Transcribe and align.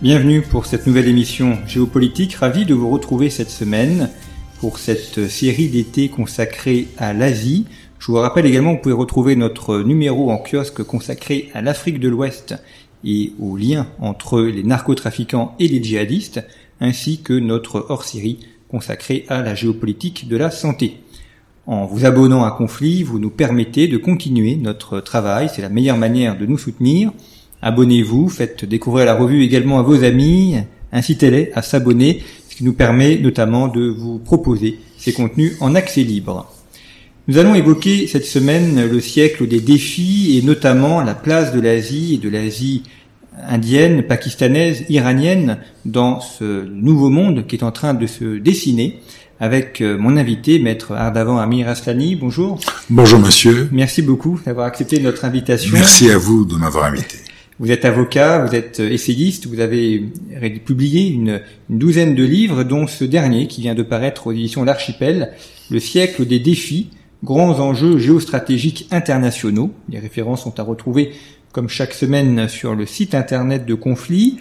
Bienvenue 0.00 0.42
pour 0.42 0.66
cette 0.66 0.86
nouvelle 0.86 1.08
émission 1.08 1.58
géopolitique. 1.66 2.34
Ravi 2.36 2.64
de 2.64 2.72
vous 2.72 2.88
retrouver 2.88 3.30
cette 3.30 3.50
semaine 3.50 4.10
pour 4.60 4.78
cette 4.78 5.26
série 5.26 5.66
d'été 5.66 6.08
consacrée 6.08 6.86
à 6.98 7.12
l'Asie. 7.12 7.66
Je 7.98 8.06
vous 8.06 8.18
rappelle 8.18 8.46
également 8.46 8.74
que 8.74 8.76
vous 8.76 8.82
pouvez 8.82 8.94
retrouver 8.94 9.34
notre 9.34 9.80
numéro 9.80 10.30
en 10.30 10.38
kiosque 10.38 10.84
consacré 10.84 11.50
à 11.52 11.62
l'Afrique 11.62 11.98
de 11.98 12.08
l'Ouest 12.08 12.54
et 13.02 13.32
aux 13.40 13.56
liens 13.56 13.88
entre 13.98 14.40
les 14.40 14.62
narcotrafiquants 14.62 15.56
et 15.58 15.66
les 15.66 15.82
djihadistes, 15.82 16.44
ainsi 16.80 17.20
que 17.20 17.32
notre 17.32 17.86
hors-série 17.88 18.38
consacrée 18.70 19.26
à 19.28 19.42
la 19.42 19.56
géopolitique 19.56 20.28
de 20.28 20.36
la 20.36 20.52
santé. 20.52 20.98
En 21.66 21.86
vous 21.86 22.06
abonnant 22.06 22.44
à 22.44 22.52
Conflit, 22.52 23.02
vous 23.02 23.18
nous 23.18 23.30
permettez 23.30 23.88
de 23.88 23.96
continuer 23.96 24.54
notre 24.54 25.00
travail. 25.00 25.50
C'est 25.52 25.60
la 25.60 25.68
meilleure 25.68 25.98
manière 25.98 26.38
de 26.38 26.46
nous 26.46 26.56
soutenir. 26.56 27.10
Abonnez-vous, 27.62 28.28
faites 28.28 28.64
découvrir 28.64 29.06
la 29.06 29.14
revue 29.14 29.42
également 29.42 29.78
à 29.78 29.82
vos 29.82 30.04
amis, 30.04 30.56
incitez-les 30.92 31.50
à 31.54 31.62
s'abonner, 31.62 32.22
ce 32.48 32.56
qui 32.56 32.64
nous 32.64 32.72
permet 32.72 33.18
notamment 33.18 33.68
de 33.68 33.88
vous 33.88 34.18
proposer 34.18 34.78
ces 34.96 35.12
contenus 35.12 35.56
en 35.60 35.74
accès 35.74 36.02
libre. 36.02 36.52
Nous 37.26 37.36
allons 37.36 37.54
évoquer 37.54 38.06
cette 38.06 38.24
semaine 38.24 38.88
le 38.90 39.00
siècle 39.00 39.46
des 39.46 39.60
défis 39.60 40.38
et 40.38 40.46
notamment 40.46 41.02
la 41.02 41.14
place 41.14 41.52
de 41.52 41.60
l'Asie 41.60 42.14
et 42.14 42.18
de 42.18 42.30
l'Asie 42.30 42.84
indienne, 43.46 44.02
pakistanaise, 44.02 44.84
iranienne 44.88 45.58
dans 45.84 46.20
ce 46.20 46.64
nouveau 46.64 47.10
monde 47.10 47.46
qui 47.46 47.56
est 47.56 47.64
en 47.64 47.70
train 47.70 47.94
de 47.94 48.06
se 48.06 48.38
dessiner 48.38 49.00
avec 49.40 49.80
euh, 49.80 49.96
mon 49.98 50.16
invité, 50.16 50.58
maître 50.58 50.92
Ardavan 50.92 51.38
Amir 51.38 51.68
Aslani. 51.68 52.16
Bonjour. 52.16 52.58
Bonjour 52.90 53.20
monsieur. 53.20 53.68
Merci 53.72 54.02
beaucoup 54.02 54.40
d'avoir 54.44 54.66
accepté 54.66 54.98
notre 55.00 55.24
invitation. 55.24 55.70
Merci 55.74 56.10
à 56.10 56.18
vous 56.18 56.44
de 56.44 56.56
m'avoir 56.56 56.86
invité. 56.86 57.18
Vous 57.60 57.72
êtes 57.72 57.84
avocat, 57.84 58.44
vous 58.44 58.54
êtes 58.54 58.78
essayiste, 58.78 59.46
vous 59.46 59.58
avez 59.58 59.98
publié 60.64 61.08
une, 61.08 61.40
douzaine 61.68 62.14
de 62.14 62.22
livres, 62.22 62.62
dont 62.62 62.86
ce 62.86 63.04
dernier 63.04 63.48
qui 63.48 63.62
vient 63.62 63.74
de 63.74 63.82
paraître 63.82 64.28
aux 64.28 64.32
éditions 64.32 64.62
L'Archipel, 64.62 65.32
Le 65.68 65.80
siècle 65.80 66.24
des 66.24 66.38
défis, 66.38 66.90
grands 67.24 67.58
enjeux 67.58 67.98
géostratégiques 67.98 68.86
internationaux. 68.92 69.72
Les 69.88 69.98
références 69.98 70.44
sont 70.44 70.60
à 70.60 70.62
retrouver 70.62 71.10
comme 71.50 71.68
chaque 71.68 71.94
semaine 71.94 72.48
sur 72.48 72.76
le 72.76 72.86
site 72.86 73.14
internet 73.14 73.66
de 73.66 73.74
Conflit. 73.74 74.38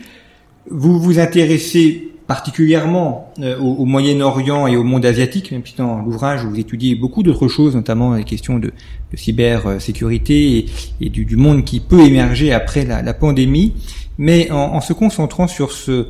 Vous 0.70 1.00
vous 1.00 1.20
intéressez 1.20 2.12
particulièrement 2.28 3.34
euh, 3.40 3.58
au, 3.58 3.86
Moyen-Orient 3.86 4.68
et 4.68 4.76
au 4.76 4.84
monde 4.84 5.06
asiatique, 5.06 5.52
même 5.52 5.66
si 5.66 5.76
dans 5.78 6.02
l'ouvrage 6.02 6.44
vous 6.44 6.60
étudiez 6.60 6.94
beaucoup 6.94 7.24
d'autres 7.24 7.48
choses, 7.48 7.74
notamment 7.74 8.14
les 8.14 8.26
questions 8.26 8.60
de, 8.60 8.74
cybersécurité 9.14 10.66
et, 11.00 11.10
du, 11.10 11.38
monde 11.38 11.64
qui 11.64 11.80
peut 11.80 12.02
émerger 12.02 12.52
après 12.52 12.84
la, 12.84 13.14
pandémie, 13.14 13.74
mais 14.18 14.52
en, 14.52 14.82
se 14.82 14.92
concentrant 14.92 15.48
sur 15.48 15.72
ce, 15.72 16.08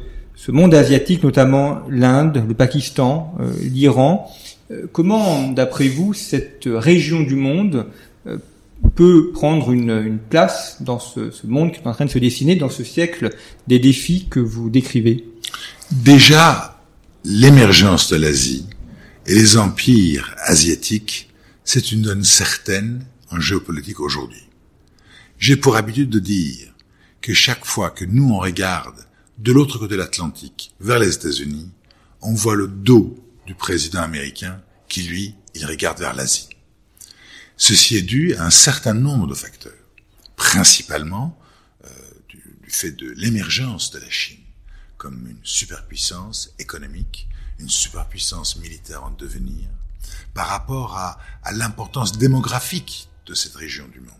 monde 0.47 0.73
asiatique, 0.73 1.23
notamment 1.23 1.79
l'Inde, 1.89 2.43
le 2.47 2.55
Pakistan, 2.55 3.35
euh, 3.39 3.51
l'Iran, 3.61 4.27
euh, 4.71 4.87
comment, 4.91 5.49
d'après 5.49 5.87
vous, 5.87 6.13
cette 6.15 6.67
région 6.67 7.21
du 7.21 7.35
monde 7.35 7.85
peut 8.95 9.31
prendre 9.31 9.71
une, 9.71 10.17
place 10.29 10.77
dans 10.81 10.99
ce 10.99 11.29
monde 11.45 11.71
qui 11.71 11.79
est 11.79 11.87
en 11.87 11.93
train 11.93 12.05
de 12.05 12.09
se 12.09 12.19
dessiner, 12.19 12.55
dans 12.55 12.69
ce 12.69 12.83
siècle 12.83 13.29
des 13.67 13.77
défis 13.77 14.27
que 14.29 14.39
vous 14.39 14.71
décrivez? 14.71 15.23
Déjà, 15.91 16.83
l'émergence 17.23 18.09
de 18.09 18.17
l'Asie 18.17 18.67
et 19.25 19.33
les 19.33 19.55
empires 19.55 20.35
asiatiques, 20.39 21.29
c'est 21.63 21.93
une 21.93 22.01
donne 22.01 22.25
certaine 22.25 23.05
en 23.31 23.39
géopolitique 23.39 24.01
aujourd'hui. 24.01 24.43
J'ai 25.39 25.55
pour 25.55 25.77
habitude 25.77 26.09
de 26.09 26.19
dire 26.19 26.73
que 27.21 27.33
chaque 27.33 27.65
fois 27.65 27.89
que 27.89 28.03
nous 28.03 28.29
on 28.29 28.39
regarde 28.39 29.07
de 29.37 29.53
l'autre 29.53 29.79
côté 29.79 29.93
de 29.93 29.99
l'Atlantique, 29.99 30.73
vers 30.81 30.99
les 30.99 31.15
États-Unis, 31.15 31.69
on 32.21 32.33
voit 32.33 32.55
le 32.55 32.67
dos 32.67 33.17
du 33.45 33.55
président 33.55 34.01
américain 34.01 34.61
qui, 34.89 35.03
lui, 35.03 35.35
il 35.55 35.65
regarde 35.65 35.99
vers 35.99 36.13
l'Asie. 36.13 36.49
Ceci 37.55 37.95
est 37.95 38.01
dû 38.01 38.35
à 38.35 38.43
un 38.43 38.49
certain 38.49 38.93
nombre 38.93 39.27
de 39.27 39.35
facteurs, 39.35 39.71
principalement 40.35 41.39
euh, 41.85 41.89
du, 42.27 42.43
du 42.61 42.69
fait 42.69 42.91
de 42.91 43.09
l'émergence 43.15 43.91
de 43.91 43.99
la 43.99 44.09
Chine 44.09 44.39
comme 44.97 45.27
une 45.27 45.39
superpuissance 45.43 46.53
économique, 46.59 47.27
une 47.59 47.69
superpuissance 47.69 48.57
militaire 48.57 49.03
en 49.03 49.11
devenir, 49.11 49.69
par 50.33 50.47
rapport 50.47 50.97
à, 50.97 51.19
à 51.43 51.51
l'importance 51.51 52.13
démographique 52.17 53.09
de 53.25 53.33
cette 53.33 53.55
région 53.55 53.87
du 53.87 53.99
monde, 53.99 54.13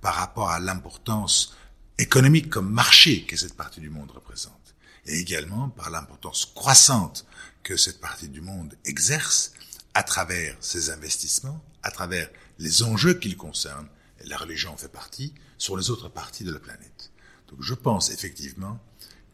par 0.00 0.14
rapport 0.14 0.50
à 0.50 0.60
l'importance 0.60 1.54
économique 1.98 2.50
comme 2.50 2.70
marché 2.70 3.24
que 3.24 3.36
cette 3.36 3.56
partie 3.56 3.80
du 3.80 3.90
monde 3.90 4.10
représente, 4.10 4.74
et 5.06 5.18
également 5.18 5.68
par 5.70 5.90
l'importance 5.90 6.52
croissante 6.54 7.26
que 7.62 7.76
cette 7.76 8.00
partie 8.00 8.28
du 8.28 8.40
monde 8.40 8.76
exerce 8.84 9.52
à 9.94 10.02
travers 10.02 10.56
ses 10.60 10.90
investissements, 10.90 11.62
à 11.82 11.90
travers 11.90 12.28
les 12.58 12.82
enjeux 12.82 13.14
qu'il 13.14 13.36
concerne, 13.36 13.88
et 14.22 14.26
la 14.26 14.36
religion 14.36 14.72
en 14.72 14.76
fait 14.76 14.92
partie, 14.92 15.32
sur 15.58 15.76
les 15.76 15.90
autres 15.90 16.08
parties 16.08 16.44
de 16.44 16.52
la 16.52 16.60
planète. 16.60 17.10
Donc 17.48 17.62
je 17.62 17.74
pense 17.74 18.10
effectivement 18.10 18.78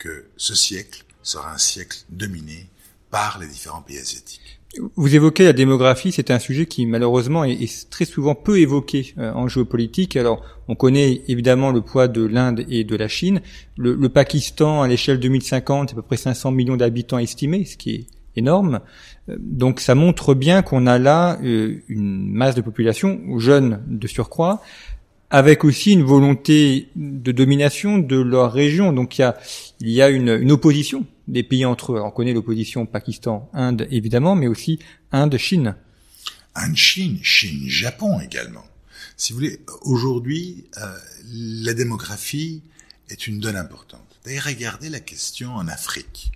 que 0.03 0.25
ce 0.37 0.55
siècle 0.57 1.05
sera 1.23 1.55
un 1.55 1.59
siècle 1.59 1.99
dominé 2.11 2.67
par 3.11 3.39
les 3.39 3.47
différents 3.47 3.83
pays 3.83 3.99
asiatiques. 3.99 4.59
Vous 4.97 5.15
évoquez 5.15 5.45
la 5.45 5.53
démographie, 5.53 6.13
c'est 6.13 6.31
un 6.31 6.39
sujet 6.39 6.67
qui 6.67 6.87
malheureusement 6.87 7.45
est, 7.45 7.91
très 7.91 8.07
souvent 8.07 8.35
peu 8.35 8.59
évoqué 8.59 9.15
euh, 9.19 9.31
en 9.33 9.47
géopolitique. 9.47 10.17
Alors, 10.17 10.43
on 10.67 10.75
connaît 10.75 11.21
évidemment 11.29 11.71
le 11.71 11.83
poids 11.83 12.09
de 12.09 12.25
l'Inde 12.25 12.65
et 12.69 12.83
de 12.83 12.97
la 12.97 13.07
Chine. 13.07 13.43
Le, 13.77 14.09
Pakistan, 14.09 14.83
à 14.83 14.89
l'échelle 14.89 15.21
2050, 15.21 15.91
c'est 15.91 15.95
à 15.95 15.97
peu 15.97 16.03
près 16.03 16.17
500 16.17 16.51
millions 16.53 16.77
d'habitants 16.77 17.19
estimés, 17.19 17.67
ce 17.67 17.77
qui 17.77 17.95
est 17.95 18.07
énorme. 18.35 18.81
Euh, 19.29 19.37
donc, 19.39 19.79
ça 19.79 19.95
montre 19.95 20.35
bien 20.35 20.63
qu'on 20.63 20.87
a 20.87 20.99
là 20.99 21.39
euh, 21.43 21.83
une 21.89 22.33
masse 22.33 22.55
de 22.55 22.63
population, 22.63 23.21
jeunes 23.39 23.83
de 23.87 24.07
surcroît, 24.07 24.63
avec 25.33 25.65
aussi 25.65 25.93
une 25.93 26.03
volonté 26.03 26.91
de 26.95 27.33
domination 27.33 27.97
de 27.97 28.17
leur 28.17 28.53
région. 28.53 28.93
Donc 28.93 29.19
il 29.19 29.23
y 29.23 29.25
a, 29.25 29.39
il 29.81 29.89
y 29.89 30.03
a 30.03 30.11
une, 30.11 30.29
une 30.29 30.53
opposition 30.53 31.07
des 31.27 31.43
pays 31.43 31.65
entre 31.65 31.95
eux. 31.95 32.01
on 32.03 32.11
connaît 32.11 32.35
l'opposition 32.35 32.85
Pakistan-Inde 32.85 33.89
évidemment, 33.91 34.37
mais 34.37 34.47
aussi 34.47 34.79
Inde-Chine. 35.11 35.75
Inde-Chine, 36.55 37.19
Chine-Japon 37.23 38.21
également. 38.21 38.65
Si 39.17 39.33
vous 39.33 39.39
voulez, 39.39 39.61
aujourd'hui, 39.83 40.67
euh, 40.77 40.99
la 41.33 41.73
démographie 41.73 42.63
est 43.09 43.27
une 43.27 43.41
donne 43.41 43.57
importante. 43.57 44.21
D'ailleurs, 44.27 44.45
regardez 44.45 44.91
la 44.91 45.01
question 45.01 45.55
en 45.55 45.67
Afrique. 45.67 46.33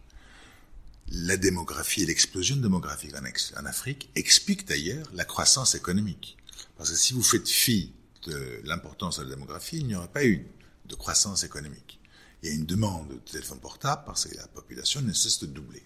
La 1.12 1.36
démographie 1.36 2.02
et 2.02 2.06
l'explosion 2.06 2.56
démographique 2.56 3.12
en, 3.14 3.60
en 3.60 3.66
Afrique 3.66 4.08
expliquent 4.16 4.66
d'ailleurs 4.66 5.10
la 5.14 5.26
croissance 5.26 5.74
économique. 5.74 6.38
Parce 6.78 6.90
que 6.90 6.96
si 6.96 7.12
vous 7.12 7.22
faites 7.22 7.48
fi 7.48 7.92
de 8.26 8.60
l'importance 8.64 9.18
de 9.18 9.24
la 9.24 9.30
démographie, 9.30 9.78
il 9.78 9.86
n'y 9.86 9.94
aurait 9.94 10.08
pas 10.08 10.24
eu 10.24 10.46
de 10.86 10.94
croissance 10.94 11.44
économique. 11.44 11.98
Il 12.42 12.48
y 12.48 12.52
a 12.52 12.54
une 12.54 12.66
demande 12.66 13.08
de 13.08 13.30
téléphone 13.30 13.60
portable 13.60 14.02
parce 14.06 14.26
que 14.26 14.36
la 14.36 14.46
population 14.46 15.00
ne 15.02 15.12
cesse 15.12 15.40
de 15.40 15.46
doubler. 15.46 15.82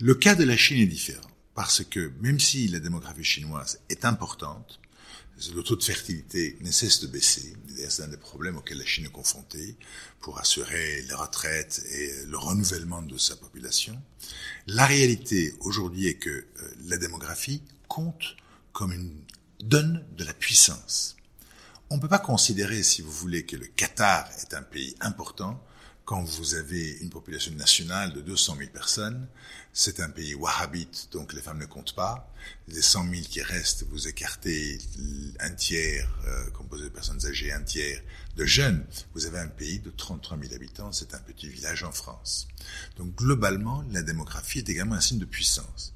Le 0.00 0.14
cas 0.14 0.34
de 0.34 0.44
la 0.44 0.56
Chine 0.56 0.80
est 0.80 0.86
différent 0.86 1.30
parce 1.54 1.84
que 1.84 2.12
même 2.20 2.40
si 2.40 2.68
la 2.68 2.80
démographie 2.80 3.24
chinoise 3.24 3.80
est 3.88 4.04
importante, 4.04 4.80
le 5.54 5.62
taux 5.62 5.76
de 5.76 5.82
fertilité 5.82 6.58
ne 6.60 6.70
cesse 6.70 7.00
de 7.00 7.06
baisser. 7.06 7.54
C'est 7.88 8.02
un 8.02 8.08
des 8.08 8.16
problèmes 8.16 8.58
auxquels 8.58 8.78
la 8.78 8.84
Chine 8.84 9.06
est 9.06 9.12
confrontée 9.12 9.76
pour 10.20 10.38
assurer 10.38 11.02
les 11.02 11.14
retraites 11.14 11.82
et 11.90 12.26
le 12.26 12.36
renouvellement 12.36 13.02
de 13.02 13.16
sa 13.16 13.36
population. 13.36 14.00
La 14.66 14.86
réalité 14.86 15.54
aujourd'hui 15.60 16.06
est 16.08 16.14
que 16.14 16.30
euh, 16.30 16.44
la 16.86 16.98
démographie 16.98 17.62
compte 17.88 18.36
comme 18.72 18.92
une 18.92 19.22
donne 19.60 20.04
de 20.16 20.24
la 20.24 20.34
puissance 20.34 21.16
On 21.92 21.96
ne 21.96 22.00
peut 22.00 22.08
pas 22.08 22.20
considérer, 22.20 22.84
si 22.84 23.02
vous 23.02 23.10
voulez, 23.10 23.44
que 23.44 23.56
le 23.56 23.66
Qatar 23.66 24.28
est 24.40 24.54
un 24.54 24.62
pays 24.62 24.94
important 25.00 25.60
quand 26.04 26.22
vous 26.22 26.54
avez 26.54 26.98
une 27.02 27.10
population 27.10 27.52
nationale 27.54 28.12
de 28.12 28.20
200 28.20 28.56
000 28.58 28.70
personnes, 28.70 29.28
c'est 29.72 30.00
un 30.00 30.08
pays 30.08 30.34
wahhabite, 30.34 31.08
donc 31.12 31.32
les 31.32 31.40
femmes 31.40 31.58
ne 31.58 31.66
comptent 31.66 31.94
pas. 31.94 32.32
Les 32.68 32.82
100 32.82 33.10
000 33.10 33.22
qui 33.28 33.42
restent, 33.42 33.84
vous 33.90 34.08
écartez 34.08 34.78
un 35.38 35.50
tiers, 35.50 36.08
euh, 36.26 36.50
composé 36.50 36.84
de 36.84 36.88
personnes 36.88 37.24
âgées, 37.26 37.52
un 37.52 37.62
tiers 37.62 38.00
de 38.36 38.44
jeunes. 38.44 38.84
Vous 39.14 39.26
avez 39.26 39.38
un 39.38 39.48
pays 39.48 39.78
de 39.78 39.90
33 39.90 40.38
000 40.38 40.54
habitants, 40.54 40.90
c'est 40.90 41.14
un 41.14 41.20
petit 41.20 41.48
village 41.48 41.84
en 41.84 41.92
France. 41.92 42.48
Donc 42.96 43.14
globalement, 43.14 43.84
la 43.90 44.02
démographie 44.02 44.58
est 44.58 44.68
également 44.68 44.96
un 44.96 45.00
signe 45.00 45.18
de 45.18 45.24
puissance. 45.24 45.92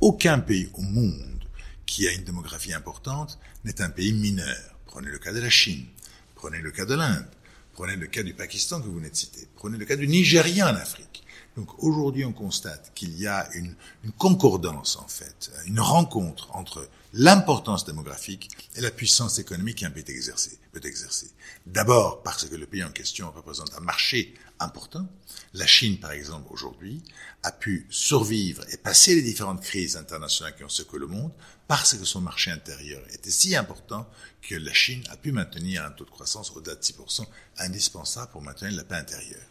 Aucun 0.00 0.38
pays 0.38 0.70
au 0.74 0.82
monde 0.82 1.44
qui 1.86 2.06
a 2.06 2.12
une 2.12 2.24
démographie 2.24 2.72
importante 2.72 3.38
n'est 3.64 3.80
un 3.80 3.90
pays 3.90 4.12
mineur. 4.12 4.75
Prenez 4.96 5.10
le 5.10 5.18
cas 5.18 5.32
de 5.34 5.40
la 5.40 5.50
Chine, 5.50 5.84
prenez 6.36 6.58
le 6.58 6.70
cas 6.70 6.86
de 6.86 6.94
l'Inde, 6.94 7.26
Prenez 7.74 7.96
le 7.96 8.06
cas 8.06 8.22
du 8.22 8.32
Pakistan 8.32 8.80
que 8.80 8.86
vous 8.86 8.94
venez 8.94 9.10
de 9.10 9.14
citer. 9.14 9.46
Prenez 9.56 9.76
le 9.76 9.84
cas 9.84 9.96
du 9.96 10.08
Nigeria 10.08 10.72
en 10.72 10.74
Afrique. 10.74 11.22
Donc 11.58 11.82
aujourd'hui, 11.82 12.24
on 12.24 12.32
constate 12.32 12.90
qu'il 12.94 13.20
y 13.20 13.26
a 13.26 13.46
une, 13.52 13.74
concordance, 14.16 14.96
en 14.96 15.06
fait, 15.06 15.50
une 15.66 15.80
rencontre 15.80 16.48
entre 16.56 16.88
l'importance 17.12 17.84
démographique 17.84 18.48
et 18.76 18.80
la 18.80 18.90
puissance 18.90 19.38
économique 19.38 19.80
qu'un 19.80 19.90
pays 19.90 20.02
peut 20.72 20.86
exercer. 20.86 21.30
D'abord 21.66 22.22
parce 22.22 22.46
que 22.46 22.56
le 22.56 22.64
pays 22.64 22.82
en 22.82 22.90
question 22.90 23.30
représente 23.30 23.74
un 23.76 23.80
marché 23.80 24.32
important. 24.60 25.08
La 25.54 25.66
Chine, 25.66 25.98
par 25.98 26.12
exemple, 26.12 26.46
aujourd'hui, 26.50 27.02
a 27.42 27.52
pu 27.52 27.86
survivre 27.90 28.62
et 28.72 28.76
passer 28.76 29.14
les 29.14 29.22
différentes 29.22 29.62
crises 29.62 29.96
internationales 29.96 30.54
qui 30.56 30.64
ont 30.64 30.68
secoué 30.68 30.98
le 30.98 31.06
monde 31.06 31.32
parce 31.68 31.94
que 31.94 32.04
son 32.04 32.20
marché 32.20 32.50
intérieur 32.50 33.02
était 33.12 33.30
si 33.30 33.56
important 33.56 34.08
que 34.42 34.54
la 34.54 34.72
Chine 34.72 35.02
a 35.10 35.16
pu 35.16 35.32
maintenir 35.32 35.84
un 35.84 35.90
taux 35.90 36.04
de 36.04 36.10
croissance 36.10 36.52
au-delà 36.52 36.76
de 36.76 36.82
6%, 36.82 37.26
indispensable 37.58 38.30
pour 38.32 38.42
maintenir 38.42 38.72
la 38.72 38.84
paix 38.84 38.96
intérieure. 38.96 39.46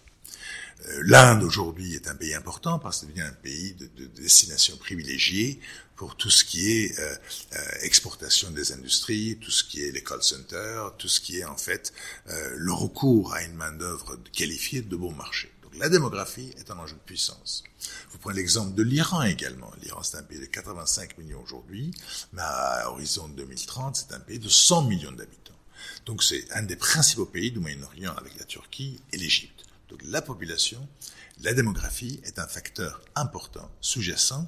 Euh, 0.82 1.02
L'Inde 1.06 1.44
aujourd'hui 1.44 1.96
est 1.96 2.08
un 2.08 2.16
pays 2.16 2.34
important 2.34 2.80
parce 2.80 2.98
que 2.98 3.02
c'est 3.02 3.08
devenu 3.08 3.24
un 3.26 3.34
pays 3.34 3.74
de, 3.74 3.88
de, 3.96 4.06
destination 4.08 4.76
privilégiée 4.78 5.60
pour 5.96 6.18
tout 6.18 6.30
ce 6.30 6.44
qui 6.44 6.72
est 6.72 7.00
euh, 7.00 7.16
euh, 7.56 7.58
exportation 7.82 8.52
des 8.52 8.74
industries, 8.74 9.38
tout 9.40 9.52
ce 9.52 9.64
qui 9.64 9.84
est 9.84 9.92
les 9.92 10.04
call 10.04 10.22
centers, 10.22 10.94
tout 10.98 11.08
ce 11.08 11.22
qui 11.22 11.40
est 11.40 11.46
en 11.46 11.58
fait 11.58 11.94
euh, 12.28 12.54
le 12.58 12.74
recours 12.74 13.34
à 13.34 13.44
une 13.44 13.56
main 13.56 13.72
d'œuvre 13.72 14.18
qualifiée 14.34 14.82
de 14.82 14.96
bon 14.96 15.14
marché. 15.14 15.52
Donc 15.64 15.76
la 15.78 15.90
démographie 15.90 16.52
est 16.58 16.70
un 16.72 16.78
enjeu 16.78 16.96
de 16.96 17.02
puissance. 17.02 17.64
Vous 18.12 18.18
prenez 18.18 18.38
l'exemple 18.38 18.76
de 18.76 18.84
l'Iran 18.84 19.24
également. 19.24 19.72
L'Iran 19.82 20.04
c'est 20.04 20.18
un 20.18 20.24
pays 20.24 20.40
de 20.40 20.46
85 20.46 21.18
millions 21.18 21.42
aujourd'hui, 21.42 21.92
mais 22.34 22.42
à 22.42 22.90
horizon 22.90 23.30
2030 23.30 23.96
c'est 23.96 24.14
un 24.14 24.20
pays 24.20 24.40
de 24.40 24.50
100 24.50 24.84
millions 24.84 25.12
d'habitants. 25.12 25.54
Donc 26.06 26.24
c'est 26.24 26.52
un 26.52 26.64
des 26.64 26.76
principaux 26.76 27.26
pays 27.26 27.52
du 27.52 27.60
Moyen-Orient 27.60 28.14
avec 28.16 28.38
la 28.38 28.46
Turquie 28.46 29.00
et 29.14 29.18
l'Égypte. 29.18 29.65
Donc 29.96 30.12
la 30.12 30.22
population, 30.22 30.80
la 31.42 31.54
démographie 31.54 32.20
est 32.26 32.38
un 32.38 32.48
facteur 32.48 33.00
important, 33.16 33.72
sous-jacent 33.80 34.46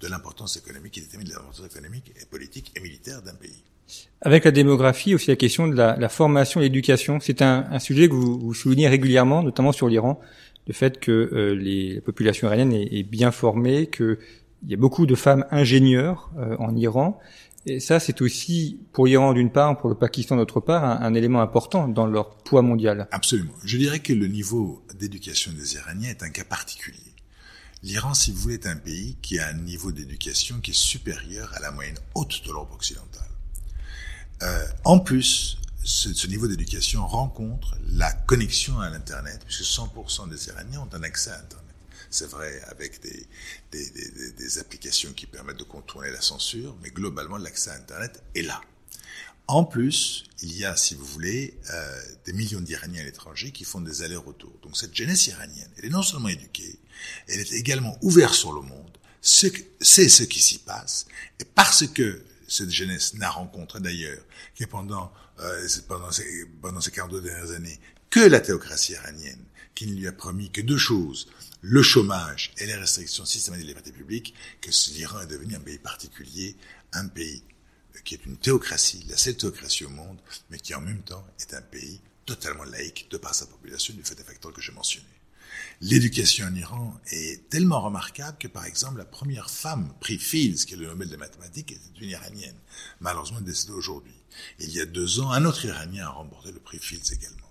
de 0.00 0.08
l'importance 0.08 0.58
économique 0.58 0.92
qui 0.92 1.00
détermine 1.00 1.30
l'importance 1.30 1.64
économique 1.64 2.12
et 2.20 2.26
politique 2.26 2.70
et 2.76 2.80
militaire 2.80 3.22
d'un 3.22 3.32
pays. 3.32 3.62
Avec 4.20 4.44
la 4.44 4.50
démographie, 4.50 5.14
aussi 5.14 5.28
la 5.28 5.36
question 5.36 5.68
de 5.68 5.74
la, 5.74 6.08
formation 6.10 6.60
l'éducation, 6.60 7.18
c'est 7.18 7.40
un, 7.40 7.78
sujet 7.78 8.10
que 8.10 8.14
vous, 8.14 8.52
soulignez 8.52 8.86
régulièrement, 8.86 9.42
notamment 9.42 9.72
sur 9.72 9.88
l'Iran, 9.88 10.20
le 10.66 10.74
fait 10.74 11.00
que 11.00 11.10
euh, 11.10 11.54
les, 11.54 11.94
la 11.94 12.00
population 12.02 12.48
iranienne 12.48 12.74
est, 12.74 12.98
est 12.98 13.04
bien 13.04 13.30
formée, 13.30 13.86
qu'il 13.86 14.18
y 14.68 14.74
a 14.74 14.76
beaucoup 14.76 15.06
de 15.06 15.14
femmes 15.14 15.46
ingénieurs 15.50 16.30
euh, 16.36 16.56
en 16.58 16.76
Iran, 16.76 17.18
et 17.66 17.80
ça, 17.80 17.98
c'est 17.98 18.20
aussi 18.20 18.78
pour 18.92 19.06
l'Iran 19.06 19.32
d'une 19.32 19.50
part, 19.50 19.78
pour 19.78 19.88
le 19.88 19.94
Pakistan 19.94 20.36
d'autre 20.36 20.60
part, 20.60 20.84
un, 20.84 21.14
élément 21.14 21.40
important 21.40 21.88
dans 21.88 22.06
leur 22.06 22.36
poids 22.36 22.60
mondial. 22.60 23.08
Absolument. 23.10 23.54
Je 23.64 23.78
dirais 23.78 24.00
que 24.00 24.12
le 24.12 24.26
niveau 24.26 24.84
d'éducation 24.98 25.50
des 25.52 25.74
Iraniens 25.74 26.10
est 26.10 26.22
un 26.22 26.30
cas 26.30 26.44
particulier. 26.44 26.98
L'Iran, 27.82 28.12
si 28.12 28.32
vous 28.32 28.38
voulez, 28.38 28.54
est 28.54 28.66
un 28.66 28.76
pays 28.76 29.16
qui 29.22 29.38
a 29.38 29.48
un 29.48 29.54
niveau 29.54 29.92
d'éducation 29.92 30.60
qui 30.60 30.72
est 30.72 30.74
supérieur 30.74 31.52
à 31.54 31.60
la 31.60 31.70
moyenne 31.70 31.98
haute 32.14 32.42
de 32.44 32.50
l'Europe 32.50 32.72
occidentale. 32.74 33.28
Euh, 34.42 34.66
en 34.84 34.98
plus, 34.98 35.58
ce, 35.82 36.12
ce 36.12 36.26
niveau 36.26 36.46
d'éducation 36.46 37.06
rencontre 37.06 37.76
la 37.90 38.12
connexion 38.12 38.78
à 38.80 38.90
l'Internet, 38.90 39.40
puisque 39.46 39.62
100% 39.62 40.28
des 40.28 40.48
Iraniens 40.48 40.80
ont 40.80 40.96
un 40.96 41.02
accès 41.02 41.30
à 41.30 41.38
Internet. 41.38 41.63
C'est 42.14 42.30
vrai 42.30 42.62
avec 42.68 43.02
des, 43.02 43.26
des, 43.72 43.90
des, 43.90 44.30
des, 44.38 44.58
applications 44.60 45.12
qui 45.14 45.26
permettent 45.26 45.58
de 45.58 45.64
contourner 45.64 46.12
la 46.12 46.20
censure, 46.20 46.76
mais 46.80 46.90
globalement, 46.90 47.38
l'accès 47.38 47.70
à 47.70 47.74
Internet 47.74 48.22
est 48.36 48.42
là. 48.42 48.60
En 49.48 49.64
plus, 49.64 50.22
il 50.40 50.56
y 50.56 50.64
a, 50.64 50.76
si 50.76 50.94
vous 50.94 51.04
voulez, 51.04 51.58
euh, 51.70 52.02
des 52.24 52.32
millions 52.32 52.60
d'Iraniens 52.60 53.00
à 53.00 53.04
l'étranger 53.04 53.50
qui 53.50 53.64
font 53.64 53.80
des 53.80 54.02
allers-retours. 54.02 54.56
Donc 54.62 54.76
cette 54.76 54.94
jeunesse 54.94 55.26
iranienne, 55.26 55.68
elle 55.76 55.86
est 55.86 55.90
non 55.90 56.04
seulement 56.04 56.28
éduquée, 56.28 56.78
elle 57.26 57.40
est 57.40 57.52
également 57.52 57.98
ouverte 58.00 58.34
sur 58.34 58.52
le 58.52 58.60
monde, 58.60 58.96
c'est 59.20 59.50
ce 60.08 60.22
qui 60.22 60.40
s'y 60.40 60.58
passe, 60.58 61.06
et 61.40 61.44
parce 61.44 61.84
que 61.88 62.22
cette 62.46 62.70
jeunesse 62.70 63.14
n'a 63.14 63.30
rencontré 63.30 63.80
d'ailleurs 63.80 64.22
que 64.56 64.66
pendant, 64.66 65.12
euh, 65.40 65.68
pendant, 65.88 66.12
ces, 66.12 66.46
pendant 66.62 66.80
ces 66.80 66.92
42 66.92 67.22
dernières 67.22 67.50
années 67.50 67.80
que 68.08 68.20
la 68.20 68.38
théocratie 68.38 68.92
iranienne, 68.92 69.44
qui 69.74 69.88
ne 69.88 69.94
lui 69.94 70.06
a 70.06 70.12
promis 70.12 70.50
que 70.50 70.60
deux 70.60 70.78
choses, 70.78 71.28
le 71.66 71.82
chômage 71.82 72.52
et 72.58 72.66
les 72.66 72.74
restrictions 72.74 73.24
systématiques 73.24 73.64
des 73.64 73.72
libertés 73.72 73.92
publiques, 73.92 74.34
que 74.60 74.68
l'Iran 74.90 75.22
est 75.22 75.26
devenu 75.26 75.56
un 75.56 75.60
pays 75.60 75.78
particulier, 75.78 76.56
un 76.92 77.08
pays 77.08 77.42
qui 78.04 78.14
est 78.14 78.26
une 78.26 78.36
théocratie, 78.36 79.02
la 79.08 79.16
seule 79.16 79.38
théocratie 79.38 79.86
au 79.86 79.88
monde, 79.88 80.20
mais 80.50 80.58
qui 80.58 80.74
en 80.74 80.82
même 80.82 81.00
temps 81.00 81.26
est 81.40 81.54
un 81.54 81.62
pays 81.62 82.02
totalement 82.26 82.64
laïque 82.64 83.08
de 83.10 83.16
par 83.16 83.34
sa 83.34 83.46
population 83.46 83.94
du 83.94 84.02
fait 84.02 84.14
des 84.14 84.24
facteurs 84.24 84.52
que 84.52 84.60
j'ai 84.60 84.72
mentionnés. 84.72 85.06
L'éducation 85.80 86.46
en 86.46 86.54
Iran 86.54 87.00
est 87.10 87.48
tellement 87.48 87.80
remarquable 87.80 88.36
que, 88.36 88.48
par 88.48 88.66
exemple, 88.66 88.98
la 88.98 89.06
première 89.06 89.48
femme 89.48 89.94
prix 90.00 90.18
Fields, 90.18 90.66
qui 90.66 90.74
est 90.74 90.76
le 90.76 90.88
Nobel 90.88 91.08
de 91.08 91.16
mathématiques, 91.16 91.72
était 91.72 91.98
une 91.98 92.10
Iranienne, 92.10 92.58
malheureusement 93.00 93.40
décédée 93.40 93.72
aujourd'hui. 93.72 94.20
Il 94.58 94.70
y 94.70 94.82
a 94.82 94.86
deux 94.86 95.18
ans, 95.20 95.30
un 95.30 95.46
autre 95.46 95.64
Iranien 95.64 96.04
a 96.04 96.10
remporté 96.10 96.52
le 96.52 96.60
prix 96.60 96.78
Fields 96.78 97.10
également 97.14 97.43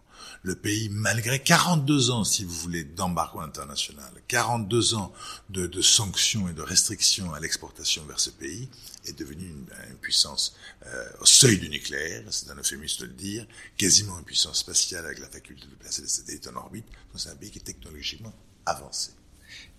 le 0.43 0.55
pays, 0.55 0.89
malgré 0.91 1.39
42 1.39 2.11
ans, 2.11 2.25
si 2.25 2.43
vous 2.43 2.53
voulez, 2.53 2.83
d'embargo 2.83 3.39
international, 3.39 4.11
42 4.27 4.95
ans 4.95 5.13
de, 5.49 5.67
de, 5.67 5.81
sanctions 5.81 6.49
et 6.49 6.53
de 6.53 6.61
restrictions 6.61 7.33
à 7.33 7.39
l'exportation 7.39 8.03
vers 8.03 8.19
ce 8.19 8.29
pays, 8.29 8.67
est 9.05 9.17
devenu 9.17 9.45
une, 9.45 9.65
une 9.89 9.97
puissance 10.01 10.55
euh, 10.85 11.05
au 11.21 11.25
seuil 11.25 11.57
du 11.57 11.69
nucléaire, 11.69 12.23
c'est 12.29 12.49
un 12.51 12.55
euphémisme 12.55 13.03
de 13.03 13.05
le 13.07 13.13
dire, 13.13 13.47
quasiment 13.77 14.19
une 14.19 14.25
puissance 14.25 14.59
spatiale 14.59 15.05
avec 15.05 15.19
la 15.19 15.27
faculté 15.27 15.65
de 15.65 15.75
placer 15.75 16.01
des 16.01 16.09
satellites 16.09 16.49
en 16.53 16.57
orbite. 16.57 16.85
C'est 17.15 17.29
un 17.29 17.35
pays 17.35 17.49
qui 17.49 17.59
est 17.59 17.63
technologiquement 17.63 18.33
avancé. 18.65 19.11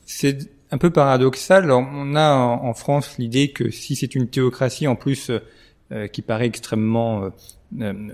C'est 0.06 0.50
un 0.70 0.78
peu 0.78 0.90
paradoxal. 0.90 1.70
On 1.70 2.14
a 2.14 2.34
en 2.34 2.74
France 2.74 3.18
l'idée 3.18 3.52
que 3.52 3.70
si 3.70 3.96
c'est 3.96 4.14
une 4.14 4.28
théocratie 4.28 4.86
en 4.86 4.96
plus 4.96 5.30
euh, 5.92 6.08
qui 6.08 6.22
paraît 6.22 6.46
extrêmement 6.46 7.24
euh, 7.24 7.28
euh, 7.28 7.30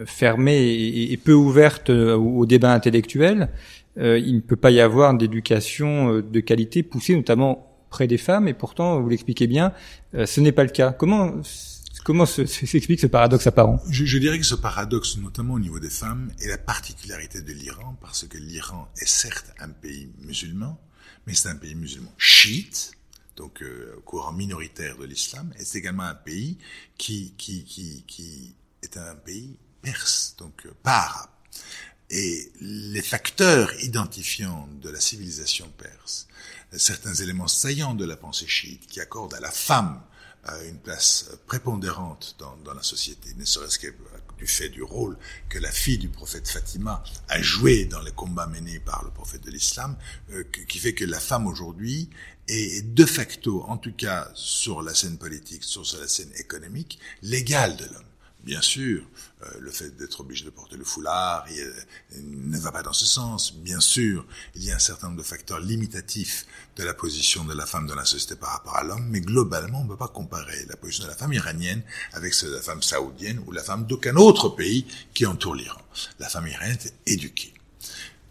fermée 0.07 0.59
et, 0.59 1.13
et, 1.13 1.17
peu 1.17 1.33
ouverte 1.33 1.91
au, 1.91 2.47
débat 2.47 2.73
intellectuel, 2.73 3.51
il 3.97 4.35
ne 4.35 4.41
peut 4.41 4.57
pas 4.57 4.71
y 4.71 4.81
avoir 4.81 5.15
d'éducation 5.15 6.21
de 6.21 6.41
qualité 6.41 6.83
poussée, 6.83 7.15
notamment 7.15 7.67
près 7.91 8.07
des 8.07 8.19
femmes. 8.19 8.49
Et 8.49 8.55
pourtant, 8.55 9.01
vous 9.01 9.09
l'expliquez 9.09 9.47
bien, 9.47 9.73
ce 10.13 10.41
n'est 10.41 10.53
pas 10.53 10.65
le 10.65 10.71
cas. 10.71 10.93
Comment 10.93 11.43
Comment 12.05 12.27
s'explique 12.27 13.01
ce 13.01 13.07
paradoxe 13.07 13.47
apparent? 13.47 13.81
Je, 13.89 14.05
je, 14.05 14.19
dirais 14.19 14.39
que 14.39 14.47
ce 14.47 14.55
paradoxe, 14.55 15.19
notamment 15.19 15.55
au 15.55 15.59
niveau 15.61 15.79
des 15.79 15.91
femmes, 15.91 16.33
est 16.41 16.49
la 16.49 16.59
particularité 16.59 17.43
de 17.43 17.53
l'Iran, 17.53 17.97
parce 18.01 18.27
que 18.27 18.39
l'Iran 18.39 18.89
est 19.01 19.09
certes 19.09 19.53
un 19.59 19.69
pays 19.69 20.11
musulman, 20.21 20.81
mais 21.27 21.35
c'est 21.35 21.49
un 21.49 21.57
pays 21.57 21.75
musulman 21.75 22.13
chiite, 22.17 22.93
donc 23.37 23.63
euh, 23.63 24.01
courant 24.05 24.33
minoritaire 24.33 24.97
de 24.97 25.05
l'islam, 25.05 25.53
et 25.59 25.65
c'est 25.65 25.79
également 25.79 26.05
un 26.05 26.15
pays 26.15 26.57
qui, 26.97 27.35
qui, 27.37 27.65
qui, 27.65 28.05
qui 28.07 28.55
est 28.83 28.97
un 28.97 29.15
pays 29.17 29.57
perse, 29.83 30.35
donc 30.39 30.67
euh, 30.67 30.73
arabe. 30.85 31.29
Et 32.11 32.51
les 32.61 33.03
facteurs 33.03 33.73
identifiants 33.85 34.69
de 34.83 34.91
la 34.91 35.01
civilisation 35.01 35.71
perse, 35.79 36.27
certains 36.77 37.15
éléments 37.15 37.49
saillants 37.49 37.95
de 37.95 38.05
la 38.05 38.17
pensée 38.17 38.49
chiite 38.49 38.87
qui 38.89 39.01
accordent 39.01 39.35
à 39.35 39.41
la 39.41 39.51
femme 39.51 40.03
euh, 40.49 40.69
une 40.69 40.79
place 40.79 41.31
prépondérante 41.47 42.35
dans, 42.39 42.57
dans 42.65 42.75
la 42.75 42.83
société, 42.83 43.33
ne 43.35 43.45
serait-ce 43.45 43.79
que 43.79 43.95
du 44.39 44.47
fait 44.47 44.71
du 44.71 44.83
rôle 44.83 45.19
que 45.51 45.59
la 45.59 45.71
fille 45.71 45.99
du 45.99 46.09
prophète 46.09 46.49
Fatima 46.49 47.05
a 47.29 47.43
joué 47.43 47.85
dans 47.85 48.01
les 48.01 48.11
combats 48.11 48.47
menés 48.47 48.81
par 48.81 49.05
le 49.05 49.11
prophète 49.11 49.45
de 49.45 49.51
l'islam, 49.51 49.97
euh, 50.33 50.45
qui 50.67 50.79
fait 50.79 50.95
que 50.95 51.05
la 51.05 51.21
femme 51.21 51.47
aujourd'hui 51.47 52.09
est 52.49 52.83
de 52.83 53.05
facto, 53.05 53.63
en 53.69 53.77
tout 53.77 53.93
cas 53.93 54.31
sur 54.35 54.83
la 54.83 54.95
scène 54.95 55.19
politique, 55.19 55.63
sur 55.63 55.85
la 56.01 56.09
scène 56.09 56.33
économique, 56.37 56.99
l'égale 57.23 57.77
de 57.77 57.85
l'homme. 57.85 58.10
Bien 58.45 58.61
sûr. 58.61 59.03
Euh, 59.43 59.47
le 59.61 59.71
fait 59.71 59.97
d'être 59.97 60.21
obligé 60.21 60.45
de 60.45 60.51
porter 60.51 60.77
le 60.77 60.85
foulard 60.85 61.47
ne 62.23 62.59
va 62.59 62.73
pas 62.73 62.83
dans 62.83 62.93
ce 62.93 63.07
sens. 63.07 63.55
Bien 63.55 63.81
sûr, 63.81 64.27
il 64.55 64.65
y 64.65 64.71
a 64.71 64.77
un 64.77 64.81
certain 64.81 65.09
nombre 65.09 65.19
de 65.19 65.27
facteurs 65.27 65.61
limitatifs 65.61 66.47
de 66.77 66.85
la 66.85 66.93
position 66.93 67.45
de 67.45 67.55
la 67.55 67.67
femme 67.67 67.87
dans 67.87 67.95
la 67.95 68.05
société 68.05 68.37
par 68.37 68.51
rapport 68.51 68.77
à 68.77 68.85
l'homme, 68.85 69.07
mais 69.09 69.21
globalement, 69.21 69.81
on 69.81 69.85
ne 69.85 69.89
peut 69.89 69.97
pas 69.97 70.09
comparer 70.09 70.67
la 70.69 70.77
position 70.77 71.05
de 71.05 71.09
la 71.09 71.17
femme 71.17 71.33
iranienne 71.33 71.83
avec 72.13 72.35
celle 72.35 72.51
de 72.51 72.57
la 72.57 72.63
femme 72.63 72.83
saoudienne 72.83 73.43
ou 73.47 73.53
la 73.53 73.63
femme 73.63 73.87
d'aucun 73.87 74.17
autre 74.17 74.51
pays 74.51 74.87
qui 75.15 75.27
entoure 75.27 75.55
l'Iran. 75.55 75.81
La 76.19 76.29
femme 76.29 76.47
iranienne 76.47 76.79
est 76.85 77.13
éduquée. 77.13 77.55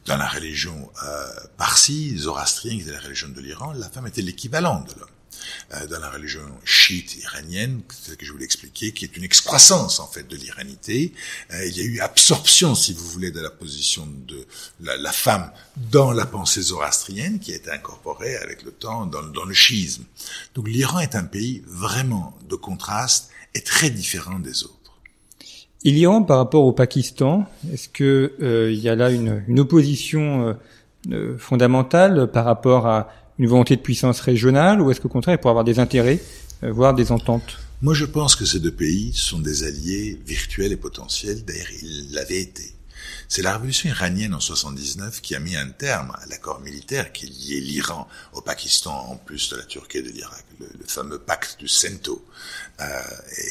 Dans 0.06 0.18
la 0.18 0.28
religion 0.28 0.92
euh, 1.04 1.28
parsi, 1.58 2.18
zoroastrienne, 2.18 2.82
qui 2.82 2.90
est 2.90 2.92
la 2.92 3.00
religion 3.00 3.30
de 3.30 3.42
l'Iran, 3.42 3.74
la 3.74 3.90
femme 3.90 4.08
était 4.08 4.22
l'équivalent 4.22 4.82
de 4.82 5.00
l'homme. 5.00 5.10
Euh, 5.74 5.88
dans 5.88 6.00
la 6.00 6.10
religion 6.10 6.42
chiite 6.64 7.16
iranienne, 7.18 7.82
c'est 7.90 8.12
ce 8.12 8.16
que 8.16 8.26
je 8.26 8.32
voulais 8.32 8.46
expliquer, 8.46 8.92
qui 8.92 9.06
est 9.06 9.16
une 9.16 9.24
excroissance 9.24 10.00
en 10.00 10.08
fait 10.08 10.28
de 10.28 10.36
l'iranité. 10.36 11.14
Euh, 11.54 11.66
il 11.66 11.78
y 11.78 11.82
a 11.82 11.84
eu 11.84 12.00
absorption, 12.00 12.76
si 12.76 12.94
vous 12.94 13.06
voulez, 13.06 13.32
de 13.32 13.40
la 13.40 13.50
position 13.50 14.08
de 14.28 14.46
la, 14.80 15.12
femme 15.12 15.52
dans 15.92 16.12
la 16.12 16.26
pensée 16.26 16.62
zoroastrienne, 16.62 17.40
qui 17.40 17.54
a 17.54 17.56
été 17.56 17.72
incorporée 17.72 18.36
avec 18.38 18.64
le 18.64 18.72
temps 18.72 19.06
dans, 19.06 19.22
dans 19.24 19.46
le 19.46 19.54
schisme. 19.54 20.04
Donc 20.56 20.68
l'Iran 20.68 21.00
est 21.00 21.16
un 21.16 21.24
pays 21.24 21.64
vraiment 21.68 22.38
de 22.48 22.56
contraste 22.56 23.30
et 23.54 23.62
très 23.62 23.90
différent 23.90 24.40
des 24.40 24.64
autres. 24.64 24.76
L'Iran 25.84 26.24
par 26.24 26.38
rapport 26.38 26.66
au 26.66 26.74
Pakistan, 26.74 27.50
est-ce 27.72 27.88
que 27.88 28.34
euh, 28.42 28.72
il 28.72 28.80
y 28.80 28.90
a 28.90 28.96
là 28.96 29.12
une, 29.12 29.44
une 29.48 29.60
opposition 29.60 30.58
fondamentale 31.38 32.30
par 32.30 32.44
rapport 32.44 32.86
à 32.86 33.10
une 33.40 33.48
volonté 33.48 33.76
de 33.76 33.82
puissance 33.82 34.20
régionale 34.20 34.82
ou 34.82 34.92
est-ce 34.92 35.02
qu'au 35.02 35.10
contraire, 35.10 35.36
il 35.36 35.38
pourrait 35.40 35.52
avoir 35.52 35.64
des 35.64 35.80
intérêts, 35.80 36.20
euh, 36.64 36.72
voire 36.72 36.94
des 36.94 37.12
ententes? 37.12 37.58
Moi, 37.82 37.94
je 37.94 38.06
pense 38.06 38.36
que 38.36 38.46
ces 38.46 38.60
deux 38.60 38.74
pays 38.74 39.14
sont 39.14 39.40
des 39.40 39.64
alliés 39.64 40.20
virtuels 40.28 40.74
et 40.74 40.78
potentiels. 40.78 41.46
D'ailleurs, 41.46 41.72
ils 41.82 42.12
l'avaient 42.12 42.42
été. 42.42 42.74
C'est 43.30 43.42
la 43.42 43.54
révolution 43.54 43.90
iranienne 43.90 44.34
en 44.34 44.42
79 44.42 45.22
qui 45.22 45.36
a 45.36 45.40
mis 45.40 45.56
un 45.56 45.70
terme 45.70 46.12
à 46.22 46.26
l'accord 46.26 46.60
militaire 46.60 47.14
qui 47.14 47.28
liait 47.28 47.62
l'Iran 47.62 48.08
au 48.34 48.42
Pakistan 48.42 49.08
en 49.10 49.16
plus 49.16 49.50
de 49.52 49.56
la 49.56 49.64
Turquie 49.64 50.00
et 50.00 50.02
de 50.02 50.10
l'Irak, 50.10 50.44
le, 50.60 50.68
fameux 50.86 51.20
pacte 51.20 51.58
du 51.60 51.70
Sento. 51.70 52.26
Euh, 52.82 52.86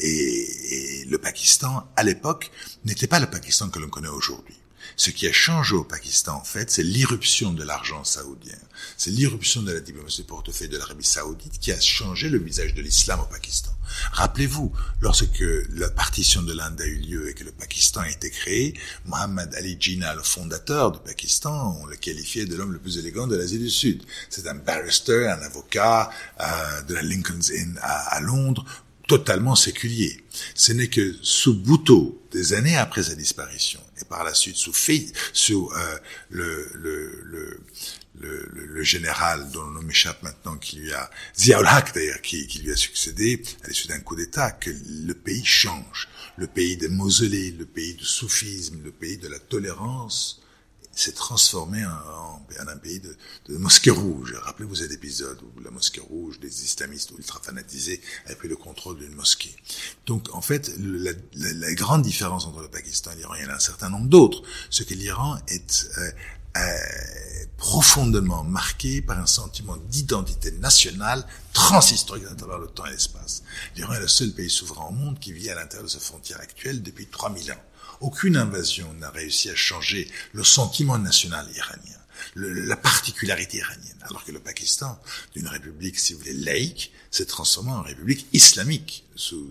et 0.03 1.05
le 1.09 1.17
Pakistan, 1.17 1.87
à 1.95 2.03
l'époque, 2.03 2.51
n'était 2.85 3.07
pas 3.07 3.19
le 3.19 3.27
Pakistan 3.27 3.69
que 3.69 3.79
l'on 3.79 3.89
connaît 3.89 4.09
aujourd'hui. 4.09 4.55
Ce 4.99 5.11
qui 5.11 5.27
a 5.27 5.31
changé 5.31 5.75
au 5.75 5.85
Pakistan, 5.85 6.35
en 6.35 6.43
fait, 6.43 6.69
c'est 6.69 6.83
l'irruption 6.83 7.53
de 7.53 7.63
l'argent 7.63 8.03
saoudien. 8.03 8.57
C'est 8.97 9.11
l'irruption 9.11 9.61
de 9.61 9.71
la 9.71 9.79
diplomatie 9.79 10.23
de 10.23 10.27
portefeuille 10.27 10.67
de 10.67 10.77
l'Arabie 10.77 11.05
saoudite 11.05 11.57
qui 11.57 11.71
a 11.71 11.79
changé 11.79 12.27
le 12.27 12.37
visage 12.37 12.73
de 12.73 12.81
l'islam 12.81 13.21
au 13.21 13.25
Pakistan. 13.25 13.71
Rappelez-vous, 14.11 14.73
lorsque 14.99 15.45
la 15.69 15.89
partition 15.89 16.41
de 16.41 16.51
l'Inde 16.51 16.81
a 16.81 16.85
eu 16.85 16.97
lieu 16.97 17.29
et 17.29 17.33
que 17.33 17.45
le 17.45 17.53
Pakistan 17.53 18.01
a 18.01 18.09
été 18.09 18.29
créé, 18.29 18.73
Mohammad 19.05 19.55
Ali 19.55 19.77
Jinnah, 19.79 20.15
le 20.15 20.21
fondateur 20.21 20.91
du 20.91 20.99
Pakistan, 20.99 21.77
on 21.81 21.85
le 21.85 21.95
qualifiait 21.95 22.45
de 22.45 22.57
l'homme 22.57 22.73
le 22.73 22.79
plus 22.79 22.97
élégant 22.97 23.25
de 23.25 23.37
l'Asie 23.37 23.59
du 23.59 23.69
Sud. 23.69 24.03
C'est 24.29 24.47
un 24.47 24.55
barrister, 24.55 25.29
un 25.29 25.41
avocat 25.41 26.09
euh, 26.41 26.81
de 26.81 26.95
la 26.95 27.03
Lincoln's 27.03 27.51
Inn 27.51 27.79
à, 27.81 28.17
à 28.17 28.19
Londres, 28.19 28.65
totalement 29.07 29.55
séculier. 29.55 30.23
Ce 30.55 30.73
n'est 30.73 30.89
que 30.89 31.15
sous 31.21 31.55
Bhutto, 31.55 32.21
des 32.31 32.53
années 32.53 32.77
après 32.77 33.03
sa 33.03 33.15
disparition, 33.15 33.79
et 34.01 34.05
par 34.05 34.23
la 34.23 34.33
suite 34.33 34.55
sous, 34.55 34.73
sous 35.33 35.71
euh, 35.75 35.99
le, 36.29 36.69
le, 36.75 37.23
le, 38.19 38.49
le, 38.51 38.83
général 38.83 39.49
dont 39.51 39.65
le 39.65 39.73
nom 39.73 39.81
m'échappe 39.81 40.21
maintenant, 40.23 40.57
qui 40.57 40.77
lui 40.77 40.93
a, 40.93 41.09
Ziaul 41.37 41.65
Haq 41.67 41.93
d'ailleurs, 41.93 42.21
qui, 42.21 42.47
qui 42.47 42.59
lui 42.59 42.71
a 42.71 42.75
succédé 42.75 43.41
à 43.63 43.67
l'issue 43.67 43.87
d'un 43.87 43.99
coup 43.99 44.15
d'État, 44.15 44.51
que 44.51 44.69
le 44.69 45.13
pays 45.13 45.45
change. 45.45 46.07
Le 46.37 46.47
pays 46.47 46.77
des 46.77 46.87
mausolées, 46.87 47.51
le 47.51 47.65
pays 47.65 47.95
du 47.95 48.05
soufisme, 48.05 48.81
le 48.83 48.91
pays 48.91 49.17
de 49.17 49.27
la 49.27 49.39
tolérance, 49.39 50.41
s'est 50.99 51.13
transformé 51.13 51.85
en, 51.85 52.41
un 52.67 52.77
pays 52.77 52.99
de, 52.99 53.15
de 53.47 53.57
mosquées 53.57 53.91
rouges. 53.91 54.35
Rappelez-vous 54.43 54.75
cet 54.75 54.91
épisode 54.91 55.39
où 55.41 55.59
la 55.61 55.71
mosquée 55.71 56.01
rouge 56.01 56.39
des 56.39 56.63
islamistes 56.63 57.11
ultra 57.17 57.39
fanatisés 57.41 58.01
avait 58.25 58.35
pris 58.35 58.47
le 58.47 58.55
contrôle 58.55 58.97
d'une 58.97 59.15
mosquée. 59.15 59.55
Donc 60.05 60.33
en 60.33 60.41
fait, 60.41 60.71
la, 60.77 61.73
grande 61.73 62.01
différence 62.01 62.45
entre 62.45 62.61
le 62.61 62.67
Pakistan 62.67 63.11
et 63.11 63.15
l'Iran, 63.15 63.35
il 63.35 63.43
y 63.43 63.47
en 63.47 63.51
a 63.51 63.55
un 63.55 63.59
certain 63.59 63.89
nombre 63.89 64.07
d'autres, 64.07 64.43
c'est 64.69 64.85
que 64.85 64.93
l'Iran 64.93 65.37
est 65.47 65.89
euh, 65.97 66.11
euh, 66.57 66.77
profondément 67.57 68.43
marqué 68.43 69.01
par 69.01 69.19
un 69.19 69.25
sentiment 69.25 69.77
d'identité 69.89 70.51
nationale 70.51 71.25
transhistorique 71.53 72.25
à 72.29 72.35
travers 72.35 72.57
le 72.57 72.67
temps 72.67 72.85
et 72.85 72.91
l'espace. 72.91 73.43
L'Iran 73.75 73.93
est 73.93 73.99
le 73.99 74.07
seul 74.07 74.31
pays 74.31 74.49
souverain 74.49 74.85
au 74.85 74.91
monde 74.91 75.19
qui 75.19 75.31
vit 75.31 75.49
à 75.49 75.55
l'intérieur 75.55 75.85
de 75.85 75.91
sa 75.91 75.99
frontière 75.99 76.39
actuelle 76.39 76.81
depuis 76.81 77.05
3000 77.05 77.51
ans. 77.51 77.61
Aucune 78.01 78.37
invasion 78.37 78.93
n'a 78.93 79.09
réussi 79.09 79.49
à 79.49 79.55
changer 79.55 80.09
le 80.33 80.43
sentiment 80.43 80.97
national 80.97 81.47
iranien, 81.55 81.99
la 82.35 82.77
particularité 82.77 83.57
iranienne. 83.57 83.97
Alors 84.01 84.23
que 84.23 84.31
le 84.31 84.39
Pakistan, 84.39 84.99
d'une 85.35 85.47
république, 85.47 85.99
si 85.99 86.13
vous 86.13 86.19
voulez, 86.19 86.33
laïque, 86.33 86.91
s'est 87.11 87.25
transformé 87.25 87.71
en 87.71 87.81
république 87.81 88.27
islamique 88.33 89.03
sous 89.15 89.47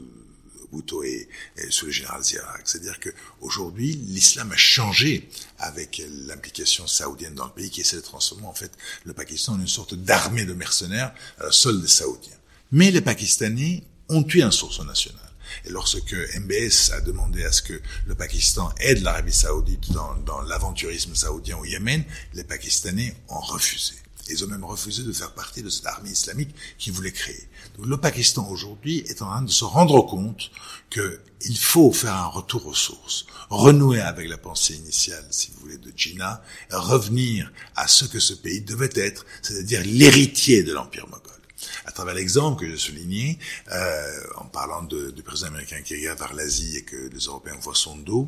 Bhutto 0.73 1.03
et, 1.03 1.29
sous 1.71 1.87
le 1.87 1.93
général 1.93 2.23
Ziarak. 2.23 2.63
C'est-à-dire 2.65 3.01
que 3.01 3.11
aujourd'hui, 3.41 3.95
l'islam 3.95 4.53
a 4.53 4.57
changé 4.57 5.29
avec 5.59 6.03
l'implication 6.27 6.87
saoudienne 6.87 7.35
dans 7.35 7.47
le 7.47 7.53
pays 7.53 7.71
qui 7.71 7.81
essaie 7.81 7.97
de 7.97 8.03
transformer 8.03 8.47
en 8.47 8.55
fait 8.55 8.73
le 9.05 9.13
Pakistan 9.13 9.55
en 9.55 9.61
une 9.61 9.69
sorte 9.69 9.95
d'armée 9.95 10.45
de 10.45 10.53
mercenaires 10.53 11.15
à 11.39 11.45
la 11.45 11.53
solde 11.53 11.81
des 11.81 11.89
Saoudiens. 11.89 12.37
Mais 12.73 12.91
les 12.91 13.01
Pakistanais 13.01 13.83
ont 14.09 14.27
eu 14.27 14.43
un 14.43 14.51
source 14.51 14.81
national. 14.85 15.28
Et 15.65 15.71
lorsque 15.71 16.13
MBS 16.13 16.93
a 16.93 17.01
demandé 17.01 17.45
à 17.45 17.53
ce 17.53 17.63
que 17.63 17.81
le 18.07 18.15
Pakistan 18.15 18.73
aide 18.81 19.03
l'Arabie 19.03 19.33
saoudite 19.33 19.93
dans, 19.93 20.43
l'aventurisme 20.43 21.15
saoudien 21.15 21.57
au 21.59 21.65
Yémen, 21.65 22.05
les 22.35 22.45
Pakistanais 22.45 23.15
ont 23.29 23.41
refusé. 23.41 23.95
Ils 24.31 24.45
ont 24.45 24.49
même 24.49 24.65
refusé 24.65 25.05
de 25.05 25.13
faire 25.13 25.33
partie 25.33 25.63
de 25.63 25.71
cette 25.71 25.87
armée 25.87 26.11
islamique 26.11 26.55
qu'ils 26.77 26.93
voulaient 26.93 27.13
créer. 27.13 27.49
Donc, 27.77 27.87
le 27.87 27.97
Pakistan 27.97 28.47
aujourd'hui 28.51 28.99
est 29.09 29.23
en 29.23 29.27
train 29.27 29.43
de 29.43 29.51
se 29.51 29.65
rendre 29.65 30.03
compte 30.03 30.51
qu'il 30.91 31.59
faut 31.59 31.93
faire 31.93 32.15
un 32.15 32.27
retour 32.27 32.67
aux 32.67 32.75
sources, 32.75 33.25
renouer 33.49 34.01
avec 34.03 34.29
la 34.29 34.37
pensée 34.37 34.75
initiale, 34.75 35.27
si 35.31 35.51
vous 35.51 35.61
voulez, 35.61 35.79
de 35.79 35.93
Jinnah, 35.97 36.43
revenir 36.71 37.51
à 37.75 37.89
ce 37.89 38.05
que 38.05 38.21
ce 38.21 38.35
pays 38.35 38.61
devait 38.61 38.91
être, 38.97 39.25
c'est-à-dire 39.41 39.83
l'héritier 39.85 40.63
de 40.63 40.75
l'Empire 40.75 41.07
moghol 41.07 41.38
travers 41.99 42.15
l'exemple 42.15 42.61
que 42.61 42.71
je 42.71 42.77
soulignais, 42.77 43.39
euh, 43.73 44.21
en 44.37 44.45
parlant 44.45 44.85
du 44.85 45.23
président 45.25 45.49
américain 45.49 45.83
qui 45.83 45.97
regarde 45.97 46.21
vers 46.21 46.33
l'Asie 46.33 46.77
et 46.77 46.83
que 46.83 46.97
les 47.13 47.25
Européens 47.25 47.57
voient 47.61 47.75
son 47.75 47.97
dos, 47.97 48.25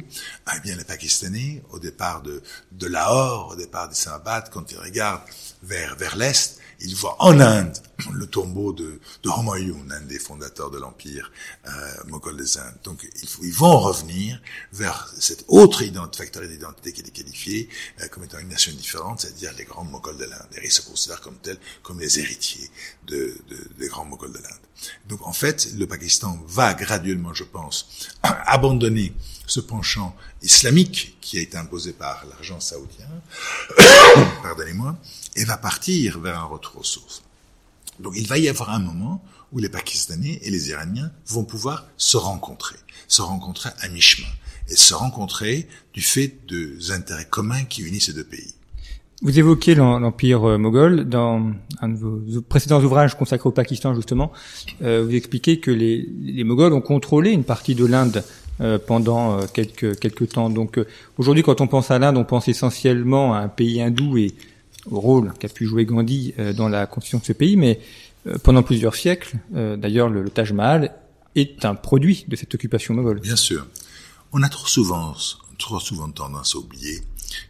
eh 0.52 0.58
bien 0.58 0.74
les 0.76 0.82
Pakistanais, 0.82 1.62
au 1.70 1.78
départ 1.78 2.20
de, 2.20 2.42
Lahore, 2.88 3.50
au 3.52 3.56
départ 3.56 3.88
d'Islamabad, 3.88 4.50
quand 4.50 4.72
ils 4.72 4.78
regardent 4.78 5.22
vers, 5.62 6.16
l'Est, 6.16 6.58
il 6.80 6.96
voit 6.96 7.14
en 7.20 7.38
Inde 7.38 7.76
le 8.12 8.26
tombeau 8.26 8.72
de, 8.72 9.00
de 9.22 9.28
Humayun, 9.28 9.90
un 9.90 10.00
des 10.02 10.18
fondateurs 10.18 10.70
de 10.70 10.78
l'empire 10.78 11.30
euh, 11.66 11.70
moghol 12.06 12.36
des 12.36 12.58
Indes. 12.58 12.78
Donc 12.84 13.08
ils 13.42 13.52
vont 13.52 13.78
revenir 13.78 14.40
vers 14.72 15.12
cette 15.18 15.44
autre 15.48 15.82
facteur 16.16 16.42
d'identité 16.42 16.92
qui 16.92 17.00
est 17.02 17.10
qualifié 17.10 17.68
euh, 18.00 18.08
comme 18.08 18.24
étant 18.24 18.38
une 18.38 18.48
nation 18.48 18.72
différente, 18.72 19.20
c'est-à-dire 19.20 19.52
les 19.58 19.64
grands 19.64 19.84
moghols 19.84 20.16
de 20.16 20.24
l'Inde. 20.24 20.48
Et 20.56 20.66
ils 20.66 20.72
se 20.72 20.82
considèrent 20.82 21.20
comme 21.20 21.36
tels, 21.36 21.58
comme 21.82 22.00
les 22.00 22.18
héritiers 22.18 22.70
de, 23.06 23.36
de, 23.48 23.56
des 23.78 23.88
grands 23.88 24.04
moghols 24.04 24.32
de 24.32 24.38
l'Inde. 24.38 24.60
Donc 25.08 25.26
en 25.26 25.32
fait, 25.32 25.72
le 25.76 25.86
Pakistan 25.86 26.38
va 26.46 26.74
graduellement, 26.74 27.34
je 27.34 27.44
pense, 27.44 28.08
abandonner 28.22 29.12
ce 29.46 29.60
penchant 29.60 30.16
islamique 30.42 31.18
qui 31.20 31.38
a 31.38 31.40
été 31.40 31.56
imposé 31.56 31.92
par 31.92 32.24
l'argent 32.26 32.60
saoudien, 32.60 33.08
pardonnez-moi, 34.42 34.96
et 35.36 35.44
va 35.44 35.56
partir 35.56 36.20
vers 36.20 36.38
un 36.38 36.44
retour 36.44 36.78
aux 36.78 36.84
sources. 36.84 37.22
Donc 38.02 38.14
il 38.16 38.26
va 38.26 38.38
y 38.38 38.48
avoir 38.48 38.70
un 38.70 38.78
moment 38.78 39.22
où 39.52 39.58
les 39.58 39.68
Pakistanais 39.68 40.38
et 40.42 40.50
les 40.50 40.70
Iraniens 40.70 41.10
vont 41.26 41.44
pouvoir 41.44 41.86
se 41.96 42.16
rencontrer, 42.16 42.76
se 43.08 43.22
rencontrer 43.22 43.70
à 43.80 43.88
mi-chemin, 43.88 44.28
et 44.68 44.76
se 44.76 44.94
rencontrer 44.94 45.68
du 45.92 46.00
fait 46.00 46.34
des 46.48 46.92
intérêts 46.92 47.26
communs 47.28 47.64
qui 47.64 47.82
unissent 47.82 48.06
ces 48.06 48.12
deux 48.12 48.24
pays. 48.24 48.54
Vous 49.22 49.38
évoquez 49.38 49.74
l'empire 49.74 50.48
euh, 50.48 50.56
moghol 50.56 51.06
dans 51.06 51.50
un 51.82 51.88
de 51.90 51.96
vos 51.96 52.40
précédents 52.40 52.82
ouvrages 52.82 53.18
consacrés 53.18 53.48
au 53.48 53.52
Pakistan 53.52 53.94
justement. 53.94 54.32
Euh, 54.82 55.04
vous 55.04 55.14
expliquez 55.14 55.60
que 55.60 55.70
les, 55.70 56.08
les 56.22 56.42
Moghols 56.42 56.72
ont 56.72 56.80
contrôlé 56.80 57.30
une 57.30 57.44
partie 57.44 57.74
de 57.74 57.84
l'Inde 57.84 58.24
euh, 58.62 58.78
pendant 58.78 59.46
quelques 59.48 59.98
quelques 59.98 60.30
temps. 60.30 60.48
Donc 60.48 60.80
aujourd'hui, 61.18 61.42
quand 61.42 61.60
on 61.60 61.66
pense 61.66 61.90
à 61.90 61.98
l'Inde, 61.98 62.16
on 62.16 62.24
pense 62.24 62.48
essentiellement 62.48 63.34
à 63.34 63.40
un 63.40 63.48
pays 63.48 63.82
hindou 63.82 64.16
et 64.16 64.32
au 64.86 65.00
rôle 65.00 65.32
qu'a 65.38 65.48
pu 65.48 65.66
jouer 65.66 65.84
Gandhi 65.84 66.34
euh, 66.38 66.52
dans 66.52 66.68
la 66.68 66.86
constitution 66.86 67.18
de 67.18 67.24
ce 67.24 67.32
pays, 67.32 67.56
mais 67.56 67.80
euh, 68.26 68.38
pendant 68.38 68.62
plusieurs 68.62 68.94
siècles, 68.94 69.36
euh, 69.54 69.76
d'ailleurs 69.76 70.08
le, 70.08 70.28
Taj 70.30 70.52
Mahal 70.52 70.94
est 71.34 71.64
un 71.64 71.74
produit 71.74 72.24
de 72.28 72.36
cette 72.36 72.54
occupation 72.54 72.94
moghole. 72.94 73.20
Bien 73.20 73.36
sûr. 73.36 73.66
On 74.32 74.42
a 74.42 74.48
trop 74.48 74.66
souvent, 74.66 75.14
trop 75.58 75.80
souvent 75.80 76.10
tendance 76.10 76.54
à 76.54 76.58
oublier 76.58 77.02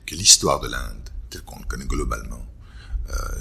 que 0.07 0.15
l'histoire 0.15 0.61
de 0.61 0.69
l'Inde, 0.69 1.11
telle 1.29 1.43
qu'on 1.43 1.59
le 1.59 1.65
connaît 1.67 1.87
globalement, 1.87 2.45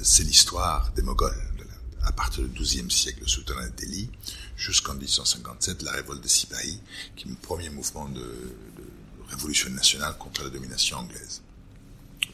c'est 0.02 0.24
l'histoire 0.24 0.92
des 0.96 1.04
Moghols 1.04 1.30
de 1.58 1.64
l'Inde. 1.64 2.04
à 2.04 2.12
partir 2.12 2.44
du 2.44 2.50
XIIe 2.60 2.90
siècle, 2.90 3.20
le 3.22 3.28
sultanat 3.28 3.70
de 3.70 3.76
Delhi, 3.76 4.10
jusqu'en 4.58 4.96
1857, 4.96 5.84
la 5.84 5.92
révolte 5.92 6.22
des 6.22 6.30
Sipahis, 6.30 6.80
qui 7.16 7.28
est 7.28 7.30
le 7.30 7.38
premier 7.40 7.70
mouvement 7.70 8.10
de, 8.10 8.20
de 8.20 8.84
révolution 9.30 9.70
nationale 9.70 10.16
contre 10.18 10.44
la 10.44 10.50
domination 10.50 10.98
anglaise. 10.98 11.42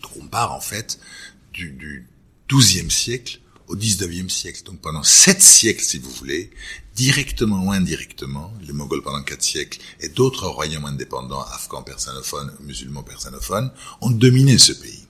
Donc 0.01 0.11
on 0.23 0.27
part 0.27 0.53
en 0.53 0.61
fait 0.61 0.99
du, 1.55 1.71
du 1.71 2.07
XIIe 2.49 2.91
siècle 2.91 3.39
au 3.67 3.75
XIXe 3.75 4.31
siècle. 4.31 4.61
Donc 4.65 4.81
pendant 4.81 5.03
sept 5.03 5.41
siècles, 5.41 5.83
si 5.83 5.97
vous 5.97 6.11
voulez, 6.11 6.51
directement 6.95 7.65
ou 7.65 7.71
indirectement, 7.71 8.53
les 8.61 8.73
Mongols 8.73 9.01
pendant 9.01 9.23
quatre 9.23 9.43
siècles 9.43 9.79
et 9.99 10.09
d'autres 10.09 10.47
royaumes 10.47 10.85
indépendants, 10.85 11.43
afghans 11.53 11.83
persanophones, 11.83 12.53
musulmans 12.61 13.03
persanophones, 13.03 13.71
ont 14.01 14.11
dominé 14.11 14.57
ce 14.57 14.73
pays. 14.73 15.07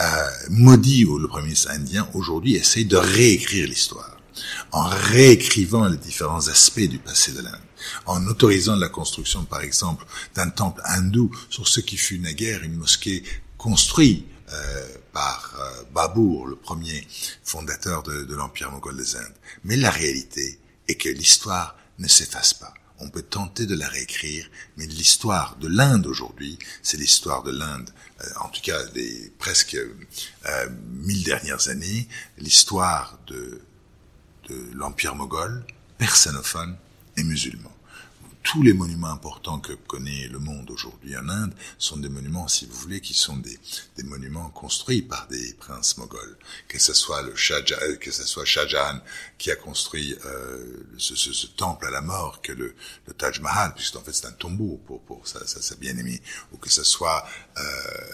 Euh, 0.00 0.04
Modi, 0.50 1.04
ou 1.04 1.18
le 1.18 1.28
premier 1.28 1.44
ministre 1.44 1.70
indien, 1.70 2.08
aujourd'hui 2.14 2.56
essaye 2.56 2.86
de 2.86 2.96
réécrire 2.96 3.68
l'histoire 3.68 4.16
en 4.72 4.88
réécrivant 4.88 5.86
les 5.86 5.96
différents 5.96 6.48
aspects 6.48 6.80
du 6.80 6.98
passé 6.98 7.30
de 7.30 7.40
l'Inde, 7.40 7.60
en 8.06 8.26
autorisant 8.26 8.74
la 8.74 8.88
construction, 8.88 9.44
par 9.44 9.60
exemple, 9.60 10.04
d'un 10.34 10.50
temple 10.50 10.82
hindou 10.84 11.30
sur 11.48 11.68
ce 11.68 11.78
qui 11.78 11.96
fut 11.96 12.18
naguère 12.18 12.64
une 12.64 12.74
mosquée 12.74 13.22
construite 13.56 14.26
euh, 14.52 14.88
par 15.12 15.54
euh, 15.58 15.82
Babour, 15.92 16.46
le 16.46 16.56
premier 16.56 17.06
fondateur 17.42 18.02
de, 18.02 18.24
de 18.24 18.34
l'Empire 18.34 18.70
mongol 18.70 18.96
des 18.96 19.16
Indes. 19.16 19.34
Mais 19.64 19.76
la 19.76 19.90
réalité 19.90 20.58
est 20.88 20.96
que 20.96 21.08
l'histoire 21.08 21.76
ne 21.98 22.08
s'efface 22.08 22.54
pas. 22.54 22.74
On 22.98 23.08
peut 23.10 23.22
tenter 23.22 23.66
de 23.66 23.74
la 23.74 23.88
réécrire, 23.88 24.48
mais 24.76 24.86
l'histoire 24.86 25.56
de 25.56 25.68
l'Inde 25.68 26.06
aujourd'hui, 26.06 26.58
c'est 26.82 26.96
l'histoire 26.96 27.42
de 27.42 27.50
l'Inde, 27.50 27.90
euh, 28.22 28.28
en 28.40 28.48
tout 28.48 28.60
cas 28.62 28.84
des 28.86 29.32
presque 29.38 29.74
euh, 29.76 30.68
mille 30.90 31.24
dernières 31.24 31.68
années, 31.68 32.08
l'histoire 32.38 33.18
de, 33.26 33.60
de 34.48 34.70
l'Empire 34.74 35.16
moghol, 35.16 35.64
persanophone 35.98 36.76
et 37.16 37.24
musulman 37.24 37.73
tous 38.44 38.62
les 38.62 38.74
monuments 38.74 39.10
importants 39.10 39.58
que 39.58 39.72
connaît 39.72 40.28
le 40.28 40.38
monde 40.38 40.70
aujourd'hui 40.70 41.16
en 41.16 41.28
Inde 41.28 41.54
sont 41.78 41.96
des 41.96 42.10
monuments, 42.10 42.46
si 42.46 42.66
vous 42.66 42.76
voulez, 42.76 43.00
qui 43.00 43.14
sont 43.14 43.38
des, 43.38 43.58
des 43.96 44.04
monuments 44.04 44.50
construits 44.50 45.02
par 45.02 45.26
des 45.28 45.54
princes 45.54 45.96
moghols. 45.96 46.36
Que 46.68 46.78
ce 46.78 46.92
soit 46.92 47.22
le 47.22 47.34
Shah, 47.34 47.60
euh, 47.82 47.96
que 47.96 48.12
ce 48.12 48.22
soit 48.22 48.44
Shah 48.44 48.66
Jahan 48.66 49.00
qui 49.38 49.50
a 49.50 49.56
construit 49.56 50.14
euh, 50.26 50.84
ce, 50.98 51.16
ce, 51.16 51.32
ce, 51.32 51.46
temple 51.46 51.86
à 51.86 51.90
la 51.90 52.02
mort, 52.02 52.42
que 52.42 52.52
le, 52.52 52.74
le 53.06 53.14
Taj 53.14 53.40
Mahal, 53.40 53.74
puisqu'en 53.74 54.02
fait 54.02 54.12
c'est 54.12 54.26
un 54.26 54.32
tombeau 54.32 54.78
pour, 54.86 55.00
pour 55.00 55.26
sa, 55.26 55.44
sa, 55.46 55.62
sa 55.62 55.74
bien-aimée, 55.76 56.20
ou 56.52 56.58
que 56.58 56.70
ce 56.70 56.84
soit 56.84 57.26
euh, 57.56 57.62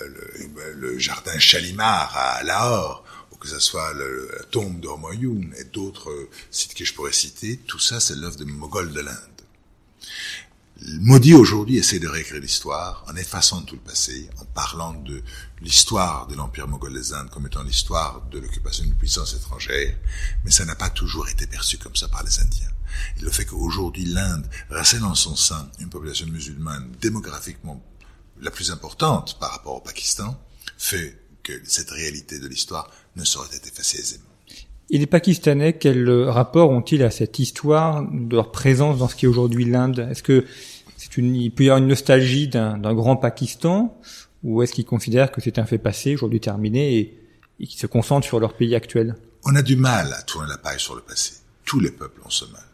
le, 0.06 0.74
le, 0.74 0.98
jardin 0.98 1.38
Shalimar 1.40 2.16
à 2.16 2.42
Lahore, 2.44 3.04
ou 3.32 3.36
que 3.36 3.48
ce 3.48 3.58
soit 3.58 3.92
la 3.94 4.44
tombe 4.44 4.78
d'Ormoyoun 4.80 5.52
et 5.58 5.64
d'autres 5.64 6.28
sites 6.52 6.74
que 6.74 6.84
je 6.84 6.94
pourrais 6.94 7.12
citer, 7.12 7.56
tout 7.66 7.80
ça 7.80 7.98
c'est 7.98 8.14
l'œuvre 8.14 8.36
des 8.36 8.44
Moghols 8.44 8.92
de 8.92 9.00
l'Inde. 9.00 9.39
Maudit 10.82 11.34
aujourd'hui 11.34 11.76
essaie 11.76 11.98
de 11.98 12.08
réécrire 12.08 12.40
l'histoire 12.40 13.04
en 13.06 13.14
effaçant 13.14 13.60
tout 13.60 13.74
le 13.74 13.82
passé, 13.82 14.30
en 14.38 14.46
parlant 14.46 14.94
de 14.94 15.22
l'histoire 15.60 16.26
de 16.26 16.34
l'Empire 16.34 16.68
moghol 16.68 16.94
des 16.94 17.12
Indes 17.12 17.28
comme 17.28 17.46
étant 17.46 17.62
l'histoire 17.62 18.22
de 18.30 18.38
l'occupation 18.38 18.84
d'une 18.84 18.94
puissance 18.94 19.34
étrangère, 19.34 19.94
mais 20.42 20.50
ça 20.50 20.64
n'a 20.64 20.74
pas 20.74 20.88
toujours 20.88 21.28
été 21.28 21.46
perçu 21.46 21.76
comme 21.76 21.96
ça 21.96 22.08
par 22.08 22.22
les 22.24 22.40
Indiens. 22.40 22.72
Et 23.18 23.20
le 23.20 23.30
fait 23.30 23.44
qu'aujourd'hui 23.44 24.06
l'Inde 24.06 24.48
recèle 24.70 25.04
en 25.04 25.14
son 25.14 25.36
sein 25.36 25.70
une 25.80 25.90
population 25.90 26.26
musulmane 26.28 26.90
démographiquement 26.98 27.84
la 28.40 28.50
plus 28.50 28.70
importante 28.70 29.38
par 29.38 29.50
rapport 29.50 29.76
au 29.76 29.80
Pakistan 29.80 30.40
fait 30.78 31.22
que 31.42 31.52
cette 31.66 31.90
réalité 31.90 32.38
de 32.38 32.48
l'histoire 32.48 32.90
ne 33.16 33.24
saurait 33.24 33.54
être 33.54 33.66
effacée 33.66 33.98
aisément. 33.98 34.29
Et 34.92 34.98
les 34.98 35.06
Pakistanais, 35.06 35.74
quel 35.74 36.10
rapport 36.28 36.70
ont-ils 36.70 37.04
à 37.04 37.12
cette 37.12 37.38
histoire 37.38 38.02
de 38.10 38.34
leur 38.34 38.50
présence 38.50 38.98
dans 38.98 39.06
ce 39.06 39.14
qui 39.14 39.24
est 39.24 39.28
aujourd'hui 39.28 39.64
l'Inde? 39.64 40.08
Est-ce 40.10 40.24
que 40.24 40.44
c'est 40.96 41.16
une, 41.16 41.36
il 41.36 41.52
peut 41.52 41.62
y 41.62 41.68
avoir 41.68 41.80
une 41.80 41.86
nostalgie 41.86 42.48
d'un 42.48 42.94
grand 42.94 43.16
Pakistan, 43.16 43.96
ou 44.42 44.62
est-ce 44.62 44.72
qu'ils 44.72 44.84
considèrent 44.84 45.30
que 45.30 45.40
c'est 45.40 45.60
un 45.60 45.64
fait 45.64 45.78
passé, 45.78 46.14
aujourd'hui 46.14 46.40
terminé, 46.40 46.98
et, 46.98 47.18
et 47.60 47.66
qu'ils 47.68 47.78
se 47.78 47.86
concentrent 47.86 48.26
sur 48.26 48.40
leur 48.40 48.54
pays 48.54 48.74
actuel? 48.74 49.14
On 49.44 49.54
a 49.54 49.62
du 49.62 49.76
mal 49.76 50.12
à 50.12 50.22
tourner 50.22 50.48
la 50.48 50.58
paille 50.58 50.80
sur 50.80 50.96
le 50.96 51.02
passé. 51.02 51.34
Tous 51.64 51.78
les 51.78 51.92
peuples 51.92 52.20
ont 52.24 52.30
ce 52.30 52.46
mal. 52.46 52.64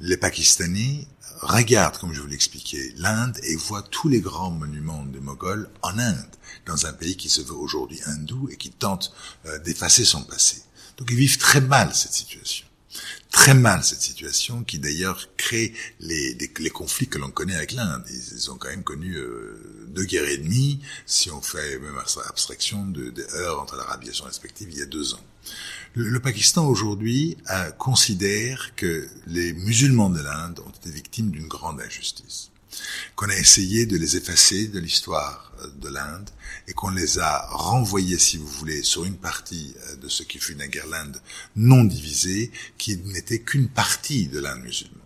Les 0.00 0.16
Pakistanais 0.16 1.06
regardent, 1.42 1.96
comme 1.96 2.12
je 2.12 2.20
vous 2.20 2.26
l'expliquais, 2.26 2.92
l'Inde 2.96 3.38
et 3.44 3.54
voient 3.54 3.84
tous 3.88 4.08
les 4.08 4.20
grands 4.20 4.50
monuments 4.50 5.04
des 5.04 5.20
Moghols 5.20 5.70
en 5.82 5.96
Inde, 5.96 6.26
dans 6.66 6.86
un 6.86 6.92
pays 6.92 7.16
qui 7.16 7.28
se 7.28 7.40
veut 7.40 7.54
aujourd'hui 7.54 8.00
hindou 8.06 8.48
et 8.50 8.56
qui 8.56 8.70
tente 8.70 9.12
euh, 9.46 9.58
d'effacer 9.60 10.04
son 10.04 10.22
passé. 10.24 10.62
Donc 10.96 11.10
ils 11.10 11.16
vivent 11.16 11.38
très 11.38 11.60
mal 11.60 11.94
cette 11.94 12.12
situation. 12.12 12.66
Très 13.30 13.54
mal 13.54 13.82
cette 13.82 14.02
situation 14.02 14.62
qui 14.62 14.78
d'ailleurs 14.78 15.28
crée 15.38 15.72
les, 16.00 16.34
les, 16.34 16.52
les 16.58 16.70
conflits 16.70 17.08
que 17.08 17.18
l'on 17.18 17.30
connaît 17.30 17.54
avec 17.56 17.72
l'Inde. 17.72 18.04
Ils, 18.10 18.50
ont 18.50 18.56
quand 18.56 18.68
même 18.68 18.84
connu 18.84 19.16
euh, 19.16 19.86
deux 19.88 20.04
guerres 20.04 20.28
et 20.28 20.36
demie, 20.36 20.80
si 21.06 21.30
on 21.30 21.40
fait 21.40 21.78
même 21.78 21.96
abstraction 21.96 22.86
de, 22.86 23.08
des 23.08 23.24
heures 23.34 23.60
entre 23.60 23.76
l'Arabie 23.76 24.10
et 24.10 24.12
son 24.12 24.24
respective 24.24 24.68
il 24.70 24.78
y 24.78 24.82
a 24.82 24.86
deux 24.86 25.14
ans. 25.14 25.24
Le, 25.94 26.08
le 26.10 26.20
Pakistan 26.20 26.66
aujourd'hui 26.66 27.38
euh, 27.50 27.70
considère 27.72 28.74
que 28.76 29.08
les 29.26 29.54
musulmans 29.54 30.10
de 30.10 30.20
l'Inde 30.20 30.60
ont 30.64 30.70
été 30.70 30.90
victimes 30.90 31.30
d'une 31.30 31.48
grande 31.48 31.80
injustice 31.80 32.51
qu'on 33.16 33.28
a 33.28 33.36
essayé 33.36 33.86
de 33.86 33.96
les 33.96 34.16
effacer 34.16 34.68
de 34.68 34.78
l'histoire 34.78 35.52
euh, 35.60 35.66
de 35.80 35.88
l'Inde 35.88 36.30
et 36.68 36.72
qu'on 36.72 36.90
les 36.90 37.18
a 37.18 37.46
renvoyés, 37.50 38.18
si 38.18 38.36
vous 38.36 38.46
voulez, 38.46 38.82
sur 38.82 39.04
une 39.04 39.16
partie 39.16 39.74
euh, 39.88 39.96
de 39.96 40.08
ce 40.08 40.22
qui 40.22 40.38
fut 40.38 40.54
naguère 40.54 40.86
l'Inde 40.86 41.20
non 41.56 41.84
divisée, 41.84 42.50
qui 42.78 42.96
n'était 42.96 43.40
qu'une 43.40 43.68
partie 43.68 44.28
de 44.28 44.40
l'Inde 44.40 44.62
musulmane 44.62 45.01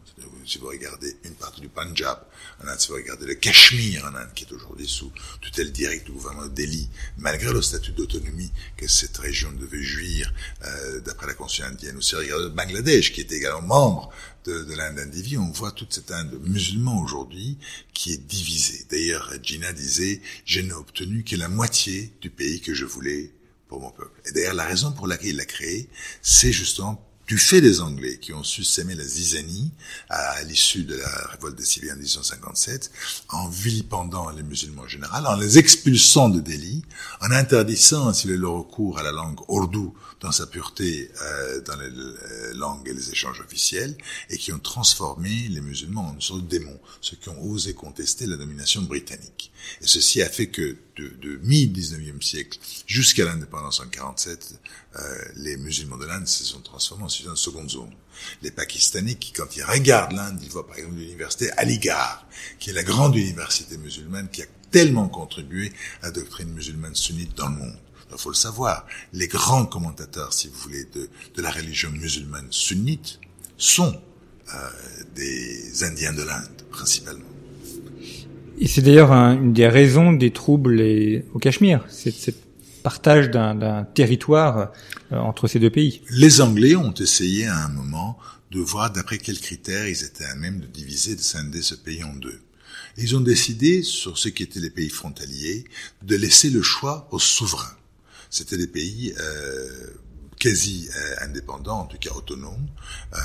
si 0.46 0.58
vous 0.58 0.68
regardez 0.68 1.16
une 1.24 1.34
partie 1.34 1.60
du 1.60 1.68
Punjab 1.68 2.24
en 2.62 2.68
Inde, 2.68 2.80
si 2.80 2.88
vous 2.88 2.94
regardez 2.94 3.26
le 3.26 3.34
Cachemire 3.34 4.04
en 4.04 4.14
Inde, 4.14 4.30
qui 4.34 4.44
est 4.44 4.52
aujourd'hui 4.52 4.88
sous 4.88 5.12
tutelle 5.40 5.72
directe 5.72 6.06
du 6.06 6.12
gouvernement 6.12 6.46
de 6.46 6.54
Delhi, 6.54 6.88
malgré 7.18 7.52
le 7.52 7.62
statut 7.62 7.92
d'autonomie 7.92 8.52
que 8.76 8.86
cette 8.88 9.16
région 9.18 9.52
devait 9.52 9.82
jouir 9.82 10.32
euh, 10.64 11.00
d'après 11.00 11.26
la 11.26 11.34
constitution 11.34 11.72
indienne, 11.72 11.96
ou 11.96 12.02
si 12.02 12.14
vous 12.14 12.20
regardez 12.20 12.44
le 12.44 12.50
Bangladesh, 12.50 13.12
qui 13.12 13.20
est 13.20 13.32
également 13.32 13.62
membre 13.62 14.10
de, 14.44 14.62
de 14.62 14.74
l'Inde 14.74 14.98
individuelle, 14.98 15.40
on 15.40 15.50
voit 15.50 15.72
toute 15.72 15.92
cette 15.92 16.10
Inde 16.10 16.38
musulmane 16.42 17.02
aujourd'hui 17.02 17.58
qui 17.92 18.12
est 18.12 18.26
divisée. 18.26 18.86
D'ailleurs, 18.90 19.32
Jinnah 19.42 19.72
disait, 19.72 20.20
je 20.44 20.60
n'ai 20.60 20.72
obtenu 20.72 21.24
que 21.24 21.36
la 21.36 21.48
moitié 21.48 22.12
du 22.20 22.30
pays 22.30 22.60
que 22.60 22.74
je 22.74 22.84
voulais 22.84 23.32
pour 23.68 23.80
mon 23.80 23.90
peuple. 23.90 24.20
Et 24.26 24.32
d'ailleurs, 24.32 24.54
la 24.54 24.64
raison 24.64 24.92
pour 24.92 25.06
laquelle 25.08 25.30
il 25.30 25.36
l'a 25.36 25.44
créé, 25.44 25.88
c'est 26.22 26.52
justement 26.52 27.02
du 27.26 27.38
fait 27.38 27.60
des 27.60 27.80
Anglais 27.80 28.18
qui 28.18 28.32
ont 28.32 28.44
su 28.44 28.62
s'aimer 28.62 28.94
la 28.94 29.04
zizanie 29.04 29.72
à, 30.08 30.42
l'issue 30.44 30.84
de 30.84 30.94
la 30.94 31.08
révolte 31.32 31.56
des 31.56 31.64
civils 31.64 31.90
en 31.90 31.96
1857, 31.96 32.90
en 33.30 33.48
vilipendant 33.48 34.30
les 34.30 34.44
musulmans 34.44 34.82
en 34.82 34.88
général, 34.88 35.26
en 35.26 35.34
les 35.34 35.58
expulsant 35.58 36.28
de 36.28 36.40
Delhi, 36.40 36.84
en 37.20 37.32
interdisant 37.32 38.08
ainsi 38.08 38.28
le 38.28 38.48
recours 38.48 38.98
à 38.98 39.02
la 39.02 39.12
langue 39.12 39.40
ourdou 39.48 39.94
dans 40.20 40.32
sa 40.32 40.46
pureté 40.46 41.10
euh, 41.20 41.60
dans 41.62 41.76
les, 41.76 41.90
les 41.90 42.54
langues 42.54 42.88
et 42.88 42.94
les 42.94 43.10
échanges 43.10 43.40
officiels, 43.40 43.96
et 44.30 44.38
qui 44.38 44.52
ont 44.52 44.58
transformé 44.58 45.48
les 45.48 45.60
musulmans 45.60 46.08
en 46.08 46.14
une 46.14 46.20
sorte 46.20 46.42
de 46.42 46.58
démons, 46.58 46.80
ceux 47.00 47.16
qui 47.16 47.28
ont 47.28 47.42
osé 47.42 47.74
contester 47.74 48.26
la 48.26 48.36
domination 48.36 48.82
britannique. 48.82 49.50
Et 49.82 49.86
ceci 49.86 50.22
a 50.22 50.28
fait 50.28 50.48
que 50.48 50.76
de, 50.96 51.08
de 51.20 51.36
mi-19e 51.42 52.22
siècle 52.22 52.58
jusqu'à 52.86 53.24
l'indépendance 53.24 53.80
en 53.80 53.86
47, 53.86 54.54
euh, 54.96 55.24
les 55.36 55.56
musulmans 55.56 55.96
de 55.96 56.06
l'Inde 56.06 56.26
se 56.26 56.44
sont 56.44 56.60
transformés 56.60 57.04
en 57.04 57.08
une 57.08 57.36
seconde 57.36 57.70
zone. 57.70 57.92
Les 58.42 58.50
Pakistanais 58.50 59.18
quand 59.34 59.56
ils 59.56 59.62
regardent 59.62 60.12
l'Inde, 60.12 60.40
ils 60.42 60.50
voient 60.50 60.66
par 60.66 60.76
exemple 60.76 60.96
l'université 60.96 61.50
Aligarh, 61.52 62.26
qui 62.58 62.70
est 62.70 62.72
la 62.72 62.82
grande 62.82 63.16
université 63.16 63.76
musulmane 63.76 64.30
qui 64.30 64.42
a 64.42 64.46
tellement 64.70 65.08
contribué 65.08 65.72
à 66.02 66.06
la 66.06 66.12
doctrine 66.12 66.52
musulmane 66.52 66.94
sunnite 66.94 67.34
dans 67.36 67.48
le 67.48 67.56
monde. 67.56 67.78
Il 68.10 68.18
faut 68.18 68.30
le 68.30 68.34
savoir, 68.34 68.86
les 69.12 69.26
grands 69.26 69.66
commentateurs, 69.66 70.32
si 70.32 70.48
vous 70.48 70.58
voulez, 70.58 70.84
de, 70.84 71.10
de 71.34 71.42
la 71.42 71.50
religion 71.50 71.90
musulmane 71.90 72.46
sunnite 72.50 73.18
sont 73.58 74.00
euh, 74.54 74.70
des 75.14 75.82
Indiens 75.82 76.12
de 76.12 76.22
l'Inde, 76.22 76.62
principalement. 76.70 77.35
Et 78.58 78.68
c'est 78.68 78.82
d'ailleurs 78.82 79.12
un, 79.12 79.34
une 79.34 79.52
des 79.52 79.68
raisons 79.68 80.12
des 80.12 80.30
troubles 80.30 80.76
les, 80.76 81.24
au 81.34 81.38
Cachemire, 81.38 81.84
c'est 81.88 82.10
cette 82.10 82.42
partage 82.82 83.30
d'un 83.30 83.84
territoire 83.94 84.70
euh, 85.12 85.16
entre 85.16 85.48
ces 85.48 85.58
deux 85.58 85.70
pays. 85.70 86.02
Les 86.10 86.40
Anglais 86.40 86.76
ont 86.76 86.94
essayé 86.94 87.46
à 87.46 87.64
un 87.64 87.68
moment 87.68 88.16
de 88.52 88.60
voir 88.60 88.92
d'après 88.92 89.18
quels 89.18 89.40
critères 89.40 89.88
ils 89.88 90.04
étaient 90.04 90.24
à 90.24 90.36
même 90.36 90.60
de 90.60 90.66
diviser, 90.66 91.16
de 91.16 91.20
scinder 91.20 91.62
ce 91.62 91.74
pays 91.74 92.04
en 92.04 92.14
deux. 92.14 92.40
Ils 92.96 93.16
ont 93.16 93.20
décidé, 93.20 93.82
sur 93.82 94.16
ce 94.16 94.28
qui 94.28 94.42
étaient 94.42 94.60
les 94.60 94.70
pays 94.70 94.88
frontaliers, 94.88 95.64
de 96.02 96.16
laisser 96.16 96.48
le 96.48 96.62
choix 96.62 97.08
aux 97.10 97.18
souverains. 97.18 97.76
C'était 98.30 98.56
des 98.56 98.66
pays 98.66 99.14
euh, 99.20 99.90
quasi 100.38 100.88
euh, 100.96 101.24
indépendants, 101.24 101.80
en 101.80 101.86
tout 101.86 101.98
cas 101.98 102.14
autonomes, 102.14 102.68
euh, 103.14 103.18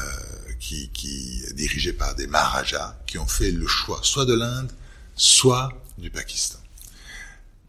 qui, 0.59 0.89
qui 0.89 1.43
dirigés 1.55 1.93
par 1.93 2.15
des 2.15 2.27
maharajas, 2.27 2.99
qui 3.07 3.17
ont 3.17 3.27
fait 3.27 3.51
le 3.51 3.67
choix 3.67 3.99
soit 4.03 4.25
de 4.25 4.33
l'Inde, 4.33 4.71
soit 5.15 5.69
du 5.97 6.09
Pakistan 6.09 6.59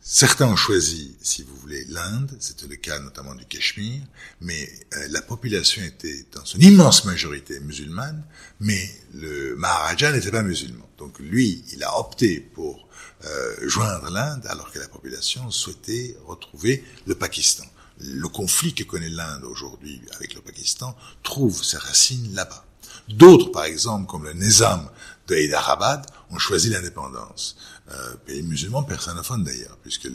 Certains 0.05 0.49
ont 0.49 0.57
choisi, 0.57 1.17
si 1.23 1.45
vous 1.45 1.55
voulez, 1.57 1.85
l'Inde, 1.89 2.37
c'était 2.41 2.67
le 2.67 2.75
cas 2.75 2.99
notamment 2.99 3.37
du 3.37 3.47
Cachemire, 3.47 4.03
mais 4.41 4.69
euh, 4.95 5.09
la 5.11 5.23
population 5.23 5.81
était 5.81 6.27
dans 6.33 6.45
son 6.45 6.59
immense 6.59 7.05
majorité 7.05 7.61
musulmane, 7.61 8.23
mais 8.59 8.91
le 9.15 9.55
Maharaja 9.57 10.11
n'était 10.11 10.33
pas 10.33 10.43
musulman. 10.43 10.87
Donc 10.99 11.21
lui, 11.21 11.65
il 11.73 11.85
a 11.85 11.99
opté 11.99 12.41
pour 12.41 12.89
euh, 13.25 13.69
joindre 13.69 14.11
l'Inde 14.11 14.45
alors 14.49 14.73
que 14.73 14.81
la 14.81 14.89
population 14.89 15.51
souhaitait 15.53 16.17
retrouver 16.27 16.85
le 17.07 17.15
Pakistan. 17.15 17.65
Le 18.01 18.29
conflit 18.29 18.75
que 18.75 18.83
connaît 18.83 19.09
l'Inde 19.09 19.45
aujourd'hui 19.45 20.03
avec 20.17 20.35
le 20.35 20.41
Pakistan 20.41 20.97
trouve 21.23 21.63
ses 21.63 21.79
racines 21.79 22.35
là-bas. 22.35 22.67
D'autres, 23.09 23.51
par 23.51 23.65
exemple, 23.65 24.11
comme 24.11 24.25
le 24.25 24.33
Nizam 24.33 24.91
de 25.29 25.37
Hyderabad, 25.37 26.05
ont 26.33 26.39
choisi 26.39 26.71
l'indépendance. 26.71 27.57
Euh, 27.91 28.15
pays 28.27 28.43
musulman 28.45 28.85
personnophone 28.85 29.43
d'ailleurs, 29.43 29.77
puisque 29.83 30.05
le, 30.05 30.13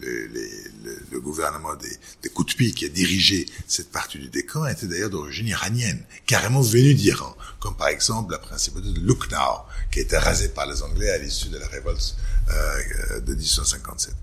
le, 0.00 0.26
le, 0.28 0.98
le, 1.10 1.20
gouvernement 1.20 1.74
des, 1.74 1.90
des 2.22 2.28
Qutbi 2.28 2.72
qui 2.72 2.84
a 2.84 2.88
dirigé 2.88 3.44
cette 3.66 3.90
partie 3.90 4.18
du 4.18 4.28
décan 4.28 4.64
était 4.66 4.86
d'ailleurs 4.86 5.10
d'origine 5.10 5.48
iranienne, 5.48 6.00
carrément 6.26 6.60
venu 6.60 6.94
d'Iran, 6.94 7.36
comme 7.58 7.76
par 7.76 7.88
exemple 7.88 8.30
la 8.30 8.38
principauté 8.38 8.92
de 8.92 9.00
Lucknow, 9.00 9.64
qui 9.90 9.98
a 9.98 10.02
été 10.02 10.16
rasée 10.16 10.50
par 10.50 10.66
les 10.66 10.80
Anglais 10.80 11.10
à 11.10 11.18
l'issue 11.18 11.48
de 11.48 11.58
la 11.58 11.66
révolte 11.66 12.16
euh, 12.50 13.20
de 13.20 13.34
1857. 13.34 14.14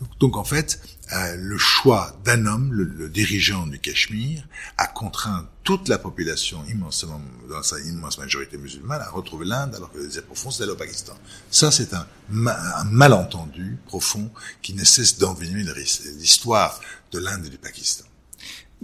Donc, 0.00 0.18
donc 0.18 0.36
en 0.36 0.44
fait, 0.44 0.80
euh, 1.12 1.36
le 1.36 1.58
choix 1.58 2.16
d'un 2.24 2.46
homme, 2.46 2.72
le, 2.72 2.84
le, 2.84 3.08
dirigeant 3.10 3.66
du 3.66 3.78
Cachemire, 3.78 4.46
a 4.78 4.86
contraint 4.86 5.46
toute 5.64 5.88
la 5.88 5.98
population 5.98 6.64
immensément, 6.70 7.20
dans 7.48 7.62
sa 7.62 7.78
immense 7.80 8.18
majorité 8.18 8.56
musulmane, 8.56 9.02
à 9.02 9.10
retrouver 9.10 9.44
l'Inde, 9.44 9.74
alors 9.74 9.92
que 9.92 9.98
le 9.98 10.06
désir 10.06 10.22
profond, 10.22 10.50
c'était 10.50 10.66
le 10.66 10.76
Pakistan. 10.76 11.12
Ça, 11.50 11.70
c'est 11.70 11.92
un, 11.92 12.06
un, 12.48 12.84
malentendu 12.84 13.76
profond 13.86 14.30
qui 14.62 14.74
ne 14.74 14.84
cesse 14.84 15.18
d'envenimer 15.18 15.64
l'histoire 16.18 16.80
de 17.12 17.18
l'Inde 17.18 17.46
et 17.46 17.50
du 17.50 17.58
Pakistan. 17.58 18.04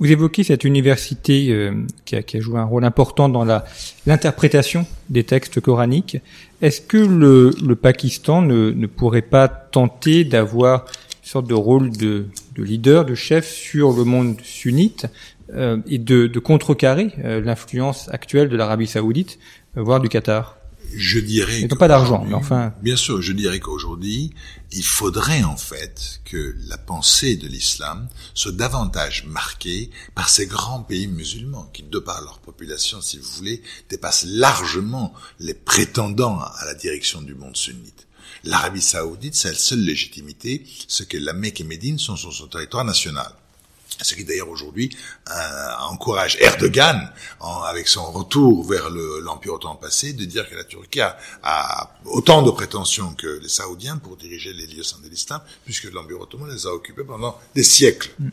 Vous 0.00 0.10
évoquez 0.10 0.44
cette 0.44 0.64
université 0.64 1.50
euh, 1.50 1.84
qui, 2.06 2.16
a, 2.16 2.40
joué 2.40 2.58
un 2.58 2.64
rôle 2.64 2.84
important 2.84 3.28
dans 3.28 3.44
l'interprétation 4.06 4.86
des 5.10 5.24
textes 5.24 5.60
coraniques. 5.60 6.16
Est-ce 6.62 6.80
que 6.80 6.96
le, 6.96 7.74
Pakistan 7.76 8.40
ne, 8.40 8.86
pourrait 8.86 9.20
pas 9.20 9.48
tenter 9.48 10.24
d'avoir 10.24 10.86
une 11.22 11.28
sorte 11.28 11.46
de 11.46 11.54
rôle 11.54 11.90
de, 11.90 12.28
de, 12.54 12.62
leader, 12.62 13.04
de 13.04 13.14
chef 13.14 13.46
sur 13.46 13.92
le 13.92 14.04
monde 14.04 14.40
sunnite 14.42 15.06
euh, 15.52 15.76
et 15.86 15.98
de, 15.98 16.26
contrecarrer 16.38 17.12
euh, 17.22 17.42
l'influence 17.42 18.08
actuelle 18.08 18.48
de 18.48 18.56
l'Arabie 18.56 18.86
saoudite, 18.86 19.38
voire 19.74 20.00
du 20.00 20.08
Qatar? 20.08 20.59
Je 20.94 21.18
dirais. 21.18 21.60
Ils 21.60 21.68
pas 21.68 21.88
d'argent, 21.88 22.24
mais 22.26 22.34
enfin. 22.34 22.74
Bien 22.82 22.96
sûr, 22.96 23.22
je 23.22 23.32
dirais 23.32 23.60
qu'aujourd'hui, 23.60 24.32
il 24.72 24.84
faudrait 24.84 25.42
en 25.42 25.56
fait 25.56 26.20
que 26.24 26.54
la 26.68 26.78
pensée 26.78 27.36
de 27.36 27.48
l'islam 27.48 28.08
soit 28.34 28.52
davantage 28.52 29.24
marquée 29.26 29.90
par 30.14 30.28
ces 30.28 30.46
grands 30.46 30.82
pays 30.82 31.08
musulmans 31.08 31.68
qui, 31.72 31.82
de 31.82 31.98
par 31.98 32.20
leur 32.22 32.38
population, 32.38 33.00
si 33.00 33.18
vous 33.18 33.30
voulez, 33.36 33.62
dépassent 33.88 34.26
largement 34.26 35.12
les 35.38 35.54
prétendants 35.54 36.38
à 36.38 36.64
la 36.64 36.74
direction 36.74 37.22
du 37.22 37.34
monde 37.34 37.56
sunnite. 37.56 38.06
L'Arabie 38.44 38.80
saoudite, 38.80 39.34
sa 39.34 39.52
seule 39.52 39.80
légitimité, 39.80 40.64
ce 40.88 41.02
que 41.02 41.18
la 41.18 41.32
Mecque 41.32 41.60
et 41.60 41.64
Médine 41.64 41.98
sont 41.98 42.16
sur 42.16 42.32
son 42.32 42.46
territoire 42.46 42.84
national 42.84 43.32
ce 44.02 44.14
qui 44.14 44.24
d'ailleurs 44.24 44.48
aujourd'hui 44.48 44.96
euh, 45.28 45.32
encourage 45.88 46.36
Erdogan, 46.40 47.10
en, 47.40 47.62
avec 47.62 47.88
son 47.88 48.10
retour 48.10 48.66
vers 48.66 48.90
l'Empire 48.90 49.54
ottoman 49.54 49.78
passé, 49.80 50.12
de 50.12 50.24
dire 50.24 50.48
que 50.48 50.54
la 50.54 50.64
Turquie 50.64 51.00
a, 51.00 51.18
a, 51.42 51.90
autant 52.04 52.42
de 52.42 52.50
prétentions 52.50 53.12
que 53.14 53.40
les 53.42 53.48
Saoudiens 53.48 53.98
pour 53.98 54.16
diriger 54.16 54.52
les 54.52 54.66
lieux 54.66 54.82
saints 54.82 55.00
de 55.02 55.08
l'islam, 55.08 55.40
puisque 55.64 55.92
l'Empire 55.92 56.20
ottoman 56.20 56.50
les 56.50 56.66
a 56.66 56.70
occupés 56.70 57.04
pendant 57.04 57.38
des 57.54 57.64
siècles. 57.64 58.10
Mm. 58.18 58.28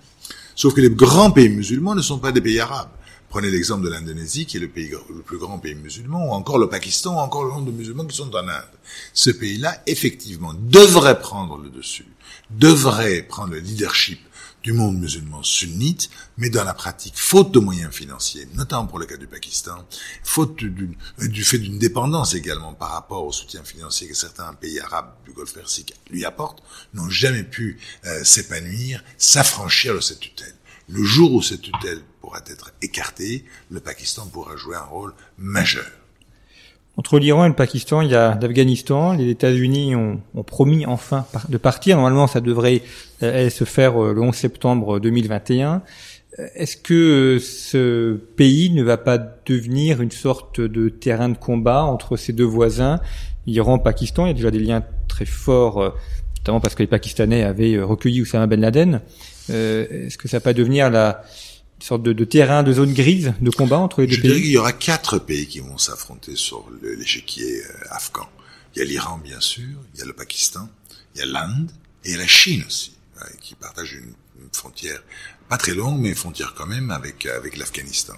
Sauf 0.55 0.73
que 0.73 0.81
les 0.81 0.89
grands 0.89 1.31
pays 1.31 1.49
musulmans 1.49 1.95
ne 1.95 2.01
sont 2.01 2.19
pas 2.19 2.31
des 2.31 2.41
pays 2.41 2.59
arabes. 2.59 2.89
Prenez 3.29 3.51
l'exemple 3.51 3.83
de 3.83 3.89
l'Indonésie, 3.89 4.45
qui 4.45 4.57
est 4.57 4.59
le, 4.59 4.69
pays, 4.69 4.89
le 4.89 5.21
plus 5.21 5.37
grand 5.37 5.59
pays 5.59 5.75
musulman, 5.75 6.29
ou 6.29 6.31
encore 6.31 6.57
le 6.57 6.69
Pakistan, 6.69 7.15
ou 7.15 7.19
encore 7.19 7.43
le 7.43 7.51
nombre 7.51 7.65
de 7.65 7.71
musulmans 7.71 8.05
qui 8.05 8.15
sont 8.15 8.33
en 8.33 8.47
Inde. 8.47 8.63
Ce 9.13 9.29
pays-là, 9.29 9.83
effectivement, 9.85 10.53
devrait 10.53 11.19
prendre 11.19 11.57
le 11.57 11.69
dessus, 11.69 12.07
devrait 12.49 13.21
prendre 13.23 13.53
le 13.53 13.59
leadership 13.59 14.19
du 14.67 14.73
monde 14.73 14.99
musulman 14.99 15.43
sunnite, 15.43 16.09
mais 16.35 16.49
dans 16.49 16.65
la 16.65 16.73
pratique, 16.73 17.13
faute 17.15 17.53
de 17.53 17.59
moyens 17.59 17.93
financiers, 17.93 18.49
notamment 18.53 18.85
pour 18.85 18.99
le 18.99 19.05
cas 19.05 19.15
du 19.15 19.25
Pakistan, 19.25 19.87
faute 20.25 20.57
du, 20.57 20.97
fait 21.45 21.57
d'une 21.57 21.79
dépendance 21.79 22.33
également 22.33 22.73
par 22.73 22.91
rapport 22.91 23.25
au 23.25 23.31
soutien 23.31 23.63
financier 23.63 24.09
que 24.09 24.13
certains 24.13 24.53
pays 24.55 24.81
arabes 24.81 25.13
du 25.25 25.31
Golfe 25.31 25.53
Persique 25.53 25.93
lui 26.09 26.25
apportent, 26.25 26.61
n'ont 26.93 27.09
jamais 27.09 27.43
pu 27.43 27.79
euh, 28.03 28.21
s'épanouir, 28.25 29.05
s'affranchir 29.17 29.95
de 29.95 30.01
cette 30.01 30.19
tutelle. 30.19 30.55
Le 30.89 31.01
jour 31.01 31.31
où 31.31 31.41
cette 31.41 31.61
tutelle 31.61 32.03
pourra 32.19 32.41
être 32.47 32.73
écartée, 32.81 33.45
le 33.71 33.79
Pakistan 33.79 34.27
pourra 34.27 34.57
jouer 34.57 34.75
un 34.75 34.81
rôle 34.81 35.13
majeur. 35.37 35.89
Entre 36.97 37.19
l'Iran 37.19 37.45
et 37.45 37.47
le 37.47 37.53
Pakistan, 37.53 38.01
il 38.01 38.09
y 38.09 38.15
a 38.15 38.39
l'Afghanistan. 38.41 39.13
Les 39.13 39.29
États-Unis 39.29 39.95
ont, 39.95 40.19
ont, 40.33 40.43
promis 40.43 40.87
enfin 40.87 41.27
de 41.47 41.57
partir. 41.57 41.95
Normalement, 41.97 42.25
ça 42.25 42.41
devrait 42.41 42.81
euh, 43.21 43.51
se 43.51 43.65
faire 43.65 44.03
euh, 44.03 44.13
le 44.13 44.21
11 44.21 44.33
septembre 44.33 44.99
2021. 44.99 45.83
Euh, 46.39 46.47
est-ce 46.55 46.75
que 46.75 47.37
ce 47.39 48.15
pays 48.35 48.71
ne 48.71 48.81
va 48.81 48.97
pas 48.97 49.19
devenir 49.19 50.01
une 50.01 50.09
sorte 50.09 50.59
de 50.59 50.89
terrain 50.89 51.29
de 51.29 51.37
combat 51.37 51.83
entre 51.83 52.17
ces 52.17 52.33
deux 52.33 52.43
voisins, 52.43 52.99
Iran, 53.45 53.77
Pakistan? 53.77 54.25
Il 54.25 54.29
y 54.29 54.31
a 54.31 54.33
déjà 54.33 54.49
des 54.49 54.59
liens 54.59 54.83
très 55.07 55.25
forts, 55.25 55.93
notamment 56.39 56.59
parce 56.59 56.73
que 56.73 56.81
les 56.81 56.87
Pakistanais 56.87 57.43
avaient 57.43 57.79
recueilli 57.79 58.23
Oussama 58.23 58.47
Ben 58.47 58.59
Laden. 58.59 59.01
Est-ce 59.49 60.17
que 60.17 60.27
ça 60.27 60.37
va 60.37 60.41
pas 60.41 60.53
devenir 60.53 60.89
la 60.89 61.21
une 61.77 61.83
sorte 61.83 62.03
de, 62.03 62.13
de, 62.13 62.25
terrain, 62.25 62.63
de 62.63 62.73
zone 62.73 62.93
grise 62.93 63.33
de 63.39 63.49
combat 63.51 63.77
entre 63.77 64.01
les 64.01 64.07
deux 64.07 64.15
Je 64.15 64.21
pays 64.21 64.29
dirais 64.29 64.41
qu'il 64.41 64.51
y 64.51 64.57
aura 64.57 64.73
quatre 64.73 65.19
pays 65.19 65.47
qui 65.47 65.59
vont 65.59 65.77
s'affronter 65.77 66.35
sur 66.35 66.65
l'échiquier 66.81 67.61
euh, 67.63 67.91
afghan. 67.91 68.27
Il 68.75 68.79
y 68.79 68.81
a 68.81 68.85
l'Iran, 68.85 69.19
bien 69.23 69.39
sûr, 69.39 69.77
il 69.93 69.99
y 69.99 70.03
a 70.03 70.05
le 70.05 70.13
Pakistan, 70.13 70.69
il 71.15 71.19
y 71.19 71.21
a 71.21 71.25
l'Inde 71.25 71.71
et 72.03 72.15
la 72.15 72.27
Chine 72.27 72.63
aussi, 72.65 72.93
qui 73.41 73.55
partagent 73.55 73.93
une, 73.93 74.13
une, 74.41 74.49
frontière 74.51 75.01
pas 75.49 75.57
très 75.57 75.73
longue, 75.73 75.99
mais 75.99 76.09
une 76.09 76.15
frontière 76.15 76.53
quand 76.55 76.65
même 76.65 76.91
avec 76.91 77.25
avec 77.25 77.57
l'Afghanistan. 77.57 78.13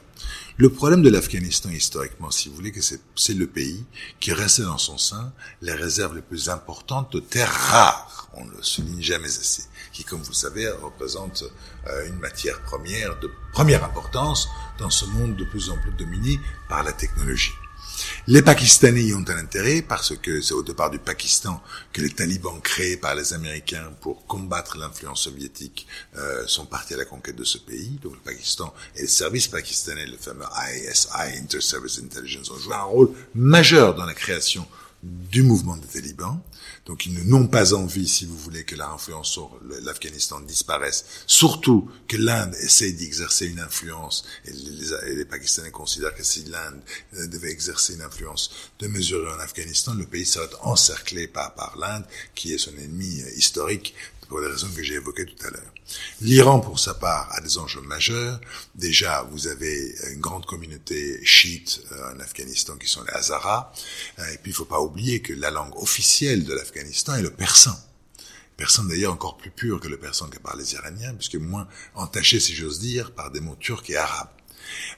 Le 0.57 0.69
problème 0.69 1.01
de 1.01 1.09
l'Afghanistan 1.09 1.69
historiquement, 1.69 2.31
si 2.31 2.49
vous 2.49 2.55
voulez, 2.55 2.71
que 2.71 2.81
c'est 2.81 3.33
le 3.33 3.47
pays 3.47 3.85
qui 4.19 4.33
restait 4.33 4.63
dans 4.63 4.77
son 4.77 4.97
sein 4.97 5.31
les 5.61 5.73
réserves 5.73 6.15
les 6.15 6.21
plus 6.21 6.49
importantes 6.49 7.13
de 7.13 7.19
terres 7.19 7.51
rares. 7.51 8.29
On 8.33 8.45
ne 8.45 8.51
le 8.51 8.63
souligne 8.63 9.01
jamais 9.01 9.27
assez 9.27 9.63
qui, 9.99 10.05
comme 10.05 10.21
vous 10.21 10.33
savez, 10.33 10.69
représente 10.69 11.43
euh, 11.87 12.07
une 12.07 12.19
matière 12.19 12.61
première 12.61 13.19
de 13.19 13.29
première 13.51 13.83
importance 13.83 14.47
dans 14.77 14.89
ce 14.89 15.03
monde 15.05 15.35
de 15.35 15.43
plus 15.43 15.69
en 15.69 15.77
plus 15.77 15.91
dominé 15.91 16.39
par 16.69 16.83
la 16.83 16.93
technologie. 16.93 17.51
Les 18.27 18.41
Pakistanais 18.41 19.03
y 19.03 19.13
ont 19.13 19.25
un 19.27 19.37
intérêt 19.37 19.81
parce 19.81 20.15
que 20.15 20.39
c'est 20.39 20.53
au 20.53 20.63
départ 20.63 20.89
du 20.89 20.99
Pakistan 20.99 21.61
que 21.91 22.01
les 22.01 22.11
talibans 22.11 22.61
créés 22.61 22.95
par 22.95 23.13
les 23.13 23.33
Américains 23.33 23.91
pour 23.99 24.25
combattre 24.25 24.77
l'influence 24.77 25.23
soviétique 25.23 25.85
euh, 26.15 26.47
sont 26.47 26.65
partis 26.65 26.93
à 26.93 26.97
la 26.97 27.03
conquête 27.03 27.35
de 27.35 27.43
ce 27.43 27.57
pays. 27.57 27.99
Donc 28.01 28.13
le 28.13 28.19
Pakistan 28.19 28.73
et 28.95 29.01
les 29.01 29.07
services 29.07 29.49
pakistanais, 29.49 30.05
le 30.05 30.15
fameux 30.15 30.45
ISI, 30.77 31.07
Inter-Service 31.41 31.99
Intelligence, 32.01 32.49
ont 32.51 32.57
joué 32.57 32.75
un 32.75 32.83
rôle 32.83 33.11
majeur 33.35 33.95
dans 33.95 34.05
la 34.05 34.13
création 34.13 34.65
du 35.03 35.43
mouvement 35.43 35.77
des 35.77 35.87
talibans. 35.87 36.41
Donc 36.85 37.05
ils 37.05 37.13
n'ont 37.27 37.47
pas 37.47 37.73
envie, 37.73 38.07
si 38.07 38.25
vous 38.25 38.37
voulez, 38.37 38.63
que 38.63 38.75
l'influence 38.75 39.29
sur 39.29 39.59
l'Afghanistan 39.83 40.41
disparaisse. 40.41 41.05
Surtout 41.25 41.89
que 42.07 42.17
l'Inde 42.17 42.55
essaye 42.61 42.93
d'exercer 42.93 43.47
une 43.47 43.59
influence, 43.59 44.25
et 44.45 44.51
les, 44.51 45.25
Pakistanais 45.25 45.71
considèrent 45.71 46.15
que 46.15 46.23
si 46.23 46.43
l'Inde 46.45 46.81
devait 47.27 47.51
exercer 47.51 47.93
une 47.93 48.01
influence 48.01 48.51
de 48.79 48.87
mesurer 48.87 49.31
en 49.31 49.39
Afghanistan, 49.39 49.93
le 49.93 50.05
pays 50.05 50.25
serait 50.25 50.49
encerclé 50.61 51.27
par, 51.27 51.53
par 51.55 51.77
l'Inde, 51.77 52.05
qui 52.35 52.53
est 52.53 52.57
son 52.57 52.75
ennemi 52.77 53.21
historique 53.35 53.93
pour 54.27 54.39
les 54.39 54.47
raisons 54.47 54.69
que 54.75 54.83
j'ai 54.83 54.95
évoquées 54.95 55.25
tout 55.25 55.45
à 55.45 55.51
l'heure. 55.51 55.73
L'Iran, 56.21 56.59
pour 56.59 56.79
sa 56.79 56.93
part, 56.93 57.29
a 57.31 57.41
des 57.41 57.57
enjeux 57.57 57.81
majeurs. 57.81 58.39
Déjà, 58.75 59.23
vous 59.31 59.47
avez 59.47 59.95
une 60.11 60.19
grande 60.19 60.45
communauté 60.45 61.19
chiite 61.25 61.81
euh, 61.91 62.13
en 62.13 62.19
Afghanistan 62.19 62.75
qui 62.77 62.87
sont 62.87 63.03
les 63.03 63.13
Hazaras. 63.13 63.71
Euh, 64.19 64.33
et 64.33 64.37
puis, 64.37 64.51
il 64.51 64.53
ne 64.53 64.57
faut 64.57 64.65
pas 64.65 64.81
oublier 64.81 65.21
que 65.21 65.33
la 65.33 65.51
langue 65.51 65.75
officielle 65.77 66.43
de 66.45 66.53
l'Afghanistan 66.53 67.15
est 67.15 67.21
le 67.21 67.31
persan. 67.31 67.75
Persan 68.57 68.83
d'ailleurs 68.83 69.13
encore 69.13 69.37
plus 69.37 69.51
pur 69.51 69.79
que 69.79 69.87
le 69.87 69.97
persan 69.97 70.27
que 70.27 70.37
parlent 70.37 70.59
les 70.59 70.73
Iraniens, 70.73 71.13
puisque 71.13 71.35
moins 71.35 71.67
entaché, 71.95 72.39
si 72.39 72.53
j'ose 72.53 72.79
dire, 72.79 73.11
par 73.11 73.31
des 73.31 73.39
mots 73.39 73.55
turcs 73.55 73.89
et 73.89 73.95
arabes. 73.95 74.29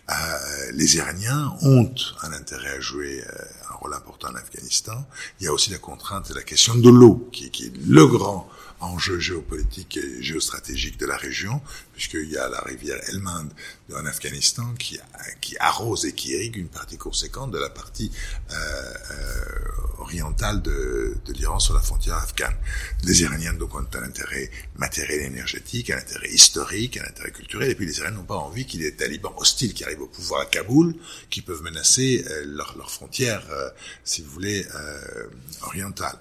Euh, 0.10 0.72
les 0.74 0.98
Iraniens 0.98 1.56
ont 1.62 1.94
un 2.24 2.34
intérêt 2.34 2.72
à 2.72 2.80
jouer 2.80 3.22
euh, 3.22 3.46
un 3.70 3.76
rôle 3.76 3.94
important 3.94 4.30
en 4.30 4.36
Afghanistan. 4.36 5.06
Il 5.40 5.46
y 5.46 5.48
a 5.48 5.54
aussi 5.54 5.70
la 5.70 5.78
contrainte 5.78 6.30
de 6.30 6.34
la 6.34 6.44
question 6.44 6.76
de 6.76 6.90
l'eau, 6.90 7.30
qui, 7.32 7.52
qui, 7.52 7.68
est 7.68 7.74
le 7.88 8.08
grand 8.08 8.50
enjeux 8.82 9.20
géopolitiques 9.20 9.98
et 9.98 10.22
géostratégiques 10.22 11.00
de 11.00 11.06
la 11.06 11.18
région, 11.18 11.62
puisqu'il 11.94 12.30
y 12.30 12.38
a 12.38 12.50
la 12.50 12.62
rivière 12.62 13.00
Helmand 13.10 13.50
en 13.94 14.06
Afghanistan 14.06 14.74
qui, 14.78 15.00
qui 15.40 15.56
arrose 15.60 16.06
et 16.06 16.14
qui 16.14 16.32
irrigue 16.32 16.58
une 16.58 16.70
partie 16.70 16.98
conséquente 16.98 17.52
de 17.52 17.60
la 17.60 17.70
partie 17.70 18.12
euh, 18.52 18.56
euh, 18.56 20.02
orientale 20.02 20.62
de, 20.62 21.16
de 21.26 21.34
l'Iran 21.34 21.60
sur 21.60 21.74
la 21.74 21.82
frontière 21.82 22.16
afghane. 22.16 22.56
Les 23.04 23.22
Iraniens 23.22 23.54
donc 23.54 23.76
ont 23.76 23.86
un 23.94 24.04
intérêt 24.04 24.50
matériel 24.76 25.22
et 25.22 25.26
énergétique, 25.26 25.90
un 25.92 25.98
intérêt 25.98 26.30
historique, 26.30 26.98
un 26.98 27.04
intérêt 27.04 27.32
culturel, 27.32 27.70
et 27.70 27.76
puis 27.76 27.86
les 27.86 27.98
Iraniens 28.00 28.18
n'ont 28.18 28.24
pas 28.24 28.36
envie 28.36 28.66
qu'il 28.66 28.82
y 28.82 28.86
ait 28.86 28.92
des 28.92 28.98
talibans 28.98 29.34
hostiles 29.38 29.74
qui 29.74 29.84
arrivent 29.84 30.02
au 30.02 30.08
pouvoir 30.08 30.42
à 30.42 30.46
Kaboul, 30.46 30.96
qui 31.30 31.42
peuvent 31.42 31.62
menacer 31.62 32.26
euh, 32.28 32.44
leurs 32.46 32.78
leur 32.78 32.92
frontières, 32.92 33.46
euh, 33.52 33.70
si 34.04 34.22
vous 34.22 34.32
voulez, 34.32 34.66
euh, 34.76 35.28
orientales. 35.64 36.20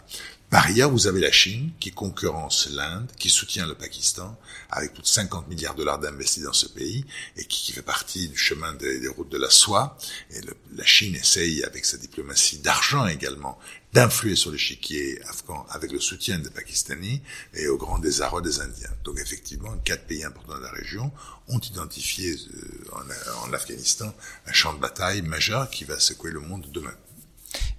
Par 0.50 0.66
ailleurs, 0.66 0.90
vous 0.90 1.06
avez 1.06 1.20
la 1.20 1.30
Chine 1.30 1.70
qui 1.78 1.92
concurrence 1.92 2.68
l'Inde, 2.72 3.08
qui 3.20 3.30
soutient 3.30 3.68
le 3.68 3.76
Pakistan 3.76 4.36
avec 4.68 4.94
plus 4.94 5.02
de 5.02 5.06
50 5.06 5.46
milliards 5.46 5.74
de 5.74 5.78
dollars 5.78 6.00
d'investis 6.00 6.42
dans 6.42 6.52
ce 6.52 6.66
pays 6.66 7.04
et 7.36 7.44
qui, 7.44 7.70
fait 7.70 7.82
partie 7.82 8.28
du 8.28 8.36
chemin 8.36 8.74
des, 8.74 9.06
routes 9.06 9.28
de 9.28 9.38
la 9.38 9.48
soie. 9.48 9.96
Et 10.32 10.40
la 10.74 10.84
Chine 10.84 11.14
essaye, 11.14 11.62
avec 11.62 11.84
sa 11.84 11.98
diplomatie 11.98 12.58
d'argent 12.58 13.06
également, 13.06 13.60
d'influer 13.92 14.34
sur 14.34 14.50
l'échiquier 14.50 15.22
afghan 15.28 15.64
avec 15.70 15.92
le 15.92 16.00
soutien 16.00 16.40
des 16.40 16.50
Pakistanais 16.50 17.22
et 17.54 17.68
au 17.68 17.76
grand 17.76 18.00
désarroi 18.00 18.42
des 18.42 18.58
Indiens. 18.58 18.90
Donc 19.04 19.20
effectivement, 19.20 19.76
quatre 19.84 20.06
pays 20.06 20.24
importants 20.24 20.58
de 20.58 20.64
la 20.64 20.72
région 20.72 21.12
ont 21.46 21.60
identifié 21.60 22.32
euh, 22.32 22.96
en, 22.96 23.48
en 23.48 23.52
Afghanistan 23.52 24.12
un 24.46 24.52
champ 24.52 24.74
de 24.74 24.80
bataille 24.80 25.22
majeur 25.22 25.70
qui 25.70 25.84
va 25.84 26.00
secouer 26.00 26.32
le 26.32 26.40
monde 26.40 26.66
demain. 26.72 26.94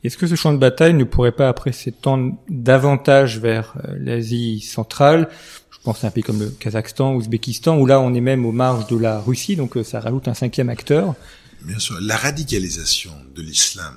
Est-ce 0.03 0.17
que 0.17 0.27
ce 0.27 0.35
champ 0.35 0.51
de 0.51 0.57
bataille 0.57 0.93
ne 0.93 1.03
pourrait 1.03 1.31
pas 1.31 1.47
après 1.47 1.71
s'étendre 1.71 2.33
davantage 2.49 3.39
vers 3.39 3.75
euh, 3.85 3.95
l'Asie 3.99 4.61
centrale? 4.61 5.29
Je 5.69 5.77
pense 5.83 6.03
à 6.03 6.07
un 6.07 6.11
pays 6.11 6.23
comme 6.23 6.39
le 6.39 6.49
Kazakhstan, 6.49 7.13
Ouzbékistan, 7.13 7.77
où 7.77 7.85
là 7.85 7.99
on 7.99 8.13
est 8.13 8.21
même 8.21 8.45
aux 8.45 8.51
marges 8.51 8.87
de 8.87 8.97
la 8.97 9.19
Russie, 9.19 9.55
donc 9.55 9.77
euh, 9.77 9.83
ça 9.83 9.99
rajoute 9.99 10.27
un 10.27 10.33
cinquième 10.33 10.69
acteur. 10.69 11.15
Bien 11.61 11.77
sûr, 11.77 11.97
la 12.01 12.17
radicalisation 12.17 13.11
de 13.35 13.41
l'islam 13.43 13.95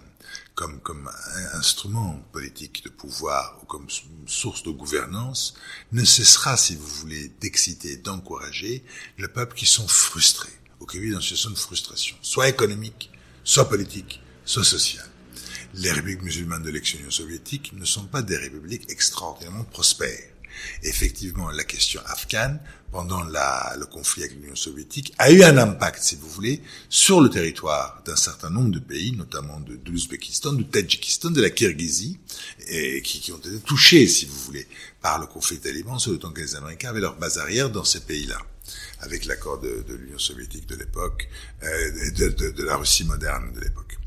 comme, 0.55 0.79
comme 0.81 1.11
instrument 1.55 2.21
politique 2.33 2.85
de 2.85 2.91
pouvoir 2.91 3.59
ou 3.63 3.67
comme 3.67 3.87
source 4.27 4.63
de 4.63 4.71
gouvernance 4.71 5.55
ne 5.93 6.05
cessera, 6.05 6.57
si 6.57 6.77
vous 6.77 6.87
voulez, 6.87 7.33
d'exciter, 7.41 7.97
d'encourager 7.97 8.85
le 9.17 9.29
peuple 9.29 9.57
qui 9.57 9.67
sont 9.67 9.89
frustrés, 9.89 10.53
ou 10.81 10.87
qui 10.87 10.99
vivent 10.99 11.15
dans 11.15 11.21
une 11.21 11.23
situation 11.23 11.51
de 11.51 11.59
frustration, 11.59 12.17
soit 12.21 12.49
économique, 12.49 13.11
soit 13.43 13.69
politique, 13.69 14.21
soit 14.45 14.65
sociale 14.65 15.09
les 15.77 15.91
républiques 15.91 16.23
musulmanes 16.23 16.63
de 16.63 16.71
l'ex-Union 16.71 17.11
soviétique 17.11 17.73
ne 17.75 17.85
sont 17.85 18.05
pas 18.05 18.23
des 18.23 18.37
républiques 18.37 18.91
extraordinairement 18.91 19.65
prospères. 19.65 20.31
Effectivement, 20.85 21.51
la 21.51 21.65
question 21.65 22.01
afghane, 22.07 22.61
pendant 22.93 23.23
le 23.25 23.87
conflit 23.87 24.23
avec 24.23 24.37
l'Union 24.37 24.55
soviétique, 24.55 25.13
a 25.19 25.33
eu 25.33 25.43
un 25.43 25.59
impact, 25.59 26.01
si 26.01 26.15
vous 26.15 26.29
voulez, 26.29 26.63
sur 26.89 27.21
le 27.21 27.29
territoire 27.29 28.03
d'un 28.07 28.15
certain 28.15 28.51
nombre 28.51 28.71
de 28.71 28.79
pays, 28.79 29.13
notamment 29.13 29.59
de, 29.59 29.79
l'Ouzbékistan, 29.91 30.53
du 30.53 30.65
Tadjikistan, 30.65 31.31
de 31.31 31.43
la 31.43 31.51
Kirghizie, 31.51 32.21
et 32.69 33.03
qui, 33.03 33.21
qui, 33.21 33.33
ont 33.33 33.39
été 33.39 33.59
touchés, 33.67 34.07
si 34.07 34.27
vous 34.27 34.39
voulez, 34.39 34.69
par 35.03 35.19
le 35.19 35.27
conflit 35.27 35.59
taliban, 35.59 35.99
sur 35.99 36.13
le 36.13 36.19
temps 36.19 36.31
que 36.31 36.41
les 36.41 36.55
Américains 36.55 36.91
avaient 36.91 37.01
leur 37.01 37.17
base 37.17 37.39
arrière 37.39 37.69
dans 37.69 37.85
ces 37.85 38.01
pays-là 38.01 38.39
avec 39.01 39.27
l'accord 39.27 39.61
de, 39.61 39.85
l'Union 39.89 40.19
soviétique 40.19 40.67
de 40.67 40.77
l'époque, 40.77 41.29
euh, 41.63 42.11
de, 42.11 42.63
la 42.63 42.77
Russie 42.77 43.05
moderne 43.05 43.53
de 43.53 43.61
l'époque. 43.61 43.99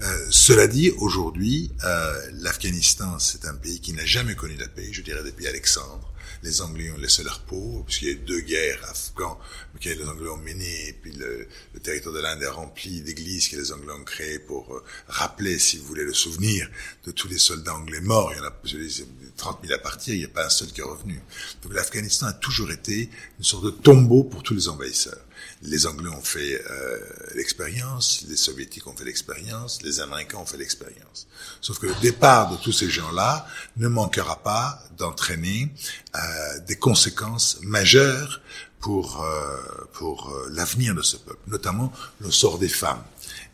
Euh, 0.00 0.26
cela 0.30 0.66
dit, 0.66 0.90
aujourd'hui, 0.98 1.72
euh, 1.84 2.30
l'Afghanistan, 2.34 3.18
c'est 3.18 3.44
un 3.46 3.54
pays 3.54 3.80
qui 3.80 3.92
n'a 3.92 4.04
jamais 4.04 4.34
connu 4.34 4.56
la 4.56 4.68
paix, 4.68 4.88
je 4.92 5.02
dirais 5.02 5.22
depuis 5.24 5.46
Alexandre. 5.46 6.12
Les 6.42 6.60
Anglais 6.60 6.90
ont 6.90 6.98
laissé 6.98 7.22
leur 7.22 7.40
peau, 7.40 7.82
puisqu'il 7.86 8.08
y 8.08 8.10
a 8.10 8.14
eu 8.14 8.16
deux 8.16 8.40
guerres 8.40 8.84
afghanes 8.88 9.36
que 9.80 9.88
les 9.88 10.04
Anglais 10.04 10.28
ont 10.28 10.36
menées, 10.36 10.88
et 10.88 10.92
puis 10.92 11.12
le, 11.12 11.46
le 11.74 11.80
territoire 11.80 12.14
de 12.14 12.20
l'Inde 12.20 12.42
est 12.42 12.48
rempli 12.48 13.00
d'églises 13.02 13.48
que 13.48 13.56
les 13.56 13.72
Anglais 13.72 13.92
ont 13.92 14.04
créées 14.04 14.38
pour 14.38 14.74
euh, 14.74 14.84
rappeler, 15.08 15.58
si 15.58 15.78
vous 15.78 15.86
voulez, 15.86 16.04
le 16.04 16.14
souvenir 16.14 16.68
de 17.04 17.10
tous 17.10 17.28
les 17.28 17.38
soldats 17.38 17.74
anglais 17.74 18.00
morts. 18.00 18.32
Il 18.32 18.38
y 18.38 18.40
en 18.40 18.44
a, 18.44 18.52
je 18.64 18.78
dis, 18.78 19.04
30 19.36 19.60
000 19.62 19.74
à 19.74 19.78
partir, 19.78 20.14
il 20.14 20.18
n'y 20.18 20.24
a 20.24 20.28
pas 20.28 20.46
un 20.46 20.50
seul 20.50 20.68
qui 20.68 20.80
est 20.80 20.84
revenu. 20.84 21.20
Donc 21.62 21.74
l'Afghanistan 21.74 22.26
a 22.26 22.32
toujours 22.32 22.70
été 22.70 23.10
une 23.38 23.44
sorte 23.44 23.64
de 23.64 23.70
tombeau 23.70 24.24
pour 24.24 24.42
tous 24.42 24.54
les 24.54 24.68
envahisseurs. 24.68 25.25
Les 25.62 25.86
Anglais 25.86 26.10
ont 26.10 26.22
fait 26.22 26.62
euh, 26.70 26.98
l'expérience, 27.34 28.24
les 28.28 28.36
Soviétiques 28.36 28.86
ont 28.86 28.96
fait 28.96 29.04
l'expérience, 29.04 29.82
les 29.82 30.00
Américains 30.00 30.38
ont 30.38 30.46
fait 30.46 30.58
l'expérience. 30.58 31.26
Sauf 31.60 31.78
que 31.78 31.86
le 31.86 31.94
départ 32.00 32.50
de 32.50 32.56
tous 32.56 32.72
ces 32.72 32.90
gens-là 32.90 33.46
ne 33.76 33.88
manquera 33.88 34.42
pas 34.42 34.82
d'entraîner 34.98 35.72
euh, 36.14 36.18
des 36.66 36.76
conséquences 36.76 37.58
majeures 37.62 38.40
pour 38.80 39.22
euh, 39.22 39.56
pour 39.94 40.30
euh, 40.30 40.48
l'avenir 40.52 40.94
de 40.94 41.02
ce 41.02 41.16
peuple, 41.16 41.40
notamment 41.48 41.92
le 42.20 42.30
sort 42.30 42.58
des 42.58 42.68
femmes. 42.68 43.02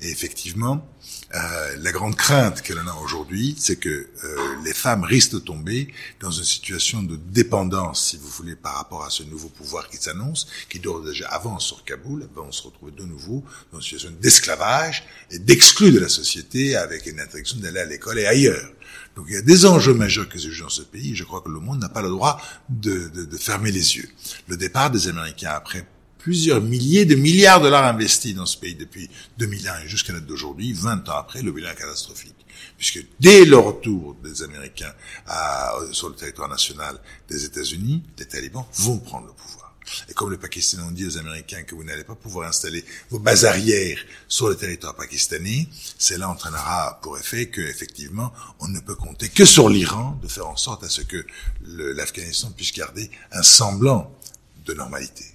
Et 0.02 0.10
effectivement, 0.10 0.84
euh, 1.32 1.76
la 1.78 1.92
grande 1.92 2.16
crainte 2.16 2.60
que 2.62 2.72
l'on 2.72 2.88
a 2.88 2.94
aujourd'hui, 3.04 3.54
c'est 3.56 3.76
que 3.76 3.88
euh, 3.88 4.36
les 4.64 4.74
femmes 4.74 5.04
risquent 5.04 5.34
de 5.34 5.38
tomber 5.38 5.94
dans 6.18 6.32
une 6.32 6.42
situation 6.42 7.04
de 7.04 7.14
dépendance, 7.14 8.08
si 8.08 8.16
vous 8.16 8.28
voulez, 8.28 8.56
par 8.56 8.74
rapport 8.74 9.04
à 9.04 9.10
ce 9.10 9.22
nouveau 9.22 9.48
pouvoir 9.48 9.88
qui 9.88 9.98
s'annonce, 9.98 10.48
qui 10.68 10.80
doit 10.80 11.00
déjà 11.06 11.28
avant 11.28 11.60
sur 11.60 11.84
Kaboul, 11.84 12.28
on 12.36 12.50
se 12.50 12.64
retrouve 12.64 12.92
de 12.92 13.04
nouveau 13.04 13.44
dans 13.72 13.78
une 13.78 13.84
situation 13.84 14.10
d'esclavage 14.20 15.04
et 15.30 15.38
d'exclus 15.38 15.92
de 15.92 16.00
la 16.00 16.08
société 16.08 16.74
avec 16.74 17.06
une 17.06 17.20
interdiction 17.20 17.58
d'aller 17.60 17.80
à 17.80 17.86
l'école 17.86 18.18
et 18.18 18.26
ailleurs. 18.26 18.68
Donc 19.14 19.26
il 19.28 19.34
y 19.34 19.38
a 19.38 19.42
des 19.42 19.66
enjeux 19.66 19.94
majeurs 19.94 20.28
que 20.28 20.38
jouent 20.38 20.64
dans 20.64 20.68
ce 20.68 20.82
pays. 20.82 21.14
Je 21.14 21.22
crois 21.22 21.42
que 21.42 21.48
le 21.48 21.60
monde 21.60 21.78
n'a 21.80 21.88
pas 21.88 22.02
le 22.02 22.08
droit 22.08 22.40
de, 22.68 23.08
de, 23.08 23.24
de 23.24 23.36
fermer 23.36 23.70
les 23.70 23.96
yeux. 23.96 24.08
Le 24.48 24.56
départ 24.56 24.90
des 24.90 25.06
Américains 25.06 25.52
après 25.54 25.86
plusieurs 26.22 26.60
milliers 26.60 27.04
de 27.04 27.16
milliards 27.16 27.58
de 27.58 27.64
dollars 27.64 27.84
investis 27.84 28.34
dans 28.34 28.46
ce 28.46 28.56
pays 28.56 28.76
depuis 28.76 29.10
2001 29.38 29.80
et 29.80 29.88
jusqu'à 29.88 30.12
l'heure 30.12 30.22
d'aujourd'hui, 30.22 30.72
20 30.72 31.08
ans 31.08 31.16
après, 31.16 31.42
le 31.42 31.50
bilan 31.50 31.74
catastrophique. 31.74 32.36
Puisque 32.78 33.04
dès 33.18 33.44
le 33.44 33.56
retour 33.56 34.14
des 34.22 34.42
Américains 34.42 34.92
sur 35.90 36.08
le 36.08 36.14
territoire 36.14 36.48
national 36.48 36.98
des 37.28 37.44
États-Unis, 37.44 38.02
les 38.18 38.26
talibans 38.26 38.64
vont 38.74 38.98
prendre 38.98 39.26
le 39.26 39.32
pouvoir. 39.32 39.74
Et 40.08 40.14
comme 40.14 40.30
les 40.30 40.38
Pakistanais 40.38 40.84
ont 40.84 40.92
dit 40.92 41.06
aux 41.06 41.18
Américains 41.18 41.64
que 41.64 41.74
vous 41.74 41.82
n'allez 41.82 42.04
pas 42.04 42.14
pouvoir 42.14 42.48
installer 42.48 42.84
vos 43.10 43.18
bases 43.18 43.44
arrières 43.44 43.98
sur 44.28 44.48
le 44.48 44.56
territoire 44.56 44.94
pakistanais, 44.94 45.66
cela 45.98 46.28
entraînera 46.28 47.00
pour 47.02 47.18
effet 47.18 47.46
que, 47.46 47.60
effectivement, 47.60 48.32
on 48.60 48.68
ne 48.68 48.78
peut 48.78 48.94
compter 48.94 49.28
que 49.28 49.44
sur 49.44 49.68
l'Iran 49.68 50.18
de 50.22 50.28
faire 50.28 50.46
en 50.46 50.56
sorte 50.56 50.84
à 50.84 50.88
ce 50.88 51.02
que 51.02 51.26
l'Afghanistan 51.66 52.52
puisse 52.52 52.72
garder 52.72 53.10
un 53.32 53.42
semblant 53.42 54.16
de 54.64 54.72
normalité. 54.72 55.31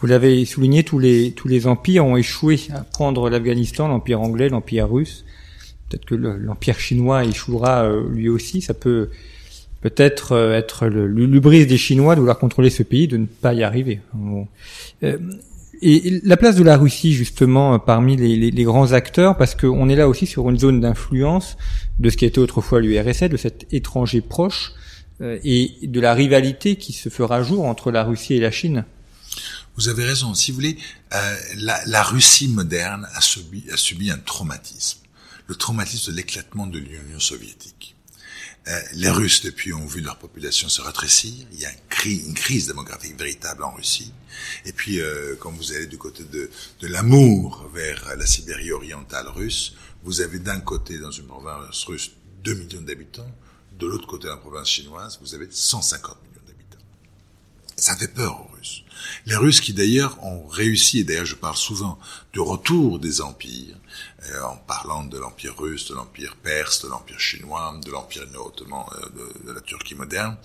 Vous 0.00 0.06
l'avez 0.06 0.44
souligné, 0.44 0.84
tous 0.84 0.98
les 0.98 1.32
tous 1.32 1.48
les 1.48 1.66
empires 1.66 2.06
ont 2.06 2.16
échoué 2.16 2.60
à 2.72 2.82
prendre 2.82 3.28
l'Afghanistan, 3.28 3.88
l'empire 3.88 4.20
anglais, 4.20 4.48
l'empire 4.48 4.88
russe. 4.88 5.24
Peut-être 5.88 6.04
que 6.04 6.14
l'empire 6.14 6.78
chinois 6.78 7.24
échouera 7.24 7.84
euh, 7.84 8.08
lui 8.12 8.28
aussi. 8.28 8.60
Ça 8.60 8.74
peut 8.74 9.08
peut-être 9.80 10.32
euh, 10.32 10.56
être 10.56 10.86
le 10.86 11.06
l'ubris 11.08 11.66
des 11.66 11.78
Chinois 11.78 12.14
de 12.14 12.20
vouloir 12.20 12.38
contrôler 12.38 12.70
ce 12.70 12.84
pays, 12.84 13.08
de 13.08 13.16
ne 13.16 13.26
pas 13.26 13.54
y 13.54 13.64
arriver. 13.64 14.00
Euh, 15.02 15.18
et 15.80 16.20
la 16.24 16.36
place 16.36 16.56
de 16.56 16.62
la 16.62 16.76
Russie 16.76 17.12
justement 17.12 17.78
parmi 17.78 18.16
les, 18.16 18.36
les, 18.36 18.50
les 18.52 18.64
grands 18.64 18.92
acteurs, 18.92 19.36
parce 19.36 19.56
qu'on 19.56 19.88
est 19.88 19.96
là 19.96 20.08
aussi 20.08 20.26
sur 20.26 20.48
une 20.48 20.58
zone 20.58 20.80
d'influence 20.80 21.56
de 21.98 22.10
ce 22.10 22.16
qui 22.16 22.24
était 22.24 22.40
autrefois 22.40 22.80
l'URSS, 22.80 23.28
de 23.28 23.36
cet 23.36 23.72
étranger 23.72 24.20
proche, 24.20 24.72
et 25.20 25.72
de 25.82 26.00
la 26.00 26.14
rivalité 26.14 26.76
qui 26.76 26.92
se 26.92 27.08
fera 27.08 27.42
jour 27.42 27.64
entre 27.64 27.90
la 27.90 28.04
Russie 28.04 28.34
et 28.34 28.40
la 28.40 28.52
Chine. 28.52 28.84
Vous 29.78 29.88
avez 29.88 30.04
raison. 30.04 30.34
Si 30.34 30.50
vous 30.50 30.56
voulez, 30.56 30.76
euh, 31.14 31.36
la, 31.58 31.80
la, 31.86 32.02
Russie 32.02 32.48
moderne 32.48 33.08
a 33.14 33.20
subi, 33.20 33.64
a 33.70 33.76
subi 33.76 34.10
un 34.10 34.18
traumatisme. 34.18 34.98
Le 35.46 35.54
traumatisme 35.54 36.10
de 36.10 36.16
l'éclatement 36.16 36.66
de 36.66 36.80
l'Union 36.80 37.20
soviétique. 37.20 37.94
Euh, 38.66 38.80
les 38.94 39.08
Russes, 39.08 39.40
depuis, 39.42 39.72
ont 39.72 39.86
vu 39.86 40.00
leur 40.00 40.18
population 40.18 40.68
se 40.68 40.82
rétrécir. 40.82 41.46
Il 41.52 41.60
y 41.60 41.64
a 41.64 41.68
un 41.68 41.76
cri, 41.90 42.16
une 42.26 42.34
crise 42.34 42.66
démographique 42.66 43.16
véritable 43.16 43.62
en 43.62 43.70
Russie. 43.70 44.12
Et 44.64 44.72
puis, 44.72 44.98
euh, 44.98 45.36
quand 45.38 45.52
vous 45.52 45.72
allez 45.72 45.86
du 45.86 45.96
côté 45.96 46.24
de, 46.24 46.50
de 46.80 46.86
l'amour 46.88 47.70
vers 47.72 48.16
la 48.16 48.26
Sibérie 48.26 48.72
orientale 48.72 49.28
russe, 49.28 49.76
vous 50.02 50.20
avez 50.22 50.40
d'un 50.40 50.58
côté, 50.58 50.98
dans 50.98 51.12
une 51.12 51.26
province 51.28 51.84
russe, 51.84 52.10
2 52.42 52.54
millions 52.54 52.82
d'habitants. 52.82 53.30
De 53.78 53.86
l'autre 53.86 54.08
côté, 54.08 54.26
dans 54.26 54.34
la 54.34 54.40
province 54.40 54.70
chinoise, 54.70 55.20
vous 55.22 55.36
avez 55.36 55.46
150 55.48 56.16
millions 56.24 56.46
d'habitants. 56.48 56.84
Ça 57.76 57.96
fait 57.96 58.08
peur. 58.08 58.47
Les 59.26 59.36
Russes 59.36 59.60
qui 59.60 59.72
d'ailleurs 59.72 60.22
ont 60.24 60.46
réussi, 60.46 61.00
et 61.00 61.04
d'ailleurs 61.04 61.26
je 61.26 61.34
parle 61.34 61.56
souvent 61.56 61.98
du 62.32 62.40
retour 62.40 62.98
des 62.98 63.20
empires, 63.20 63.76
euh, 64.30 64.42
en 64.42 64.56
parlant 64.56 65.04
de 65.04 65.16
l'empire 65.18 65.56
russe, 65.56 65.88
de 65.88 65.94
l'empire 65.94 66.36
perse, 66.36 66.84
de 66.84 66.88
l'empire 66.88 67.18
chinois, 67.18 67.78
de 67.84 67.90
l'empire 67.90 68.24
ottoman, 68.38 68.84
euh, 68.94 69.46
de, 69.46 69.52
la 69.52 69.60
Turquie 69.60 69.94
moderne, 69.94 70.36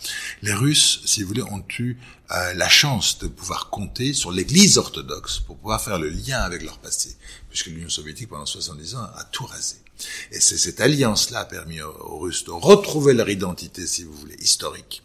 les 0.41 0.53
Russes, 0.53 1.01
si 1.05 1.21
vous 1.21 1.29
voulez, 1.29 1.43
ont 1.43 1.63
eu 1.79 1.97
euh, 2.31 2.53
la 2.53 2.69
chance 2.69 3.19
de 3.19 3.27
pouvoir 3.27 3.69
compter 3.69 4.13
sur 4.13 4.31
l'Église 4.31 4.77
orthodoxe 4.77 5.39
pour 5.39 5.57
pouvoir 5.57 5.81
faire 5.81 5.99
le 5.99 6.09
lien 6.09 6.39
avec 6.39 6.63
leur 6.63 6.77
passé, 6.79 7.17
puisque 7.49 7.67
l'Union 7.67 7.89
soviétique 7.89 8.29
pendant 8.29 8.45
70 8.45 8.95
ans 8.95 9.03
a 9.17 9.23
tout 9.25 9.45
rasé. 9.45 9.82
Et 10.31 10.39
c'est 10.39 10.57
cette 10.57 10.81
alliance-là 10.81 11.39
a 11.39 11.45
permis 11.45 11.81
aux, 11.81 12.17
Russes 12.19 12.45
de 12.45 12.51
retrouver 12.51 13.13
leur 13.13 13.29
identité, 13.29 13.85
si 13.85 14.03
vous 14.03 14.13
voulez, 14.13 14.35
historique, 14.39 15.03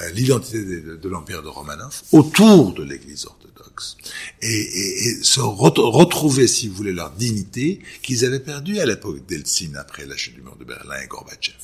euh, 0.00 0.10
l'identité 0.10 0.62
de, 0.62 1.08
l'empire 1.08 1.42
de 1.42 1.48
Romanov 1.48 2.02
autour 2.12 2.72
de 2.74 2.82
l'Église 2.82 3.26
orthodoxe, 3.26 3.96
et, 4.42 5.18
se 5.22 5.40
retrouver, 5.40 6.46
si 6.46 6.68
vous 6.68 6.74
voulez, 6.74 6.92
leur 6.92 7.10
dignité 7.12 7.80
qu'ils 8.02 8.24
avaient 8.24 8.40
perdue 8.40 8.80
à 8.80 8.86
l'époque 8.86 9.24
d'Eltsine 9.26 9.76
après 9.76 10.06
la 10.06 10.16
chute 10.16 10.34
du 10.34 10.42
mur 10.42 10.56
de 10.56 10.64
Berlin 10.64 11.00
et 11.02 11.06
Gorbatchev. 11.06 11.56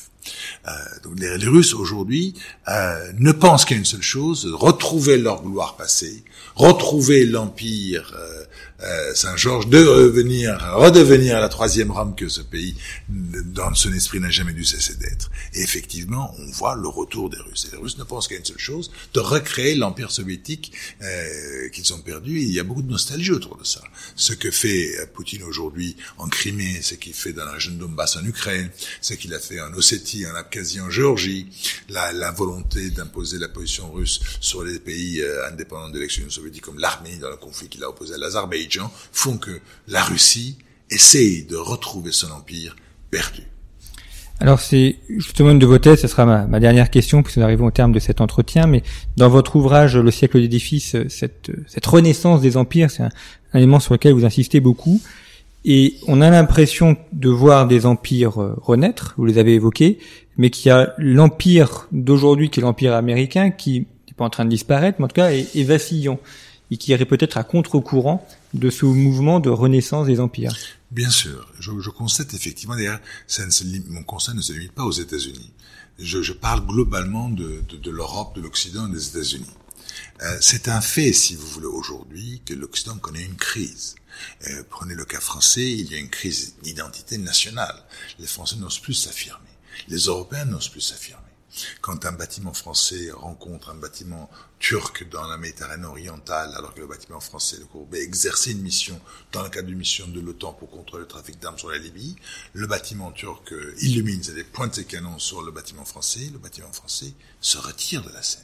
Euh, 0.66 0.70
donc 1.02 1.18
les, 1.18 1.36
Russes 1.46 1.74
aujourd'hui 1.74 2.34
euh, 2.68 3.12
ne 3.18 3.32
pensent 3.32 3.64
qu'à 3.64 3.74
une 3.74 3.84
seule 3.84 4.02
chose 4.02 4.46
retrouver 4.46 5.18
leur 5.18 5.42
gloire 5.42 5.76
passée, 5.76 6.24
retrouver 6.54 7.26
l'empire 7.26 8.14
euh, 8.16 8.44
Saint-Georges 9.14 9.68
de 9.68 9.84
revenir, 9.84 10.58
redevenir 10.74 11.40
la 11.40 11.48
troisième 11.48 11.90
Rome 11.90 12.14
que 12.14 12.28
ce 12.28 12.40
pays, 12.40 12.76
dans 13.08 13.74
son 13.74 13.92
esprit, 13.92 14.20
n'a 14.20 14.30
jamais 14.30 14.52
dû 14.52 14.64
cesser 14.64 14.94
d'être. 14.96 15.30
Et 15.54 15.62
effectivement, 15.62 16.34
on 16.38 16.50
voit 16.50 16.74
le 16.74 16.88
retour 16.88 17.30
des 17.30 17.38
Russes. 17.38 17.66
Et 17.68 17.72
les 17.72 17.80
Russes 17.80 17.98
ne 17.98 18.04
pensent 18.04 18.28
qu'à 18.28 18.36
une 18.36 18.44
seule 18.44 18.58
chose, 18.58 18.90
de 19.14 19.20
recréer 19.20 19.74
l'empire 19.74 20.10
soviétique 20.10 20.72
euh, 21.02 21.68
qu'ils 21.70 21.92
ont 21.94 22.00
perdu. 22.00 22.38
Et 22.38 22.42
il 22.42 22.52
y 22.52 22.60
a 22.60 22.64
beaucoup 22.64 22.82
de 22.82 22.90
nostalgie 22.90 23.32
autour 23.32 23.56
de 23.56 23.64
ça. 23.64 23.80
Ce 24.16 24.32
que 24.32 24.50
fait 24.50 24.98
euh, 24.98 25.06
Poutine 25.12 25.42
aujourd'hui 25.42 25.96
en 26.18 26.28
Crimée, 26.28 26.80
ce 26.82 26.94
qu'il 26.94 27.14
fait 27.14 27.32
dans 27.32 27.44
la 27.44 27.52
région 27.52 27.72
de 27.72 27.84
en 27.84 28.24
Ukraine, 28.24 28.70
ce 29.00 29.14
qu'il 29.14 29.32
a 29.34 29.38
fait 29.38 29.60
en 29.60 29.72
Ossétie, 29.74 30.26
en 30.26 30.34
Abkhazie, 30.34 30.80
en 30.80 30.90
Géorgie, 30.90 31.46
la, 31.88 32.12
la 32.12 32.30
volonté 32.30 32.90
d'imposer 32.90 33.38
la 33.38 33.48
position 33.48 33.90
russe 33.92 34.20
sur 34.40 34.64
les 34.64 34.78
pays 34.78 35.20
euh, 35.20 35.48
indépendants 35.48 35.90
de 35.90 35.98
l'ex-Union 35.98 36.30
soviétique 36.30 36.64
comme 36.64 36.78
l'Arménie 36.78 37.18
dans 37.18 37.30
le 37.30 37.36
conflit 37.36 37.68
qu'il 37.68 37.82
a 37.84 37.88
opposé 37.88 38.14
à 38.14 38.18
l'Azerbaïdjan, 38.18 38.73
font 39.12 39.38
que 39.38 39.60
la 39.88 40.02
Russie 40.02 40.58
essaye 40.90 41.44
de 41.44 41.56
retrouver 41.56 42.12
son 42.12 42.30
empire 42.30 42.76
perdu. 43.10 43.42
Alors 44.40 44.60
c'est 44.60 44.96
justement 45.08 45.52
une 45.52 45.58
de 45.58 45.66
vos 45.66 45.78
thèses, 45.78 46.00
ce 46.00 46.08
sera 46.08 46.26
ma, 46.26 46.60
dernière 46.60 46.90
question 46.90 47.22
puisque 47.22 47.38
nous 47.38 47.44
arrivons 47.44 47.66
au 47.66 47.70
terme 47.70 47.92
de 47.92 48.00
cet 48.00 48.20
entretien, 48.20 48.66
mais 48.66 48.82
dans 49.16 49.28
votre 49.28 49.56
ouvrage 49.56 49.96
Le 49.96 50.10
siècle 50.10 50.40
d'édifice, 50.40 50.96
cette, 51.08 51.52
cette 51.68 51.86
renaissance 51.86 52.40
des 52.40 52.56
empires, 52.56 52.90
c'est 52.90 53.04
un, 53.04 53.10
élément 53.54 53.78
sur 53.78 53.94
lequel 53.94 54.12
vous 54.12 54.24
insistez 54.24 54.58
beaucoup, 54.60 55.00
et 55.64 55.94
on 56.08 56.20
a 56.20 56.28
l'impression 56.30 56.96
de 57.12 57.28
voir 57.30 57.66
des 57.68 57.86
empires 57.86 58.42
euh, 58.42 58.54
renaître, 58.60 59.14
vous 59.16 59.24
les 59.24 59.38
avez 59.38 59.54
évoqués, 59.54 59.98
mais 60.36 60.50
qu'il 60.50 60.68
y 60.68 60.72
a 60.72 60.92
l'empire 60.98 61.86
d'aujourd'hui 61.92 62.50
qui 62.50 62.60
est 62.60 62.62
l'empire 62.62 62.92
américain 62.92 63.50
qui 63.50 63.80
n'est 63.80 64.14
pas 64.16 64.24
en 64.24 64.30
train 64.30 64.44
de 64.44 64.50
disparaître, 64.50 64.98
mais 64.98 65.04
en 65.04 65.08
tout 65.08 65.14
cas 65.14 65.30
est 65.30 65.64
vacillant 65.64 66.18
et 66.70 66.76
qui 66.76 66.90
irait 66.90 67.04
peut-être 67.04 67.38
à 67.38 67.44
contre-courant 67.44 68.26
de 68.54 68.70
ce 68.70 68.86
mouvement 68.86 69.40
de 69.40 69.50
renaissance 69.50 70.06
des 70.06 70.20
empires. 70.20 70.56
Bien 70.90 71.10
sûr, 71.10 71.52
je, 71.58 71.72
je 71.80 71.90
constate 71.90 72.34
effectivement, 72.34 72.76
d'ailleurs, 72.76 73.00
mon 73.88 74.04
constat 74.04 74.34
ne 74.34 74.40
se 74.40 74.52
limite 74.52 74.72
pas 74.72 74.84
aux 74.84 74.92
États-Unis. 74.92 75.52
Je, 75.98 76.22
je, 76.22 76.32
parle 76.32 76.66
globalement 76.66 77.28
de, 77.28 77.62
l'Europe, 77.90 78.34
de 78.36 78.40
l'Occident 78.40 78.88
et 78.88 78.92
des 78.92 79.08
États-Unis. 79.08 79.50
Euh, 80.22 80.38
c'est 80.40 80.68
un 80.68 80.80
fait, 80.80 81.12
si 81.12 81.34
vous 81.34 81.46
voulez, 81.46 81.66
aujourd'hui, 81.66 82.42
que 82.44 82.54
l'Occident 82.54 82.96
connaît 82.96 83.24
une 83.24 83.36
crise. 83.36 83.96
Euh, 84.48 84.62
prenez 84.70 84.94
le 84.94 85.04
cas 85.04 85.20
français, 85.20 85.72
il 85.72 85.90
y 85.90 85.94
a 85.94 85.98
une 85.98 86.10
crise 86.10 86.54
d'identité 86.62 87.18
nationale. 87.18 87.76
Les 88.18 88.26
Français 88.26 88.56
n'osent 88.56 88.78
plus 88.78 88.94
s'affirmer. 88.94 89.40
Les 89.88 89.98
Européens 90.06 90.44
n'osent 90.46 90.68
plus 90.68 90.80
s'affirmer. 90.80 91.23
Quand 91.80 92.04
un 92.04 92.12
bâtiment 92.12 92.52
français 92.52 93.10
rencontre 93.12 93.70
un 93.70 93.74
bâtiment 93.74 94.30
turc 94.58 95.08
dans 95.10 95.26
la 95.26 95.36
Méditerranée 95.36 95.86
orientale, 95.86 96.52
alors 96.56 96.74
que 96.74 96.80
le 96.80 96.86
bâtiment 96.86 97.20
français, 97.20 97.56
le 97.58 97.66
Courbet, 97.66 98.02
exerçait 98.02 98.52
une 98.52 98.62
mission 98.62 99.00
dans 99.32 99.42
le 99.42 99.50
cadre 99.50 99.68
d'une 99.68 99.78
mission 99.78 100.06
de 100.08 100.20
l'OTAN 100.20 100.52
pour 100.54 100.70
contrôler 100.70 101.02
le 101.02 101.08
trafic 101.08 101.38
d'armes 101.38 101.58
sur 101.58 101.70
la 101.70 101.78
Libye, 101.78 102.16
le 102.54 102.66
bâtiment 102.66 103.12
turc 103.12 103.54
illumine, 103.80 104.22
c'est-à-dire 104.22 104.46
pointe 104.52 104.74
ses 104.74 104.84
canons 104.84 105.18
sur 105.18 105.42
le 105.42 105.52
bâtiment 105.52 105.84
français, 105.84 106.28
le 106.32 106.38
bâtiment 106.38 106.72
français 106.72 107.12
se 107.40 107.58
retire 107.58 108.02
de 108.02 108.10
la 108.12 108.22
scène. 108.22 108.42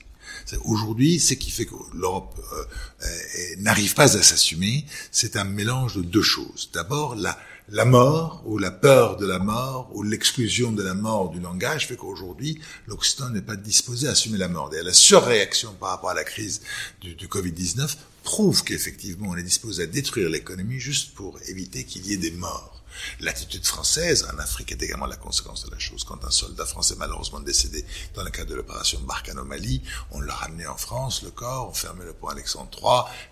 Aujourd'hui, 0.64 1.18
ce 1.18 1.34
qui 1.34 1.50
fait 1.50 1.66
que 1.66 1.74
l'Europe 1.94 2.38
euh, 2.52 2.64
euh, 3.02 3.56
n'arrive 3.58 3.94
pas 3.94 4.16
à 4.16 4.22
s'assumer, 4.22 4.84
c'est 5.10 5.36
un 5.36 5.44
mélange 5.44 5.96
de 5.96 6.02
deux 6.02 6.22
choses. 6.22 6.70
D'abord, 6.72 7.14
la, 7.14 7.38
la 7.70 7.84
mort 7.84 8.42
ou 8.46 8.58
la 8.58 8.70
peur 8.70 9.16
de 9.16 9.26
la 9.26 9.38
mort 9.38 9.90
ou 9.92 10.02
l'exclusion 10.02 10.72
de 10.72 10.82
la 10.82 10.94
mort 10.94 11.30
du 11.30 11.40
langage 11.40 11.86
fait 11.86 11.96
qu'aujourd'hui, 11.96 12.60
l'Occident 12.86 13.30
n'est 13.30 13.42
pas 13.42 13.56
disposé 13.56 14.08
à 14.08 14.10
assumer 14.10 14.38
la 14.38 14.48
mort. 14.48 14.70
Et 14.74 14.82
la 14.82 14.92
surréaction 14.92 15.72
par 15.78 15.90
rapport 15.90 16.10
à 16.10 16.14
la 16.14 16.24
crise 16.24 16.62
du, 17.00 17.14
du 17.14 17.28
Covid-19 17.28 17.96
prouve 18.22 18.64
qu'effectivement, 18.64 19.28
on 19.30 19.36
est 19.36 19.42
disposé 19.42 19.84
à 19.84 19.86
détruire 19.86 20.28
l'économie 20.28 20.78
juste 20.78 21.14
pour 21.14 21.38
éviter 21.48 21.84
qu'il 21.84 22.06
y 22.06 22.12
ait 22.12 22.18
des 22.18 22.30
morts. 22.32 22.80
L'attitude 23.20 23.64
française 23.64 24.26
en 24.32 24.38
Afrique 24.38 24.72
est 24.72 24.82
également 24.82 25.06
la 25.06 25.16
conséquence 25.16 25.64
de 25.64 25.70
la 25.70 25.78
chose. 25.78 26.04
Quand 26.04 26.24
un 26.24 26.30
soldat 26.30 26.66
français 26.66 26.94
malheureusement 26.98 27.40
décédé 27.40 27.84
dans 28.14 28.24
le 28.24 28.30
cadre 28.30 28.50
de 28.50 28.56
l'opération 28.56 29.00
Barkhane 29.00 29.38
au 29.38 29.44
Mali, 29.44 29.82
on 30.10 30.20
l'a 30.20 30.34
ramené 30.34 30.66
en 30.66 30.76
France, 30.76 31.22
le 31.22 31.30
corps, 31.30 31.68
on 31.70 31.74
fermait 31.74 32.04
le 32.04 32.12
pont 32.12 32.28
Alexandre 32.28 32.70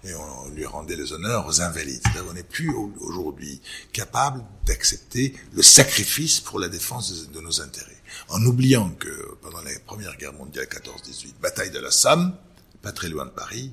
III 0.04 0.10
et 0.10 0.14
on 0.14 0.48
lui 0.50 0.64
rendait 0.64 0.96
les 0.96 1.12
honneurs 1.12 1.46
aux 1.46 1.60
invalides. 1.60 2.02
On 2.28 2.32
n'est 2.32 2.42
plus 2.42 2.72
aujourd'hui 3.00 3.60
capable 3.92 4.44
d'accepter 4.66 5.34
le 5.52 5.62
sacrifice 5.62 6.40
pour 6.40 6.58
la 6.58 6.68
défense 6.68 7.28
de 7.30 7.40
nos 7.40 7.60
intérêts. 7.60 7.96
En 8.28 8.44
oubliant 8.44 8.90
que 8.90 9.36
pendant 9.42 9.60
la 9.62 9.70
Première 9.86 10.16
Guerre 10.16 10.32
mondiale 10.32 10.66
14-18, 10.66 11.34
bataille 11.40 11.70
de 11.70 11.78
la 11.78 11.90
Somme, 11.90 12.34
pas 12.82 12.92
très 12.92 13.08
loin 13.08 13.26
de 13.26 13.30
Paris, 13.30 13.72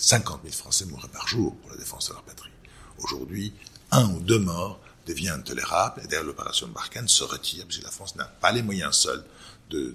50 0.00 0.40
000 0.42 0.54
Français 0.54 0.86
mouraient 0.86 1.08
par 1.08 1.28
jour 1.28 1.54
pour 1.56 1.70
la 1.70 1.76
défense 1.76 2.08
de 2.08 2.14
leur 2.14 2.22
patrie. 2.22 2.50
Aujourd'hui, 2.98 3.52
un 3.90 4.08
ou 4.10 4.20
deux 4.20 4.38
morts 4.38 4.80
devient 5.06 5.30
intolérable 5.30 6.00
et 6.04 6.06
derrière 6.06 6.26
l'opération 6.26 6.68
Barkhane 6.68 7.08
se 7.08 7.24
retire 7.24 7.66
puisque 7.66 7.82
la 7.82 7.90
France 7.90 8.16
n'a 8.16 8.24
pas 8.24 8.52
les 8.52 8.62
moyens 8.62 8.96
seuls 8.96 9.24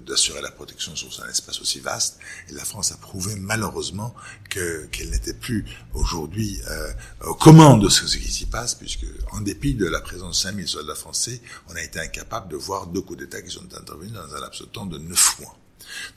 d'assurer 0.06 0.40
la 0.40 0.50
protection 0.50 0.96
sur 0.96 1.08
un 1.22 1.28
espace 1.28 1.60
aussi 1.60 1.80
vaste. 1.80 2.18
Et 2.48 2.52
la 2.52 2.64
France 2.64 2.92
a 2.92 2.96
prouvé 2.96 3.34
malheureusement 3.36 4.14
que 4.48 4.86
qu'elle 4.86 5.10
n'était 5.10 5.34
plus 5.34 5.66
aujourd'hui 5.92 6.58
euh, 6.68 6.92
aux 7.26 7.34
commandes 7.34 7.82
de 7.82 7.88
ce 7.90 8.04
qui 8.16 8.30
s'y 8.32 8.46
passe, 8.46 8.74
puisque 8.74 9.04
en 9.32 9.40
dépit 9.42 9.74
de 9.74 9.86
la 9.86 10.00
présence 10.00 10.38
de 10.38 10.42
5000 10.48 10.68
soldats 10.68 10.94
français, 10.94 11.42
on 11.68 11.76
a 11.76 11.82
été 11.82 12.00
incapable 12.00 12.48
de 12.48 12.56
voir 12.56 12.86
deux 12.86 13.02
coups 13.02 13.18
d'État 13.18 13.42
qui 13.42 13.50
sont 13.50 13.74
intervenus 13.74 14.12
dans 14.12 14.34
un 14.34 14.40
laps 14.40 14.62
de 14.62 14.66
temps 14.66 14.86
de 14.86 14.98
neuf 14.98 15.38
mois. 15.40 15.58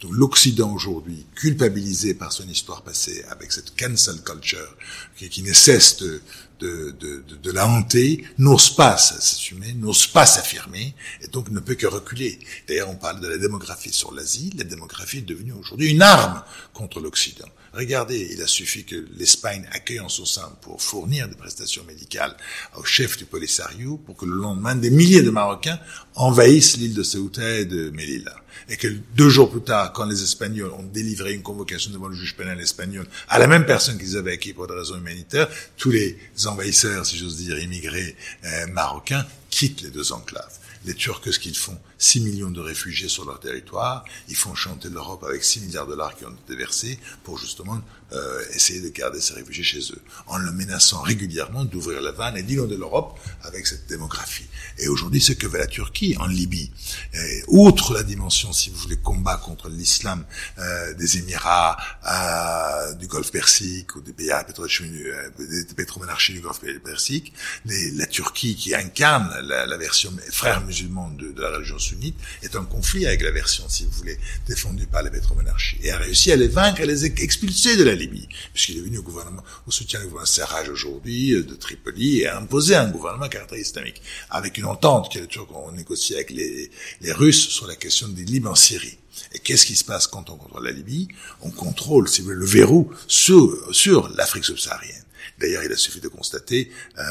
Donc 0.01 0.11
l'Occident 0.13 0.73
aujourd'hui, 0.73 1.25
culpabilisé 1.35 2.13
par 2.13 2.31
son 2.31 2.47
histoire 2.47 2.81
passée, 2.81 3.23
avec 3.29 3.51
cette 3.51 3.77
cancel 3.77 4.21
culture 4.21 4.75
qui, 5.17 5.29
qui 5.29 5.43
ne 5.43 5.53
cesse 5.53 5.97
de, 5.97 6.21
de, 6.59 6.95
de, 6.99 7.23
de, 7.41 7.51
la 7.51 7.67
hanter, 7.67 8.23
n'ose 8.37 8.75
pas 8.75 8.97
s'assumer, 8.97 9.73
n'ose 9.73 10.07
pas 10.07 10.25
s'affirmer, 10.25 10.93
et 11.21 11.27
donc 11.27 11.49
ne 11.49 11.59
peut 11.59 11.75
que 11.75 11.87
reculer. 11.87 12.39
D'ailleurs, 12.67 12.89
on 12.89 12.95
parle 12.95 13.19
de 13.21 13.27
la 13.27 13.37
démographie 13.37 13.93
sur 13.93 14.13
l'Asie. 14.13 14.51
La 14.57 14.63
démographie 14.63 15.19
est 15.19 15.21
devenue 15.21 15.53
aujourd'hui 15.53 15.91
une 15.91 16.01
arme 16.01 16.43
contre 16.73 16.99
l'Occident. 16.99 17.47
Regardez, 17.73 18.29
il 18.31 18.41
a 18.41 18.47
suffi 18.47 18.83
que 18.83 19.05
l'Espagne 19.15 19.67
accueille 19.71 19.99
en 19.99 20.09
son 20.09 20.25
sein 20.25 20.51
pour 20.61 20.81
fournir 20.81 21.27
des 21.27 21.35
prestations 21.35 21.83
médicales 21.83 22.35
au 22.75 22.83
chef 22.83 23.17
du 23.17 23.25
Polisario 23.25 23.97
pour 23.97 24.17
que 24.17 24.25
le 24.25 24.35
lendemain, 24.35 24.75
des 24.75 24.89
milliers 24.89 25.21
de 25.21 25.29
Marocains 25.29 25.79
envahissent 26.15 26.77
l'île 26.77 26.95
de 26.95 27.03
Ceuta 27.03 27.59
et 27.59 27.65
de 27.65 27.91
Melilla 27.91 28.35
et 28.67 28.77
que 28.77 28.87
deux 29.15 29.29
jours 29.29 29.49
plus 29.49 29.61
tard, 29.61 29.93
quand 29.93 30.05
les 30.05 30.21
Espagnols 30.23 30.71
ont 30.71 30.83
délivré 30.83 31.33
une 31.33 31.41
convocation 31.41 31.91
devant 31.91 32.07
le 32.07 32.15
juge 32.15 32.35
pénal 32.35 32.59
espagnol 32.59 33.07
à 33.27 33.39
la 33.39 33.47
même 33.47 33.65
personne 33.65 33.97
qu'ils 33.97 34.17
avaient 34.17 34.33
acquis 34.33 34.53
pour 34.53 34.67
des 34.67 34.73
raisons 34.73 34.97
humanitaires, 34.97 35.47
tous 35.77 35.91
les 35.91 36.17
envahisseurs, 36.49 37.05
si 37.05 37.17
j'ose 37.17 37.37
dire, 37.37 37.59
immigrés 37.59 38.15
euh, 38.45 38.67
marocains, 38.67 39.25
quittent 39.49 39.81
les 39.81 39.89
deux 39.89 40.11
enclaves. 40.11 40.57
Les 40.85 40.93
Turcs, 40.93 41.33
ce 41.33 41.39
qu'ils 41.39 41.57
font? 41.57 41.77
6 41.99 42.21
millions 42.21 42.49
de 42.49 42.61
réfugiés 42.61 43.09
sur 43.09 43.25
leur 43.25 43.39
territoire, 43.39 44.03
ils 44.29 44.35
font 44.35 44.55
chanter 44.55 44.89
l'Europe 44.89 45.23
avec 45.23 45.43
6 45.43 45.61
milliards 45.61 45.85
de 45.85 45.91
dollars 45.91 46.15
qui 46.15 46.25
ont 46.25 46.33
été 46.45 46.55
versés 46.55 46.97
pour 47.23 47.37
justement 47.37 47.79
euh, 48.13 48.41
essayer 48.53 48.81
de 48.81 48.89
garder 48.89 49.21
ces 49.21 49.33
réfugiés 49.35 49.63
chez 49.63 49.91
eux, 49.91 50.01
en 50.27 50.37
le 50.37 50.51
menaçant 50.51 51.01
régulièrement 51.01 51.65
d'ouvrir 51.65 52.01
la 52.01 52.11
vanne 52.11 52.37
et 52.37 52.43
d'inonder 52.43 52.77
l'Europe 52.77 53.19
avec 53.43 53.67
cette 53.67 53.85
démographie. 53.87 54.47
Et 54.79 54.87
aujourd'hui, 54.87 55.21
ce 55.21 55.33
que 55.33 55.45
veut 55.45 55.59
la 55.59 55.67
Turquie 55.67 56.15
en 56.19 56.25
Libye, 56.25 56.71
et, 57.13 57.43
outre 57.47 57.93
la 57.93 58.03
dimension, 58.03 58.51
si 58.53 58.69
vous 58.69 58.77
voulez, 58.77 58.97
combat 58.97 59.37
contre 59.37 59.69
l'islam 59.69 60.23
euh, 60.57 60.93
des 60.95 61.17
Émirats, 61.17 61.77
euh, 62.07 62.93
du 62.95 63.07
Golfe 63.07 63.31
Persique 63.31 63.95
ou 63.95 64.01
des 64.01 64.13
pays 64.13 64.31
euh, 64.31 65.29
des 65.37 65.73
pétromonarchies 65.75 66.33
du 66.33 66.41
Golfe 66.41 66.61
Persique, 66.83 67.33
les, 67.65 67.91
la 67.91 68.07
Turquie 68.07 68.55
qui 68.55 68.73
incarne 68.73 69.29
la, 69.41 69.65
la 69.65 69.77
version 69.77 70.11
frère 70.31 70.61
musulman 70.61 71.09
de, 71.11 71.31
de 71.31 71.41
la 71.41 71.49
religion 71.51 71.77
sunnite 71.89 72.15
est 72.43 72.55
en 72.55 72.65
conflit 72.65 73.05
avec 73.05 73.21
la 73.21 73.31
version, 73.31 73.67
si 73.67 73.85
vous 73.85 73.91
voulez, 73.91 74.17
défendue 74.47 74.87
par 74.87 75.03
les 75.03 75.09
pétromonarchies 75.09 75.77
et 75.81 75.91
a 75.91 75.97
réussi 75.97 76.31
à 76.31 76.35
les 76.35 76.47
vaincre 76.47 76.81
et 76.81 76.85
les 76.85 77.05
expulser 77.05 77.77
de 77.77 77.83
la 77.83 77.93
Libye, 77.93 78.27
puisqu'il 78.53 78.77
est 78.77 78.81
venu 78.81 78.99
au 78.99 79.03
gouvernement, 79.03 79.43
au 79.67 79.71
soutien 79.71 79.99
du 79.99 80.05
gouvernement 80.05 80.25
Serraj 80.25 80.69
aujourd'hui 80.69 81.31
de 81.31 81.55
Tripoli 81.55 82.19
et 82.19 82.27
a 82.27 82.37
imposé 82.37 82.75
un 82.75 82.89
gouvernement 82.89 83.29
caractère 83.29 83.57
islamique 83.57 84.01
avec 84.29 84.57
une 84.57 84.65
entente 84.65 85.11
que 85.11 85.19
les 85.19 85.27
Turcs 85.27 85.55
ont 85.55 85.71
négocié 85.71 86.15
avec 86.15 86.29
les, 86.31 86.71
les 87.01 87.11
Russes 87.11 87.49
sur 87.49 87.67
la 87.67 87.75
question 87.75 88.07
des 88.07 88.23
Libres 88.23 88.51
en 88.51 88.55
Syrie. 88.55 88.97
Et 89.33 89.39
qu'est-ce 89.39 89.65
qui 89.65 89.75
se 89.75 89.83
passe 89.83 90.07
quand 90.07 90.29
on 90.29 90.37
contrôle 90.37 90.65
la 90.65 90.71
Libye? 90.71 91.07
On 91.41 91.51
contrôle, 91.51 92.07
si 92.07 92.21
vous 92.21 92.27
voulez, 92.27 92.39
le 92.39 92.45
verrou 92.45 92.91
sur, 93.07 93.73
sur 93.73 94.09
l'Afrique 94.09 94.45
subsaharienne. 94.45 95.03
D'ailleurs, 95.39 95.63
il 95.63 95.71
a 95.71 95.77
suffi 95.77 96.01
de 96.01 96.07
constater 96.07 96.71
euh, 96.97 97.03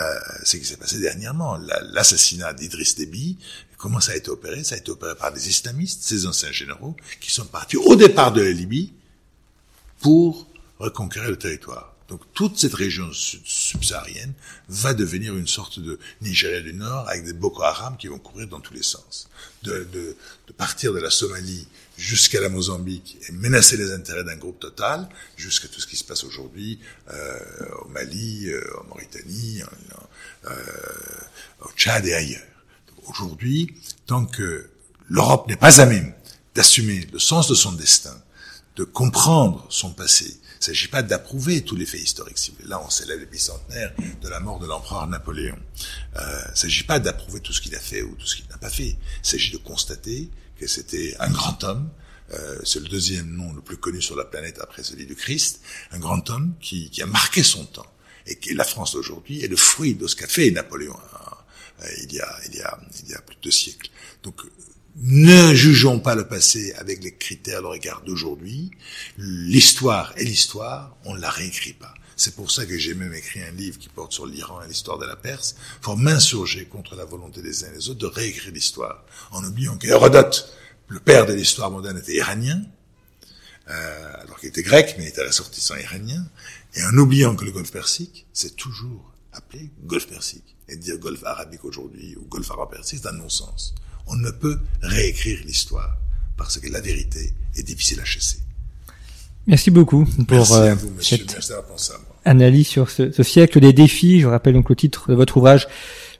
ce 0.45 0.57
qui 0.57 0.65
s'est 0.65 0.77
passé 0.77 0.99
dernièrement, 0.99 1.59
l'assassinat 1.93 2.53
d'Idriss 2.53 2.95
Déby. 2.97 3.39
Comment 3.79 4.01
ça 4.01 4.13
a 4.13 4.17
été 4.17 4.29
opéré? 4.29 4.65
Ça 4.65 4.75
a 4.75 4.79
été 4.79 4.91
opéré 4.91 5.15
par 5.15 5.33
des 5.33 5.49
islamistes, 5.49 6.03
ces 6.03 6.27
anciens 6.27 6.53
généraux, 6.53 6.97
qui 7.21 7.31
sont 7.31 7.47
partis 7.47 7.77
au 7.77 7.97
départ 7.97 8.33
de 8.33 8.43
la 8.43 8.51
Libye 8.51 8.93
pour 10.01 10.47
reconquérir 10.79 11.31
le 11.31 11.39
territoire. 11.39 11.95
Donc 12.09 12.23
toute 12.33 12.59
cette 12.59 12.75
région 12.75 13.09
subsaharienne 13.13 14.33
va 14.69 14.95
devenir 14.95 15.37
une 15.37 15.47
sorte 15.47 15.79
de 15.79 15.99
Nigeria 16.23 16.61
du 16.61 16.73
Nord 16.73 17.07
avec 17.09 17.25
des 17.25 17.35
Boko 17.35 17.63
Haram 17.63 17.97
qui 17.99 18.09
vont 18.09 18.19
courir 18.19 18.49
dans 18.49 18.61
tous 18.61 18.73
les 18.73 18.83
sens. 18.83 19.29
De, 19.63 19.87
de, 19.93 20.17
de 20.47 20.53
partir 20.53 20.95
de 20.95 21.01
la 21.01 21.11
Somalie 21.11 21.69
jusqu'à 21.99 22.41
la 22.41 22.49
Mozambique 22.49 23.19
et 23.29 23.33
menacer 23.33 23.77
les 23.77 23.93
intérêts 23.93 24.25
d'un 24.25 24.37
groupe 24.37 24.59
total, 24.59 25.09
jusqu'à 25.37 25.69
tout 25.69 25.81
ce 25.81 25.87
qui 25.87 25.97
se 25.97 26.05
passe 26.05 26.25
aujourd'hui 26.25 26.79
euh, 27.11 27.39
au 27.83 27.89
Mali, 27.89 28.49
euh, 28.49 28.63
en 28.81 28.85
Mauritanie, 28.89 29.63
euh, 30.47 30.51
au 31.61 31.71
Tchad 31.73 32.07
et 32.07 32.15
ailleurs. 32.15 32.48
Aujourd'hui, 33.09 33.75
tant 34.07 34.27
que 34.27 34.71
l'Europe 35.09 35.49
n'est 35.49 35.57
pas 35.57 35.81
à 35.81 35.87
même 35.87 36.15
d'assumer 36.55 37.07
le 37.13 37.19
sens 37.19 37.49
de 37.49 37.55
son 37.55 37.73
destin, 37.73 38.17
de 38.77 38.85
comprendre 38.85 39.67
son 39.71 39.93
passé, 39.93 40.39
il 40.59 40.63
ne 40.63 40.65
s'agit 40.75 40.89
pas 40.89 41.03
d'approuver 41.03 41.63
tous 41.63 41.77
les 41.77 41.87
faits 41.87 42.01
historiques. 42.01 42.53
Là, 42.67 42.83
on 42.85 42.91
célèbre 42.91 43.21
le 43.21 43.27
bicentenaire 43.27 43.93
de 44.21 44.29
la 44.29 44.41
mort 44.41 44.59
de 44.59 44.67
l'empereur 44.67 45.07
Napoléon. 45.07 45.57
Euh, 46.17 46.41
il 46.47 46.51
ne 46.51 46.57
s'agit 46.57 46.83
pas 46.83 46.99
d'approuver 46.99 47.39
tout 47.39 47.53
ce 47.53 47.61
qu'il 47.61 47.77
a 47.77 47.79
fait 47.79 48.03
ou 48.03 48.13
tout 48.17 48.27
ce 48.27 48.35
qu'il 48.35 48.47
n'a 48.49 48.59
pas 48.59 48.69
fait. 48.69 48.89
Il 48.89 48.99
s'agit 49.23 49.53
de 49.53 49.59
constater 49.59 50.29
que 50.59 50.67
c'était 50.67 51.15
un 51.21 51.31
grand 51.31 51.63
homme. 51.63 51.89
Euh, 52.35 52.59
c'est 52.65 52.81
le 52.81 52.89
deuxième 52.89 53.31
nom 53.31 53.53
le 53.53 53.63
plus 53.63 53.77
connu 53.77 54.03
sur 54.03 54.17
la 54.17 54.25
planète 54.25 54.59
après 54.61 54.83
celui 54.83 55.07
du 55.07 55.15
Christ. 55.15 55.61
Un 55.93 56.01
grand 56.01 56.29
homme 56.29 56.55
qui, 56.61 56.91
qui 56.91 57.03
a 57.03 57.07
marqué 57.07 57.45
son 57.45 57.65
temps. 57.65 57.87
Et 58.27 58.35
que 58.35 58.53
la 58.53 58.65
France 58.65 58.95
d'aujourd'hui 58.95 59.45
est 59.45 59.49
le 59.49 59.57
fruit 59.57 59.95
de 59.95 60.09
ce 60.09 60.17
qu'a 60.17 60.27
fait 60.27 60.51
Napoléon 60.51 60.99
il, 62.03 62.13
y 62.13 62.21
a, 62.21 62.39
il, 62.47 62.57
y 62.57 62.61
a, 62.61 62.79
il 63.03 63.11
y 63.11 63.15
a 63.15 63.21
plus 63.21 63.37
de 63.37 63.41
deux 63.43 63.51
siècles. 63.51 63.91
Donc 64.23 64.43
ne 65.01 65.55
jugeons 65.55 66.01
pas 66.01 66.17
le 66.17 66.27
passé 66.27 66.73
avec 66.75 67.05
les 67.05 67.15
critères 67.15 67.63
le 67.63 67.69
regard 67.69 68.03
d'aujourd'hui. 68.03 68.73
L'histoire 69.17 70.13
est 70.17 70.25
l'histoire, 70.25 70.97
on 71.05 71.15
ne 71.15 71.21
la 71.21 71.31
réécrit 71.31 71.73
pas. 71.73 71.95
C'est 72.17 72.35
pour 72.35 72.51
ça 72.51 72.67
que 72.67 72.77
j'ai 72.77 72.95
même 72.95 73.15
écrit 73.15 73.41
un 73.43 73.53
livre 73.53 73.79
qui 73.79 73.89
porte 73.89 74.13
sur 74.13 74.27
l'Iran 74.27 74.61
et 74.63 74.67
l'histoire 74.67 74.99
de 74.99 75.07
la 75.07 75.15
Perse. 75.15 75.55
Faut 75.83 75.95
m'insurger 75.95 76.65
contre 76.65 76.97
la 76.97 77.05
volonté 77.05 77.43
des 77.43 77.63
uns 77.63 77.69
et 77.69 77.77
des 77.77 77.91
autres 77.91 78.01
de 78.01 78.07
réécrire 78.07 78.53
l'histoire, 78.53 79.05
en 79.31 79.45
oubliant 79.45 79.77
qu'Hérodote, 79.77 80.53
le 80.89 80.99
père 80.99 81.27
de 81.27 81.33
l'histoire 81.33 81.71
moderne, 81.71 81.99
était 81.99 82.17
iranien, 82.17 82.61
euh, 83.71 84.13
alors 84.23 84.41
qu'il 84.41 84.49
était 84.49 84.65
grec, 84.65 84.97
mais 84.99 85.05
il 85.05 85.09
était 85.09 85.25
ressortissant 85.25 85.77
iranien, 85.77 86.27
et 86.75 86.83
en 86.83 86.99
oubliant 86.99 87.37
que 87.37 87.45
le 87.45 87.53
golfe 87.53 87.71
Persique, 87.71 88.27
c'est 88.33 88.57
toujours 88.57 89.13
appelé 89.33 89.71
golfe 89.85 90.09
Persique. 90.09 90.57
Et 90.69 90.77
dire 90.77 90.99
golfe 90.99 91.25
arabique 91.25 91.65
aujourd'hui 91.65 92.17
ou 92.17 92.27
golfe 92.29 92.51
arabe-persique, 92.51 93.01
c'est 93.03 93.09
un 93.09 93.13
non-sens 93.13 93.75
on 94.09 94.17
ne 94.17 94.31
peut 94.31 94.59
réécrire 94.83 95.39
l'histoire 95.45 95.97
parce 96.37 96.59
que 96.59 96.71
la 96.71 96.81
vérité 96.81 97.33
est 97.57 97.63
difficile 97.63 98.01
à 98.01 98.05
chasser. 98.05 98.39
Merci 99.47 99.71
beaucoup 99.71 100.07
pour 100.27 100.53
euh, 100.55 100.75
cette 101.01 101.39
analyse 102.25 102.67
sur 102.67 102.91
ce, 102.91 103.11
ce, 103.11 103.23
siècle 103.23 103.61
des 103.61 103.73
défis. 103.73 104.21
Je 104.21 104.27
rappelle 104.27 104.55
donc 104.55 104.69
le 104.69 104.77
titre 104.77 105.11
de 105.11 105.15
votre 105.15 105.39
ouvrage, 105.39 105.67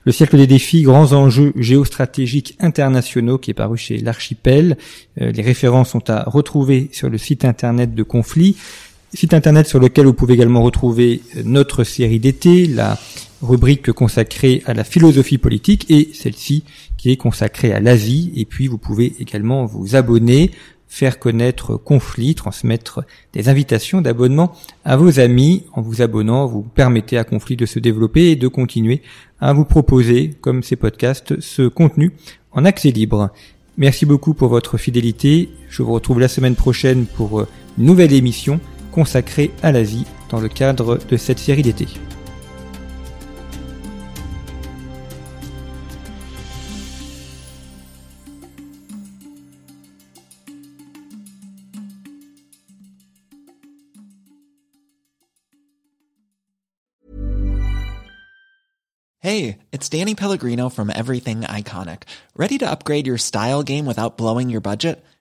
Le 0.05 0.11
siècle 0.11 0.37
des 0.37 0.47
défis, 0.47 0.81
grands 0.83 1.11
enjeux 1.13 1.53
géostratégiques 1.55 2.55
internationaux, 2.59 3.37
qui 3.37 3.51
est 3.51 3.53
paru 3.53 3.77
chez 3.77 3.97
l'Archipel. 3.97 4.77
Euh, 5.21 5.31
les 5.31 5.43
références 5.43 5.89
sont 5.89 6.09
à 6.09 6.23
retrouver 6.23 6.89
sur 6.93 7.09
le 7.09 7.17
site 7.17 7.45
internet 7.45 7.93
de 7.93 8.03
Conflit, 8.03 8.55
site 9.13 9.33
internet 9.33 9.67
sur 9.67 9.79
lequel 9.79 10.05
vous 10.05 10.13
pouvez 10.13 10.35
également 10.35 10.61
retrouver 10.61 11.21
euh, 11.35 11.41
notre 11.45 11.83
série 11.83 12.19
d'été, 12.19 12.67
la 12.67 12.97
rubrique 13.41 13.91
consacrée 13.91 14.61
à 14.65 14.73
la 14.73 14.83
philosophie 14.83 15.37
politique 15.37 15.89
et 15.89 16.09
celle-ci 16.13 16.63
qui 16.97 17.11
est 17.11 17.17
consacrée 17.17 17.73
à 17.73 17.79
l'Asie. 17.79 18.31
Et 18.35 18.45
puis 18.45 18.67
vous 18.67 18.77
pouvez 18.77 19.15
également 19.19 19.65
vous 19.65 19.95
abonner, 19.95 20.51
faire 20.87 21.19
connaître 21.19 21.75
Conflit, 21.75 22.35
transmettre 22.35 23.01
des 23.33 23.47
invitations 23.49 24.01
d'abonnement 24.01 24.53
à 24.83 24.97
vos 24.97 25.19
amis. 25.19 25.63
En 25.73 25.81
vous 25.81 26.01
abonnant, 26.01 26.45
vous 26.45 26.61
permettez 26.61 27.17
à 27.17 27.23
Conflit 27.23 27.55
de 27.55 27.65
se 27.65 27.79
développer 27.79 28.31
et 28.31 28.35
de 28.35 28.47
continuer 28.47 29.01
à 29.39 29.53
vous 29.53 29.65
proposer, 29.65 30.33
comme 30.41 30.63
ces 30.63 30.75
podcasts, 30.75 31.39
ce 31.39 31.67
contenu 31.67 32.11
en 32.51 32.65
accès 32.65 32.91
libre. 32.91 33.29
Merci 33.77 34.05
beaucoup 34.05 34.33
pour 34.33 34.49
votre 34.49 34.77
fidélité. 34.77 35.49
Je 35.69 35.81
vous 35.81 35.93
retrouve 35.93 36.19
la 36.19 36.27
semaine 36.27 36.55
prochaine 36.55 37.05
pour 37.05 37.45
une 37.77 37.85
nouvelle 37.85 38.11
émission 38.11 38.59
consacrée 38.99 39.51
à 39.63 39.71
l'Asie 39.71 40.05
dans 40.29 40.41
le 40.41 40.49
cadre 40.49 40.97
de 40.97 41.15
cette 41.15 41.39
série 41.39 41.61
d'été. 41.61 41.87
Hey, 59.21 59.59
it's 59.71 59.87
Danny 59.87 60.13
Pellegrino 60.13 60.67
from 60.69 60.89
Everything 60.89 61.41
Iconic. 61.43 62.03
Ready 62.35 62.57
to 62.57 62.69
upgrade 62.69 63.07
your 63.07 63.17
style 63.17 63.63
game 63.63 63.85
without 63.85 64.17
blowing 64.17 64.49
your 64.49 64.59
budget? 64.59 65.01